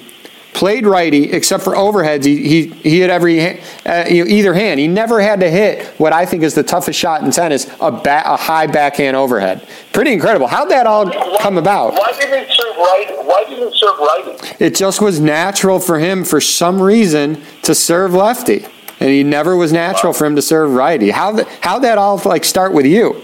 played 0.54 0.88
righty, 0.88 1.32
except 1.32 1.64
for 1.64 1.74
overheads. 1.74 2.26
He, 2.26 2.48
he, 2.48 2.68
he 2.68 3.00
hit 3.02 3.10
every 3.10 3.60
uh, 3.86 4.06
either 4.08 4.54
hand. 4.54 4.80
He 4.80 4.88
never 4.88 5.22
had 5.22 5.42
to 5.42 5.50
hit 5.52 5.86
what 6.00 6.14
I 6.14 6.26
think 6.26 6.44
is 6.44 6.56
the 6.56 6.64
toughest 6.64 6.98
shot 6.98 7.22
in 7.22 7.30
tennis, 7.32 7.68
a, 7.80 7.92
ba- 7.92 8.24
a 8.26 8.38
high 8.38 8.66
backhand 8.66 9.16
overhead. 9.16 9.68
Pretty 9.94 10.14
incredible. 10.14 10.48
How'd 10.48 10.70
that 10.72 10.88
all 10.88 11.12
come 11.40 11.58
about? 11.58 11.94
Why 11.94 12.12
didn't 12.20 12.48
he 12.48 12.56
serve 12.56 12.78
right? 12.78 13.08
Why 13.24 13.44
didn't 13.48 13.72
he 13.72 13.78
serve 13.78 14.00
righty? 14.00 14.66
It 14.66 14.76
just 14.76 15.02
was 15.02 15.20
natural 15.20 15.80
for 15.80 16.00
him 16.00 16.24
for 16.24 16.42
some 16.42 16.82
reason 16.82 17.42
to 17.64 17.76
serve 17.76 18.14
lefty. 18.14 18.66
And 19.00 19.10
he 19.10 19.24
never 19.24 19.56
was 19.56 19.72
natural 19.72 20.12
for 20.12 20.26
him 20.26 20.36
to 20.38 20.42
serve 20.42 20.72
righty. 20.74 21.12
How 21.12 21.36
th- 21.36 21.48
how 21.62 21.78
that 21.80 22.00
all 22.00 22.20
like 22.26 22.44
start 22.44 22.74
with 22.74 22.88
you? 22.88 23.22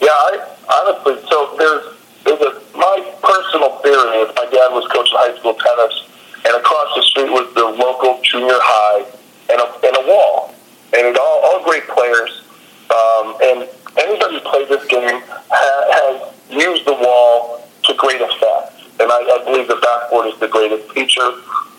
Yeah, 0.00 0.14
I 0.14 0.30
honestly. 0.70 1.18
So 1.28 1.54
there's 1.58 1.84
there's 2.24 2.40
a 2.40 2.52
my 2.76 2.96
personal 3.22 3.78
theory 3.82 4.22
is 4.22 4.30
my 4.36 4.46
dad 4.50 4.70
was 4.70 4.86
coaching 4.92 5.18
high 5.18 5.36
school 5.38 5.54
tennis, 5.54 6.06
and 6.46 6.54
across 6.54 6.94
the 6.94 7.02
street 7.02 7.30
was 7.30 7.52
the 7.54 7.66
local 7.66 8.20
junior 8.22 8.58
high, 8.58 9.04
and 9.50 9.58
a 9.58 9.66
and 9.86 9.94
a 9.98 10.04
wall, 10.06 10.54
and 10.94 11.06
it 11.06 11.16
all 11.18 11.38
all 11.44 11.64
great 11.64 11.86
players, 11.88 12.42
um, 12.94 13.34
and 13.42 13.68
anybody 13.98 14.38
who 14.38 14.42
played 14.46 14.68
this 14.68 14.86
game 14.86 15.22
ha- 15.50 15.86
has 15.90 16.16
used 16.50 16.86
the 16.86 16.94
wall 16.94 17.66
to 17.84 17.94
great 17.94 18.20
effect. 18.20 18.74
And 19.00 19.06
I, 19.10 19.18
I 19.18 19.38
believe 19.46 19.68
the 19.68 19.78
backboard 19.78 20.26
is 20.26 20.38
the 20.42 20.48
greatest 20.50 20.90
feature, 20.90 21.30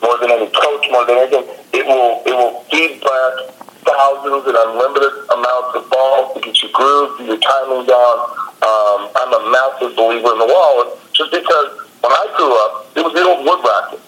more 0.01 0.15
than 0.19 0.31
any 0.31 0.47
coach, 0.55 0.87
more 0.91 1.03
than 1.05 1.19
anything. 1.19 1.43
It 1.75 1.83
will 1.85 2.23
it 2.23 2.31
will 2.31 2.63
feed 2.71 2.99
back 3.03 3.59
thousands 3.83 4.47
and 4.47 4.55
unlimited 4.55 5.27
amounts 5.27 5.71
of 5.75 5.83
balls 5.91 6.35
to 6.35 6.39
get 6.39 6.55
your 6.63 6.71
groove, 6.71 7.19
get 7.19 7.27
your 7.27 7.41
timing 7.43 7.83
down. 7.87 8.17
Um, 8.63 8.99
I'm 9.19 9.31
a 9.35 9.41
massive 9.51 9.95
believer 9.99 10.31
in 10.35 10.39
the 10.39 10.47
wall, 10.47 10.95
just 11.11 11.31
because 11.31 11.75
when 11.99 12.11
I 12.11 12.25
grew 12.39 12.51
up, 12.67 12.87
it 12.95 13.03
was 13.03 13.11
the 13.11 13.23
old 13.23 13.43
wood 13.43 13.61
rackets. 13.67 14.07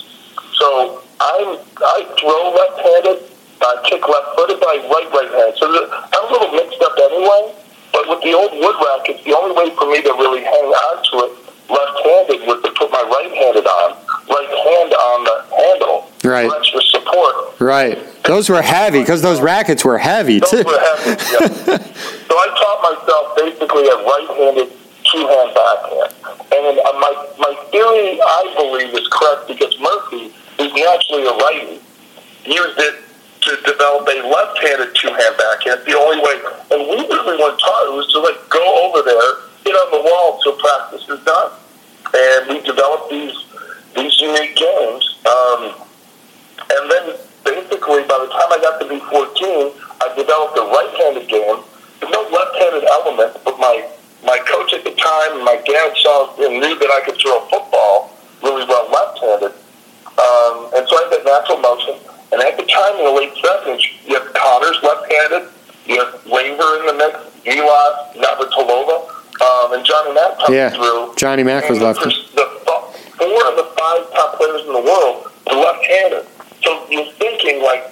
So 0.56 1.04
I'm 1.20 1.60
I 1.84 2.08
throw 2.16 2.56
left-handed, 2.56 3.28
I 3.60 3.72
kick 3.92 4.08
left-footed, 4.08 4.56
but 4.60 4.70
I 4.72 4.78
right 4.88 5.10
right-hand. 5.12 5.52
So 5.60 5.68
I'm 5.68 6.24
a 6.28 6.32
little 6.32 6.52
mixed 6.56 6.80
up 6.80 6.96
anyway. 6.96 7.60
But 7.92 8.08
with 8.08 8.24
the 8.24 8.32
old 8.32 8.56
wood 8.56 8.78
rackets, 8.80 9.20
the 9.28 9.36
only 9.36 9.52
way 9.52 9.68
for 9.76 9.92
me 9.92 10.00
to 10.00 10.12
really 10.16 10.44
hang 10.48 10.68
on 10.72 10.96
to 11.12 11.14
it 11.28 11.32
left-handed 11.72 12.48
was 12.48 12.62
to 12.64 12.72
put 12.76 12.92
my 12.92 13.04
right-handed 13.04 13.66
on, 13.66 13.90
right 14.28 14.52
hand 14.52 14.92
on 14.94 15.24
the 15.24 15.56
handle, 15.56 16.12
right, 16.24 16.50
for 16.50 16.58
extra 16.58 16.82
support. 16.82 17.60
Right. 17.60 17.98
Those 18.42 18.50
were 18.50 18.62
heavy 18.64 19.02
because 19.02 19.22
those 19.22 19.40
rackets 19.40 19.86
were 19.86 20.00
heavy 20.00 20.40
Those 20.40 20.50
too. 20.50 20.64
were 20.66 20.82
heavy. 20.82 21.14
Yeah. 21.14 21.78
so 22.26 22.34
I 22.34 22.48
taught 22.58 22.82
myself 22.82 23.38
basically 23.38 23.86
a 23.86 24.02
right-handed 24.02 24.66
two-hand 25.06 25.50
backhand, 25.54 26.10
and 26.50 26.74
uh, 26.82 26.90
my 26.98 27.14
my 27.38 27.54
theory, 27.70 28.18
I 28.18 28.42
believe, 28.58 28.98
is 28.98 29.06
correct 29.14 29.46
because 29.46 29.78
Murphy, 29.78 30.34
who's 30.58 30.74
naturally 30.74 31.30
a 31.30 31.38
righty, 31.38 31.78
used 32.50 32.82
it 32.82 33.06
to 33.46 33.52
develop 33.62 34.10
a 34.10 34.18
left-handed 34.26 34.90
two-hand 34.98 35.38
backhand. 35.38 35.86
The 35.86 35.94
only 35.94 36.18
way, 36.18 36.42
and 36.74 36.82
we 36.82 36.98
really 36.98 37.38
weren't 37.38 37.62
taught 37.62 37.86
it 37.86 37.94
was 37.94 38.10
to 38.18 38.26
like 38.26 38.42
go 38.50 38.90
over 38.90 39.06
there, 39.06 39.30
get 39.70 39.78
on 39.78 39.90
the 39.94 40.02
wall 40.02 40.42
till 40.42 40.58
practice 40.58 41.06
is 41.06 41.22
done, 41.30 41.54
and 42.10 42.50
we 42.50 42.58
developed 42.66 43.14
these 43.14 43.38
these 43.94 44.18
unique 44.18 44.58
games. 44.58 45.22
Um, 45.30 45.78
and 46.74 46.90
then 46.90 47.22
basically, 47.44 48.04
by 48.06 48.18
the 48.22 48.30
time 48.32 48.50
I 48.52 48.60
got 48.62 48.80
to 48.80 48.88
be 48.88 49.00
14, 49.00 49.72
I 50.02 50.14
developed 50.16 50.58
a 50.58 50.66
right-handed 50.66 51.28
game. 51.28 51.60
There's 52.00 52.14
no 52.14 52.24
left-handed 52.30 52.86
element, 52.86 53.38
but 53.44 53.60
my 53.60 53.88
my 54.24 54.38
coach 54.52 54.74
at 54.74 54.84
the 54.84 54.92
time 54.92 55.40
and 55.40 55.44
my 55.46 55.56
dad 55.66 55.96
saw 55.98 56.36
and 56.44 56.60
knew 56.60 56.76
that 56.78 56.92
I 56.92 57.02
could 57.06 57.16
throw 57.20 57.40
a 57.40 57.50
football 57.50 58.12
really 58.44 58.66
well 58.68 58.90
left-handed. 58.92 59.54
Um, 60.20 60.56
and 60.76 60.84
so 60.88 60.94
I 61.00 61.08
had 61.08 61.12
that 61.16 61.24
natural 61.26 61.60
motion. 61.64 61.96
And 62.32 62.42
at 62.42 62.58
the 62.58 62.68
time 62.68 63.00
in 63.00 63.06
the 63.06 63.12
late 63.16 63.34
70s, 63.40 63.82
you 64.08 64.16
have 64.20 64.34
Connors 64.34 64.78
left-handed, 64.84 65.50
you 65.86 66.00
have 66.04 66.14
Laver 66.28 66.72
in 66.80 66.86
the 66.88 66.96
mix, 67.00 67.16
Vilas, 67.44 67.96
Navratilova, 68.20 69.08
um, 69.42 69.74
and 69.74 69.86
Johnny 69.86 70.14
Mack 70.14 70.38
coming 70.40 70.60
Yeah, 70.60 70.70
through. 70.70 71.16
Johnny 71.16 71.44
Mack 71.44 71.70
was 71.70 71.80
And 71.80 71.88
lefty. 71.88 72.10
The 72.36 72.46
four 73.18 73.42
of 73.50 73.56
the 73.56 73.68
five 73.78 74.12
top 74.14 74.38
players 74.38 74.62
in 74.66 74.74
the 74.74 74.82
world 74.82 75.32
were 75.48 75.58
left-handed. 75.62 76.26
So 76.64 76.86
you're 76.90 77.12
thinking 77.14 77.62
like 77.64 77.88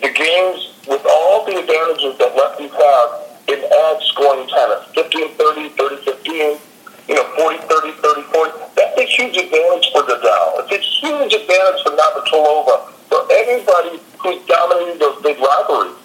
the 0.00 0.10
games 0.10 0.74
with 0.86 1.04
all 1.06 1.44
the 1.46 1.58
advantages 1.58 2.18
that 2.18 2.34
lefties 2.36 2.70
have 2.74 3.23
in 3.48 3.60
ad 3.60 3.96
scoring 4.02 4.48
tennis, 4.48 4.86
15 4.94 5.34
30, 5.36 5.68
30 5.70 5.96
15, 6.04 6.58
you 7.08 7.14
know, 7.14 7.24
40 7.36 7.58
30, 7.58 7.92
30 8.00 8.22
40. 8.22 8.52
That's 8.76 8.98
a 8.98 9.04
huge 9.04 9.36
advantage 9.36 9.86
for 9.92 10.02
Nadal. 10.02 10.64
It's 10.64 10.72
a 10.72 10.78
huge 10.80 11.32
advantage 11.34 11.82
for 11.84 11.92
Navratilova, 11.92 12.88
for 13.08 13.20
anybody 13.32 14.00
who's 14.18 14.40
dominating 14.46 14.98
those 14.98 15.20
big 15.22 15.38
rivalries. 15.38 15.96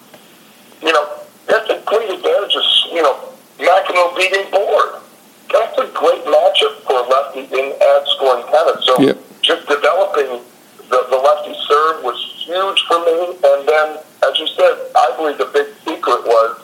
You 0.82 0.92
know, 0.92 1.08
that's 1.48 1.70
a 1.70 1.82
great 1.86 2.10
advantage 2.10 2.56
of, 2.56 2.64
you 2.92 3.02
know, 3.02 3.16
McEnroe 3.60 4.16
beating 4.18 4.52
Borg. 4.52 5.02
That's 5.52 5.78
a 5.80 5.88
great 5.96 6.24
matchup 6.26 6.84
for 6.84 7.00
a 7.00 7.08
lefty 7.08 7.42
in 7.48 7.74
ad 7.82 8.04
scoring 8.16 8.46
tennis. 8.52 8.86
So 8.86 9.02
Yep. 9.02 9.18
just 9.42 9.68
developing 9.68 10.42
the, 10.90 11.08
the 11.10 11.18
lefty 11.18 11.56
serve 11.68 12.04
was 12.04 12.18
huge 12.46 12.80
for 12.88 13.00
me. 13.00 13.36
And 13.44 13.68
then, 13.68 13.98
as 14.28 14.40
you 14.40 14.48
said, 14.48 14.76
I 14.96 15.14
believe 15.18 15.38
the 15.38 15.50
big 15.54 15.68
secret 15.86 16.24
was 16.26 16.60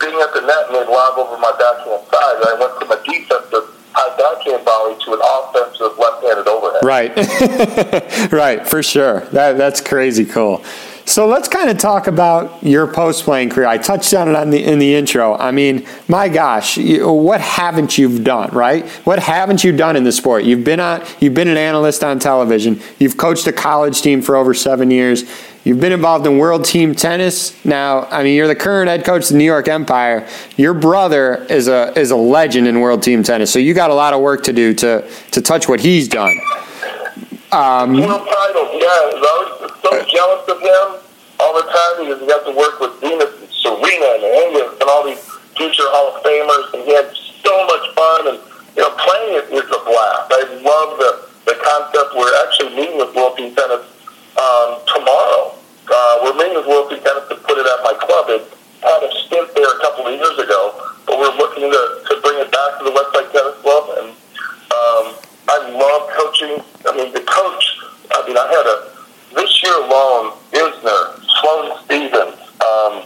being 0.00 0.20
at 0.20 0.32
the 0.34 0.40
net 0.40 0.72
made 0.72 0.88
lob 0.88 1.18
over 1.18 1.38
my 1.38 1.52
backhand 1.58 2.02
side. 2.10 2.36
I 2.44 2.56
went 2.58 2.74
from 2.78 2.90
a 2.92 2.98
defensive 3.04 3.70
high 3.92 4.16
backhand 4.16 4.64
volley 4.64 4.96
to 5.04 5.14
an 5.14 5.20
offensive 5.22 5.98
left-handed 5.98 6.48
overhead. 6.48 6.82
Right. 6.82 8.32
right, 8.32 8.66
for 8.66 8.82
sure. 8.82 9.20
That 9.32 9.56
that's 9.56 9.80
crazy 9.80 10.24
cool. 10.24 10.64
So 11.06 11.26
let's 11.26 11.48
kind 11.48 11.68
of 11.68 11.76
talk 11.76 12.06
about 12.06 12.62
your 12.62 12.86
post 12.86 13.24
playing 13.24 13.50
career. 13.50 13.66
I 13.66 13.76
touched 13.76 14.14
on 14.14 14.28
it 14.28 14.34
on 14.34 14.48
the, 14.48 14.64
in 14.64 14.78
the 14.78 14.94
intro. 14.94 15.36
I 15.36 15.50
mean, 15.50 15.86
my 16.08 16.30
gosh, 16.30 16.78
you, 16.78 17.12
what 17.12 17.42
haven't 17.42 17.98
you 17.98 18.18
done, 18.18 18.50
right? 18.52 18.88
What 19.04 19.18
haven't 19.18 19.62
you 19.62 19.76
done 19.76 19.96
in 19.96 20.04
the 20.04 20.12
sport? 20.12 20.44
You've 20.44 20.64
been 20.64 20.80
on, 20.80 21.04
you've 21.20 21.34
been 21.34 21.48
an 21.48 21.58
analyst 21.58 22.02
on 22.02 22.18
television. 22.20 22.80
You've 22.98 23.18
coached 23.18 23.46
a 23.46 23.52
college 23.52 24.00
team 24.00 24.22
for 24.22 24.34
over 24.34 24.54
seven 24.54 24.90
years. 24.90 25.24
You've 25.64 25.80
been 25.80 25.92
involved 25.92 26.26
in 26.26 26.36
world 26.36 26.66
team 26.66 26.94
tennis. 26.94 27.64
Now, 27.64 28.04
I 28.10 28.22
mean, 28.22 28.36
you're 28.36 28.46
the 28.46 28.54
current 28.54 28.90
head 28.90 29.02
coach 29.02 29.24
of 29.24 29.28
the 29.30 29.38
New 29.38 29.44
York 29.44 29.66
Empire. 29.66 30.28
Your 30.58 30.74
brother 30.74 31.46
is 31.48 31.68
a 31.68 31.98
is 31.98 32.10
a 32.10 32.16
legend 32.16 32.68
in 32.68 32.80
world 32.80 33.02
team 33.02 33.22
tennis. 33.22 33.50
So 33.50 33.58
you 33.58 33.72
got 33.72 33.88
a 33.88 33.94
lot 33.94 34.12
of 34.12 34.20
work 34.20 34.42
to 34.44 34.52
do 34.52 34.74
to 34.74 35.08
to 35.30 35.40
touch 35.40 35.66
what 35.66 35.80
he's 35.80 36.06
done. 36.06 36.38
Um, 37.50 37.96
World 37.96 38.28
titles, 38.28 38.70
yeah. 38.76 38.92
I 38.92 39.56
was 39.62 39.72
so 39.80 39.90
jealous 40.04 40.44
of 40.52 40.60
him 40.60 41.00
all 41.40 41.54
the 41.54 41.64
time 41.64 42.04
because 42.04 42.20
he 42.20 42.26
got 42.26 42.44
to 42.44 42.52
work 42.52 42.80
with 42.80 43.00
Venus 43.00 43.32
and 43.40 43.48
Serena 43.48 44.20
and 44.20 44.24
England 44.24 44.76
and 44.82 44.90
all 44.90 45.06
these 45.06 45.22
future 45.56 45.88
Hall 45.96 46.12
of 46.12 46.20
Famers, 46.20 46.76
and 46.76 46.84
he 46.84 46.92
had 46.92 47.08
so 47.40 47.54
much 47.64 47.88
fun. 47.96 48.36
And 48.36 48.38
you 48.76 48.82
know, 48.84 48.92
playing 49.00 49.32
it 49.40 49.46
is 49.48 49.64
a 49.64 49.80
blast. 49.80 50.28
I 50.28 50.44
love 50.60 50.98
the 51.00 51.24
the 51.48 51.56
concept. 51.56 52.12
We're 52.12 52.36
actually 52.44 52.76
meeting 52.76 52.98
with 52.98 53.16
World 53.16 53.38
Team 53.38 53.54
Tennis 53.54 53.93
um, 54.38 54.80
tomorrow. 54.86 55.54
Uh, 55.86 56.14
we're 56.24 56.36
meeting 56.36 56.58
with 56.58 56.90
Team 56.90 57.00
Tennis 57.04 57.28
to 57.28 57.36
put 57.44 57.58
it 57.58 57.66
at 57.66 57.80
my 57.84 57.94
club. 58.00 58.26
It 58.30 58.42
had 58.82 59.00
a 59.04 59.10
stint 59.26 59.48
there 59.54 59.68
a 59.68 59.80
couple 59.80 60.06
of 60.08 60.14
years 60.14 60.38
ago, 60.38 60.92
but 61.06 61.18
we're 61.18 61.36
looking 61.36 61.70
to, 61.70 61.82
to 62.08 62.12
bring 62.22 62.40
it 62.40 62.50
back 62.50 62.78
to 62.78 62.84
the 62.84 62.92
Westside 62.92 63.30
Tennis 63.32 63.56
Club. 63.60 63.84
And 64.00 64.08
um, 64.72 65.04
I 65.48 65.56
love 65.76 66.10
coaching. 66.16 66.64
I 66.88 66.96
mean, 66.96 67.12
the 67.12 67.22
coach. 67.22 67.64
I 68.10 68.26
mean, 68.26 68.36
I 68.36 68.46
had 68.48 68.66
a 68.66 68.76
this 69.34 69.62
year 69.62 69.76
alone. 69.84 70.32
Isner, 70.52 71.00
Sloane 71.40 71.72
Stephens. 71.84 72.38
Um, 72.62 73.02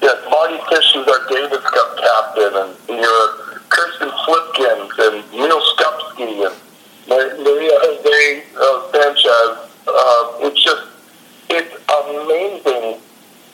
yes, 0.00 0.18
Mardy 0.30 0.58
Fish, 0.68 0.92
who's 0.94 1.06
our 1.06 1.22
Davis 1.28 1.62
Cup 1.62 1.96
captain, 1.96 2.54
and 2.88 2.98
your 2.98 3.20
Kirsten 3.68 4.10
Flipkens 4.24 4.92
and 4.98 5.32
Neal 5.32 5.60
Skupski 5.76 6.46
and 6.48 6.56
Maria 7.08 7.76
Jose 7.78 8.42
uh, 8.56 8.92
Sanchez. 8.92 9.71
Uh, 9.86 10.46
it's 10.46 10.62
just 10.62 10.86
it's 11.50 11.74
amazing 11.90 13.00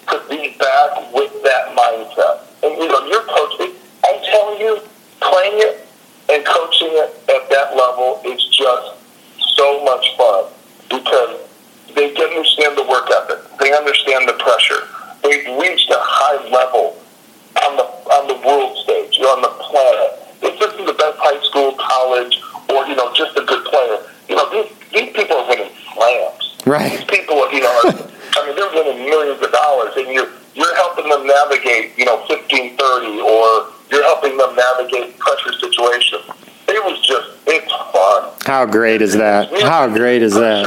to 0.09 0.17
be 0.29 0.57
back 0.59 1.13
with 1.13 1.33
that 1.43 1.75
mindset. 1.77 2.45
And 2.63 2.77
you 2.77 2.89
know, 2.89 3.07
your 3.07 3.23
coach. 3.23 3.55
It, 3.61 3.77
I'm 4.05 4.23
telling 4.25 4.61
you, 4.61 4.81
playing 5.21 5.59
it 5.59 5.87
and 6.31 6.45
coaching 6.45 6.93
it 6.93 7.11
at 7.29 7.49
that 7.51 7.77
level 7.77 8.21
is 8.25 8.45
just 8.49 8.95
so 9.57 9.85
much 9.85 10.17
fun 10.17 10.45
because 10.89 11.41
they 11.95 12.15
understand 12.15 12.77
the 12.77 12.85
work 12.85 13.11
ethic. 13.11 13.39
They 13.59 13.73
understand 13.73 14.29
the 14.29 14.35
pressure. 14.35 14.87
They've 15.23 15.49
reached 15.59 15.91
a 15.91 15.99
high 15.99 16.49
level 16.49 16.97
on 17.67 17.77
the 17.77 17.85
on 17.85 18.29
the 18.29 18.39
world 18.47 18.79
stage, 18.85 19.17
you 19.17 19.25
know, 19.25 19.35
on 19.35 19.43
the 19.43 19.55
planet. 19.59 20.23
If 20.41 20.59
this 20.61 20.73
is 20.79 20.87
the 20.87 20.95
best 20.95 21.19
high 21.19 21.41
school, 21.49 21.75
college, 21.75 22.41
or 22.71 22.87
you 22.87 22.95
know, 22.95 23.13
just 23.15 23.37
a 23.37 23.45
good 23.45 23.65
player, 23.67 23.99
you 24.29 24.37
know, 24.37 24.47
these 24.53 24.71
these 24.93 25.11
people 25.13 25.37
are 25.37 25.49
winning 25.49 25.73
slams. 25.95 26.58
Right. 26.69 26.93
These 26.93 27.05
people, 27.05 27.51
you 27.51 27.61
know, 27.61 27.81
are, 27.85 27.89
I 28.37 28.47
mean, 28.47 28.55
they're 28.57 28.71
winning 28.75 29.09
millions 29.09 29.43
of 29.43 29.51
dollars, 29.51 29.97
and 29.97 30.13
you're 30.13 30.29
you're 30.55 30.75
helping 30.77 31.09
them 31.09 31.27
navigate, 31.27 31.97
you 31.97 32.05
know, 32.05 32.25
fifteen 32.27 32.77
thirty, 32.77 33.21
or 33.21 33.73
you're 33.91 34.05
helping 34.05 34.37
them 34.37 34.55
navigate 34.55 35.19
pressure 35.19 35.53
situations. 35.59 36.25
It 36.69 36.85
was 36.85 37.01
just, 37.01 37.31
it's 37.47 37.73
fun. 37.73 38.31
How 38.45 38.67
great 38.67 39.01
is 39.01 39.15
that? 39.15 39.51
How 39.63 39.89
great 39.89 40.21
is 40.21 40.35
that? 40.35 40.67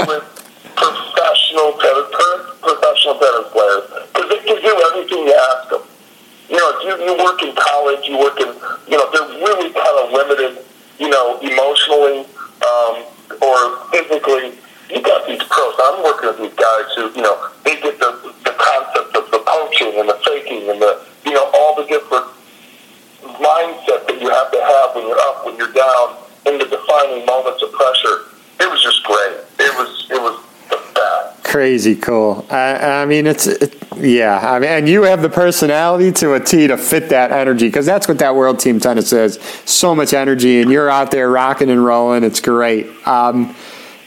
crazy 31.81 31.99
cool. 31.99 32.45
I, 32.49 33.01
I 33.01 33.05
mean, 33.05 33.25
it's 33.25 33.47
it, 33.47 33.75
yeah. 33.97 34.39
I 34.39 34.59
mean, 34.59 34.69
and 34.69 34.89
you 34.89 35.03
have 35.03 35.21
the 35.21 35.29
personality 35.29 36.11
to 36.13 36.33
a 36.33 36.39
T 36.39 36.67
to 36.67 36.77
fit 36.77 37.09
that 37.09 37.31
energy 37.31 37.67
because 37.67 37.85
that's 37.85 38.07
what 38.07 38.19
that 38.19 38.35
World 38.35 38.59
Team 38.59 38.79
Tennis 38.79 39.11
is. 39.11 39.39
So 39.65 39.95
much 39.95 40.13
energy, 40.13 40.61
and 40.61 40.71
you're 40.71 40.89
out 40.89 41.09
there 41.11 41.29
rocking 41.29 41.69
and 41.69 41.83
rolling. 41.83 42.23
It's 42.23 42.39
great. 42.39 42.85
Um, 43.07 43.55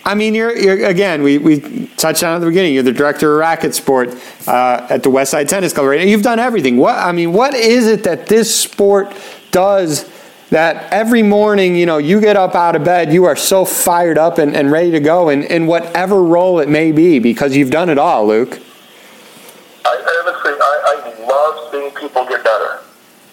I 0.04 0.14
mean, 0.14 0.34
you're, 0.34 0.56
you're, 0.56 0.86
again. 0.86 1.22
We, 1.22 1.38
we 1.38 1.86
touched 1.96 2.22
on 2.22 2.36
at 2.36 2.38
the 2.40 2.46
beginning. 2.46 2.74
You're 2.74 2.82
the 2.84 2.92
director 2.92 3.32
of 3.32 3.38
racket 3.38 3.74
sport 3.74 4.10
uh, 4.46 4.86
at 4.88 5.02
the 5.02 5.10
Westside 5.10 5.48
Tennis 5.48 5.72
Club. 5.72 5.86
Right? 5.86 6.06
You've 6.06 6.22
done 6.22 6.38
everything. 6.38 6.76
What 6.76 6.96
I 6.96 7.10
mean, 7.10 7.32
what 7.32 7.54
is 7.54 7.88
it 7.88 8.04
that 8.04 8.26
this 8.26 8.54
sport 8.54 9.16
does? 9.50 10.08
That 10.50 10.92
every 10.92 11.22
morning, 11.22 11.74
you 11.74 11.86
know, 11.86 11.98
you 11.98 12.20
get 12.20 12.36
up 12.36 12.54
out 12.54 12.76
of 12.76 12.84
bed, 12.84 13.12
you 13.12 13.24
are 13.24 13.34
so 13.34 13.64
fired 13.64 14.18
up 14.18 14.38
and, 14.38 14.54
and 14.54 14.70
ready 14.70 14.90
to 14.92 15.00
go 15.00 15.28
in, 15.30 15.42
in 15.44 15.66
whatever 15.66 16.22
role 16.22 16.60
it 16.60 16.68
may 16.68 16.92
be 16.92 17.18
because 17.18 17.56
you've 17.56 17.70
done 17.70 17.88
it 17.88 17.98
all, 17.98 18.26
Luke. 18.26 18.60
I 19.84 20.22
honestly, 20.22 20.52
I, 20.52 20.74
I 20.86 21.26
love 21.26 21.72
seeing 21.72 21.90
people 21.92 22.24
get 22.26 22.44
better. 22.44 22.80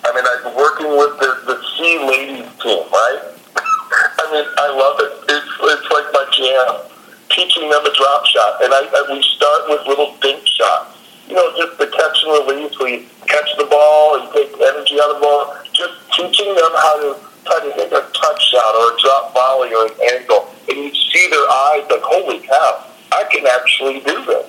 I 0.04 0.16
mean, 0.16 0.26
I'm 0.26 0.56
working 0.56 0.88
with 0.98 1.20
the, 1.20 1.54
the 1.54 1.62
C 1.78 2.00
ladies 2.00 2.50
team, 2.62 2.84
right? 2.92 3.22
I 3.56 4.26
mean, 4.32 4.46
I 4.58 4.68
love 4.72 4.98
it. 5.00 5.12
It's, 5.30 5.52
it's 5.62 5.92
like 5.92 6.08
my 6.14 6.26
jam. 6.32 6.88
Teaching 7.30 7.70
them 7.70 7.86
a 7.86 7.94
drop 7.96 8.26
shot. 8.26 8.64
And 8.64 8.74
I, 8.74 8.82
I, 8.92 9.14
we 9.14 9.22
start 9.24 9.70
with 9.70 9.88
little 9.88 10.16
dink 10.22 10.46
shots. 10.46 10.98
You 11.28 11.36
know, 11.36 11.54
just 11.58 11.78
the 11.78 11.88
catch 11.88 12.18
and 12.26 12.48
release 12.48 12.76
you 12.80 13.08
catch 13.28 13.50
the 13.58 13.66
ball 13.66 14.20
and 14.20 14.28
take 14.34 14.52
energy 14.54 15.00
out 15.00 15.16
of 15.16 15.16
the 15.18 15.22
ball. 15.22 15.56
Just 15.72 15.94
teaching 16.12 16.54
them 16.54 16.74
how 16.76 16.96
to 17.00 17.10
try 17.46 17.60
to 17.64 17.72
hit 17.74 17.92
a 17.94 18.02
touch 18.14 18.42
shot 18.52 18.72
or 18.76 18.94
a 18.94 19.00
drop 19.00 19.34
volley 19.34 19.74
or 19.74 19.86
an 19.88 19.96
angle. 20.14 20.50
And 20.70 20.78
you 20.78 20.92
see 20.94 21.28
their 21.30 21.48
eyes 21.72 21.88
like, 21.90 22.04
holy 22.04 22.40
cow, 22.46 22.86
I 23.14 23.24
can 23.32 23.48
actually 23.48 24.00
do 24.02 24.26
this. 24.26 24.48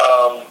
Um, 0.00 0.44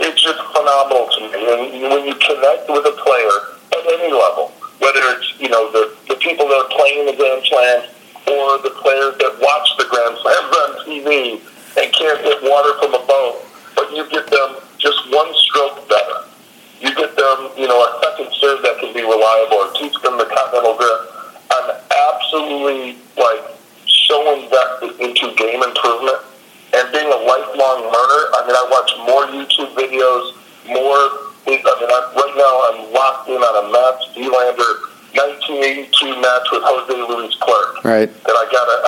it's 0.00 0.22
just 0.22 0.40
phenomenal 0.52 1.08
to 1.08 1.20
me. 1.32 1.40
And 1.40 1.90
when 1.90 2.04
you 2.06 2.14
connect 2.14 2.68
with 2.68 2.84
a 2.84 2.96
player 2.98 3.54
at 3.72 3.84
any 3.98 4.12
level, 4.12 4.52
whether 4.80 5.00
it's 5.14 5.38
you 5.38 5.48
know 5.48 5.70
the 5.70 5.96
the 6.08 6.16
people 6.16 6.48
that 6.48 6.58
are 6.66 6.72
playing 6.74 7.06
the 7.06 7.16
Grand 7.16 7.44
Slams 7.46 7.88
or 8.26 8.58
the 8.62 8.74
players 8.82 9.16
that 9.18 9.38
watch 9.40 9.68
the 9.78 9.86
Grand 9.88 10.16
Slams 10.18 10.50
on 10.64 10.70
TV 10.86 11.40
and 11.78 11.92
can't 11.92 12.20
get 12.22 12.42
water 12.42 12.74
from 12.80 12.94
a 12.94 13.02
boat, 13.06 13.44
you 13.96 14.08
get 14.10 14.26
them 14.26 14.56
just 14.78 14.98
one 15.10 15.32
stroke 15.34 15.88
better. 15.88 16.28
You 16.80 16.94
get 16.94 17.16
them, 17.16 17.38
you 17.56 17.68
know, 17.68 17.78
a 17.80 17.90
second 18.02 18.28
serve 18.40 18.62
that 18.62 18.78
can 18.78 18.92
be 18.92 19.02
reliable, 19.02 19.56
or 19.56 19.72
teach 19.74 19.94
them 20.02 20.18
the 20.18 20.26
continental 20.26 20.76
grip. 20.76 21.00
I'm 21.50 21.70
absolutely 21.88 22.98
like 23.16 23.40
so 23.86 24.18
invested 24.36 25.00
into 25.00 25.32
game 25.36 25.62
improvement 25.62 26.20
and 26.74 26.84
being 26.92 27.06
a 27.06 27.20
lifelong 27.24 27.86
learner. 27.86 28.22
I 28.34 28.40
mean, 28.46 28.56
I 28.58 28.64
watch 28.68 28.90
more 29.06 29.24
YouTube 29.30 29.72
videos, 29.78 30.34
more. 30.66 31.30
I 31.46 31.52
mean, 31.54 31.60
I'm, 31.64 32.06
right 32.16 32.34
now 32.36 32.54
I'm 32.68 32.92
locked 32.92 33.28
in 33.28 33.38
on 33.38 33.54
a 33.62 33.64
Mats 33.70 34.04
Wilander 34.16 34.94
1982 35.14 36.20
match 36.20 36.46
with 36.50 36.62
Jose 36.66 36.90
Luis 36.90 37.34
Clerc. 37.38 37.84
Right. 37.84 38.08
And 38.10 38.34
I 38.34 38.44
got 38.50 38.66
to, 38.66 38.78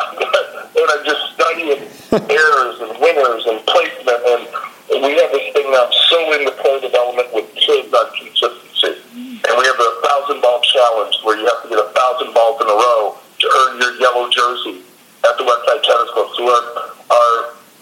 and 0.82 0.88
I'm 0.90 1.04
just 1.06 1.22
studying 1.38 1.80
errors 2.32 2.76
and 2.82 2.92
winners 2.98 3.46
and 3.46 3.62
placement, 3.66 4.20
and 4.26 4.42
we 5.02 5.18
have 5.18 5.32
this 5.32 5.52
thing 5.52 5.68
now. 5.70 5.86
I'm 5.86 5.94
so 6.10 6.18
into 6.32 6.52
development 6.80 7.28
with 7.34 7.48
kids 7.54 7.92
on 7.92 8.06
consistency, 8.14 9.00
and 9.16 9.52
we 9.56 9.64
have 9.64 9.80
a 9.80 9.92
thousand 10.06 10.40
ball 10.40 10.60
challenge 10.62 11.16
where 11.24 11.36
you 11.36 11.44
have 11.46 11.62
to 11.64 11.68
get 11.68 11.78
a 11.78 11.90
thousand 11.90 12.32
balls 12.34 12.60
in 12.60 12.66
a 12.68 12.76
row 12.76 13.16
to 13.16 13.46
earn 13.46 13.80
your 13.80 13.92
yellow 14.00 14.30
jersey 14.30 14.80
at 15.24 15.34
the 15.36 15.44
Westside 15.44 15.82
Tennis 15.82 16.10
Club. 16.14 16.28
So 16.36 16.42
our, 16.46 16.62
our 17.10 17.34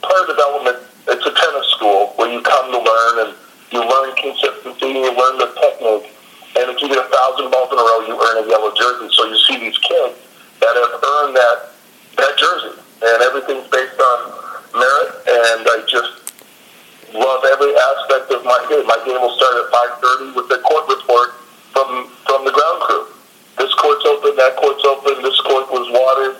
player 0.02 0.26
development, 0.26 0.78
it's 1.08 1.26
a 1.26 1.34
tennis 1.34 1.68
school 1.76 2.14
where 2.16 2.32
you 2.32 2.40
come 2.42 2.72
to 2.72 2.80
learn 2.80 3.14
and 3.28 3.30
you 3.70 3.80
learn 3.82 4.14
consistency, 4.16 4.86
you 4.86 5.12
learn 5.12 5.38
the 5.38 5.50
technique 5.58 6.14
and 6.54 6.70
if 6.70 6.78
you 6.78 6.86
get 6.86 7.02
a 7.02 7.10
thousand 7.10 7.50
balls 7.50 7.66
in 7.74 7.78
a 7.78 7.82
row, 7.82 8.06
you 8.06 8.14
earn 8.14 8.36
a 8.38 8.46
yellow 8.46 8.70
jersey. 8.78 9.10
So 9.10 9.26
you 9.26 9.38
see 9.42 9.58
these 9.58 9.78
kids 9.78 10.14
that 10.62 10.70
have 10.70 10.94
earned 11.02 11.34
that 11.34 11.74
that 12.14 12.32
jersey, 12.38 12.78
and 12.78 13.18
everything's 13.26 13.66
based 13.74 13.98
on 13.98 14.18
merit. 14.70 15.10
And 15.26 15.66
I 15.66 15.82
just 15.90 16.30
love 17.10 17.42
every 17.42 17.74
aspect 17.74 18.30
of 18.30 18.46
my 18.46 18.54
game. 18.70 18.86
My 18.86 19.02
game 19.02 19.18
will 19.18 19.34
start 19.34 19.58
at 19.58 19.66
five 19.74 19.92
thirty 19.98 20.30
with 20.38 20.46
the 20.46 20.62
court 20.62 20.86
report 20.86 21.34
from 21.74 22.06
from 22.22 22.46
the 22.46 22.54
ground 22.54 22.78
crew. 22.86 23.10
This 23.58 23.74
court's 23.74 24.06
open, 24.06 24.38
that 24.38 24.54
court's 24.54 24.84
open. 24.86 25.26
This 25.26 25.38
court 25.42 25.66
was 25.74 25.90
watered. 25.90 26.38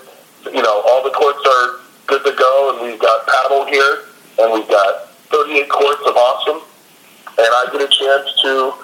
You 0.55 0.63
know, 0.63 0.79
all 0.87 1.03
the 1.03 1.11
courts 1.11 1.43
are 1.43 1.83
good 2.07 2.23
to 2.23 2.35
go, 2.39 2.55
and 2.71 2.87
we've 2.87 3.03
got 3.03 3.27
paddle 3.27 3.67
here, 3.67 4.07
and 4.39 4.55
we've 4.55 4.69
got 4.69 5.11
38 5.35 5.69
courts 5.69 6.03
of 6.07 6.15
awesome. 6.15 6.63
And 7.35 7.51
I 7.51 7.67
get 7.73 7.83
a 7.83 7.91
chance 7.91 8.31
to 8.47 8.75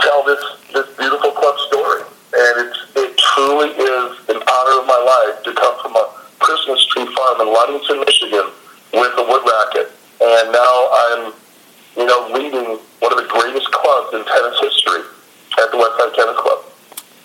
tell 0.00 0.24
this 0.24 0.58
this 0.72 0.86
beautiful 0.96 1.32
club 1.32 1.56
story. 1.68 2.02
And 2.32 2.68
it's, 2.68 2.78
it 2.96 3.16
truly 3.16 3.70
is 3.70 4.08
an 4.28 4.36
honor 4.36 4.74
of 4.80 4.86
my 4.86 5.00
life 5.00 5.42
to 5.44 5.54
come 5.54 5.80
from 5.80 5.96
a 5.96 6.12
Christmas 6.38 6.84
tree 6.86 7.06
farm 7.14 7.40
in 7.40 7.48
Ludington, 7.48 8.00
Michigan, 8.00 8.52
with 8.92 9.12
a 9.16 9.24
wood 9.24 9.42
racket. 9.48 9.92
And 10.20 10.52
now 10.52 10.88
I'm, 10.92 11.32
you 11.96 12.06
know, 12.06 12.28
leading 12.34 12.78
one 13.00 13.12
of 13.12 13.18
the 13.18 13.28
greatest 13.28 13.70
clubs 13.72 14.14
in 14.14 14.24
tennis 14.24 14.60
history 14.60 15.00
at 15.58 15.70
the 15.70 15.78
Westside 15.78 16.14
Tennis 16.14 16.36
Club. 16.36 16.64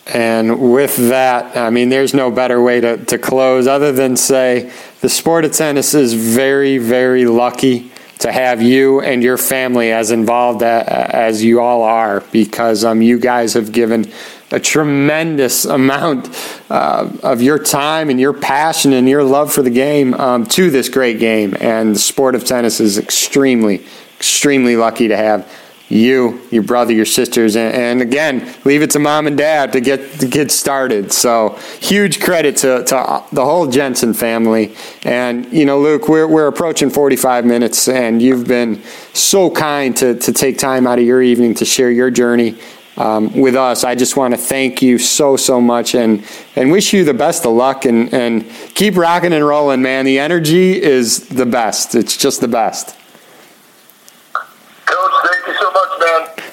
And 0.07 0.59
with 0.97 1.09
that, 1.09 1.55
I 1.57 1.69
mean, 1.69 1.89
there's 1.89 2.13
no 2.13 2.31
better 2.31 2.61
way 2.61 2.81
to, 2.81 2.97
to 3.05 3.17
close 3.17 3.67
other 3.67 3.91
than 3.91 4.15
say 4.15 4.71
the 5.01 5.09
sport 5.09 5.45
of 5.45 5.51
tennis 5.51 5.93
is 5.93 6.13
very, 6.13 6.77
very 6.77 7.25
lucky 7.25 7.91
to 8.19 8.31
have 8.31 8.61
you 8.61 9.01
and 9.01 9.21
your 9.21 9.37
family 9.37 9.91
as 9.91 10.11
involved 10.11 10.63
as 10.63 11.43
you 11.43 11.59
all 11.59 11.83
are 11.83 12.21
because 12.31 12.85
um, 12.85 13.01
you 13.01 13.19
guys 13.19 13.53
have 13.53 13.71
given 13.71 14.11
a 14.51 14.59
tremendous 14.59 15.65
amount 15.65 16.29
uh, 16.69 17.11
of 17.23 17.41
your 17.41 17.57
time 17.57 18.09
and 18.09 18.19
your 18.19 18.33
passion 18.33 18.93
and 18.93 19.09
your 19.09 19.23
love 19.23 19.51
for 19.51 19.63
the 19.63 19.69
game 19.69 20.13
um, 20.13 20.45
to 20.45 20.69
this 20.69 20.89
great 20.89 21.19
game. 21.19 21.55
And 21.59 21.95
the 21.95 21.99
sport 21.99 22.35
of 22.35 22.45
tennis 22.45 22.79
is 22.79 22.97
extremely, 22.97 23.83
extremely 24.17 24.75
lucky 24.75 25.07
to 25.07 25.17
have 25.17 25.51
you, 25.89 26.41
your 26.49 26.63
brother, 26.63 26.93
your 26.93 27.05
sisters, 27.05 27.55
and, 27.55 27.73
and, 27.75 28.01
again, 28.01 28.55
leave 28.63 28.81
it 28.81 28.91
to 28.91 28.99
mom 28.99 29.27
and 29.27 29.37
dad 29.37 29.73
to 29.73 29.81
get 29.81 30.19
to 30.19 30.27
get 30.27 30.49
started. 30.49 31.11
So 31.11 31.59
huge 31.79 32.21
credit 32.21 32.57
to, 32.57 32.83
to 32.85 33.23
the 33.31 33.43
whole 33.43 33.67
Jensen 33.67 34.13
family. 34.13 34.75
And 35.03 35.51
you 35.51 35.65
know, 35.65 35.79
Luke, 35.79 36.07
we're 36.07 36.27
we're 36.27 36.47
approaching 36.47 36.89
45 36.89 37.45
minutes, 37.45 37.87
and 37.87 38.21
you've 38.21 38.47
been 38.47 38.81
so 39.13 39.51
kind 39.51 39.95
to 39.97 40.15
to 40.15 40.33
take 40.33 40.57
time 40.57 40.87
out 40.87 40.99
of 40.99 41.05
your 41.05 41.21
evening 41.21 41.53
to 41.55 41.65
share 41.65 41.91
your 41.91 42.09
journey. 42.09 42.57
Um, 42.95 43.33
with 43.33 43.55
us, 43.55 43.83
I 43.83 43.95
just 43.95 44.17
want 44.17 44.35
to 44.35 44.37
thank 44.37 44.83
you 44.83 44.99
so 44.99 45.35
so 45.35 45.59
much 45.59 45.95
and 45.95 46.23
and 46.55 46.71
wish 46.71 46.93
you 46.93 47.03
the 47.03 47.13
best 47.13 47.45
of 47.45 47.53
luck 47.53 47.85
and 47.85 48.13
and 48.13 48.49
keep 48.75 48.95
rocking 48.95 49.33
and 49.33 49.45
rolling, 49.45 49.81
man. 49.81 50.05
The 50.05 50.19
energy 50.19 50.81
is 50.81 51.27
the 51.27 51.45
best. 51.45 51.95
It's 51.95 52.15
just 52.15 52.39
the 52.39 52.47
best. 52.47 52.95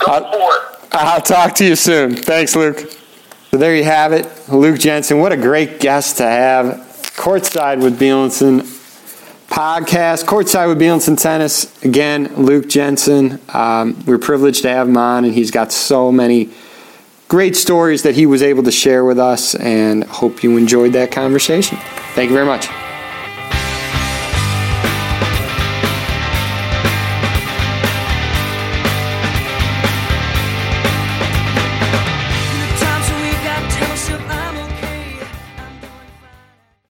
I'll, 0.06 0.70
I'll 0.92 1.20
talk 1.20 1.54
to 1.56 1.64
you 1.64 1.76
soon. 1.76 2.16
Thanks, 2.16 2.56
Luke. 2.56 2.78
So 3.50 3.56
there 3.56 3.74
you 3.74 3.84
have 3.84 4.12
it. 4.12 4.28
Luke 4.48 4.78
Jensen. 4.78 5.18
What 5.18 5.32
a 5.32 5.36
great 5.36 5.80
guest 5.80 6.18
to 6.18 6.24
have. 6.24 6.86
Courtside 7.16 7.82
with 7.82 7.98
Bielenson 7.98 8.60
podcast. 9.48 10.24
Courtside 10.24 10.68
with 10.68 10.80
Bielenson 10.80 11.20
Tennis. 11.20 11.82
Again, 11.84 12.34
Luke 12.36 12.68
Jensen. 12.68 13.40
Um, 13.52 14.02
we're 14.06 14.18
privileged 14.18 14.62
to 14.62 14.68
have 14.68 14.88
him 14.88 14.96
on, 14.96 15.24
and 15.24 15.34
he's 15.34 15.50
got 15.50 15.72
so 15.72 16.12
many 16.12 16.50
great 17.28 17.56
stories 17.56 18.02
that 18.04 18.14
he 18.14 18.26
was 18.26 18.42
able 18.42 18.62
to 18.62 18.72
share 18.72 19.04
with 19.04 19.18
us, 19.18 19.54
and 19.56 20.04
hope 20.04 20.42
you 20.42 20.56
enjoyed 20.56 20.92
that 20.92 21.12
conversation. 21.12 21.78
Thank 22.14 22.30
you 22.30 22.34
very 22.34 22.46
much. 22.46 22.68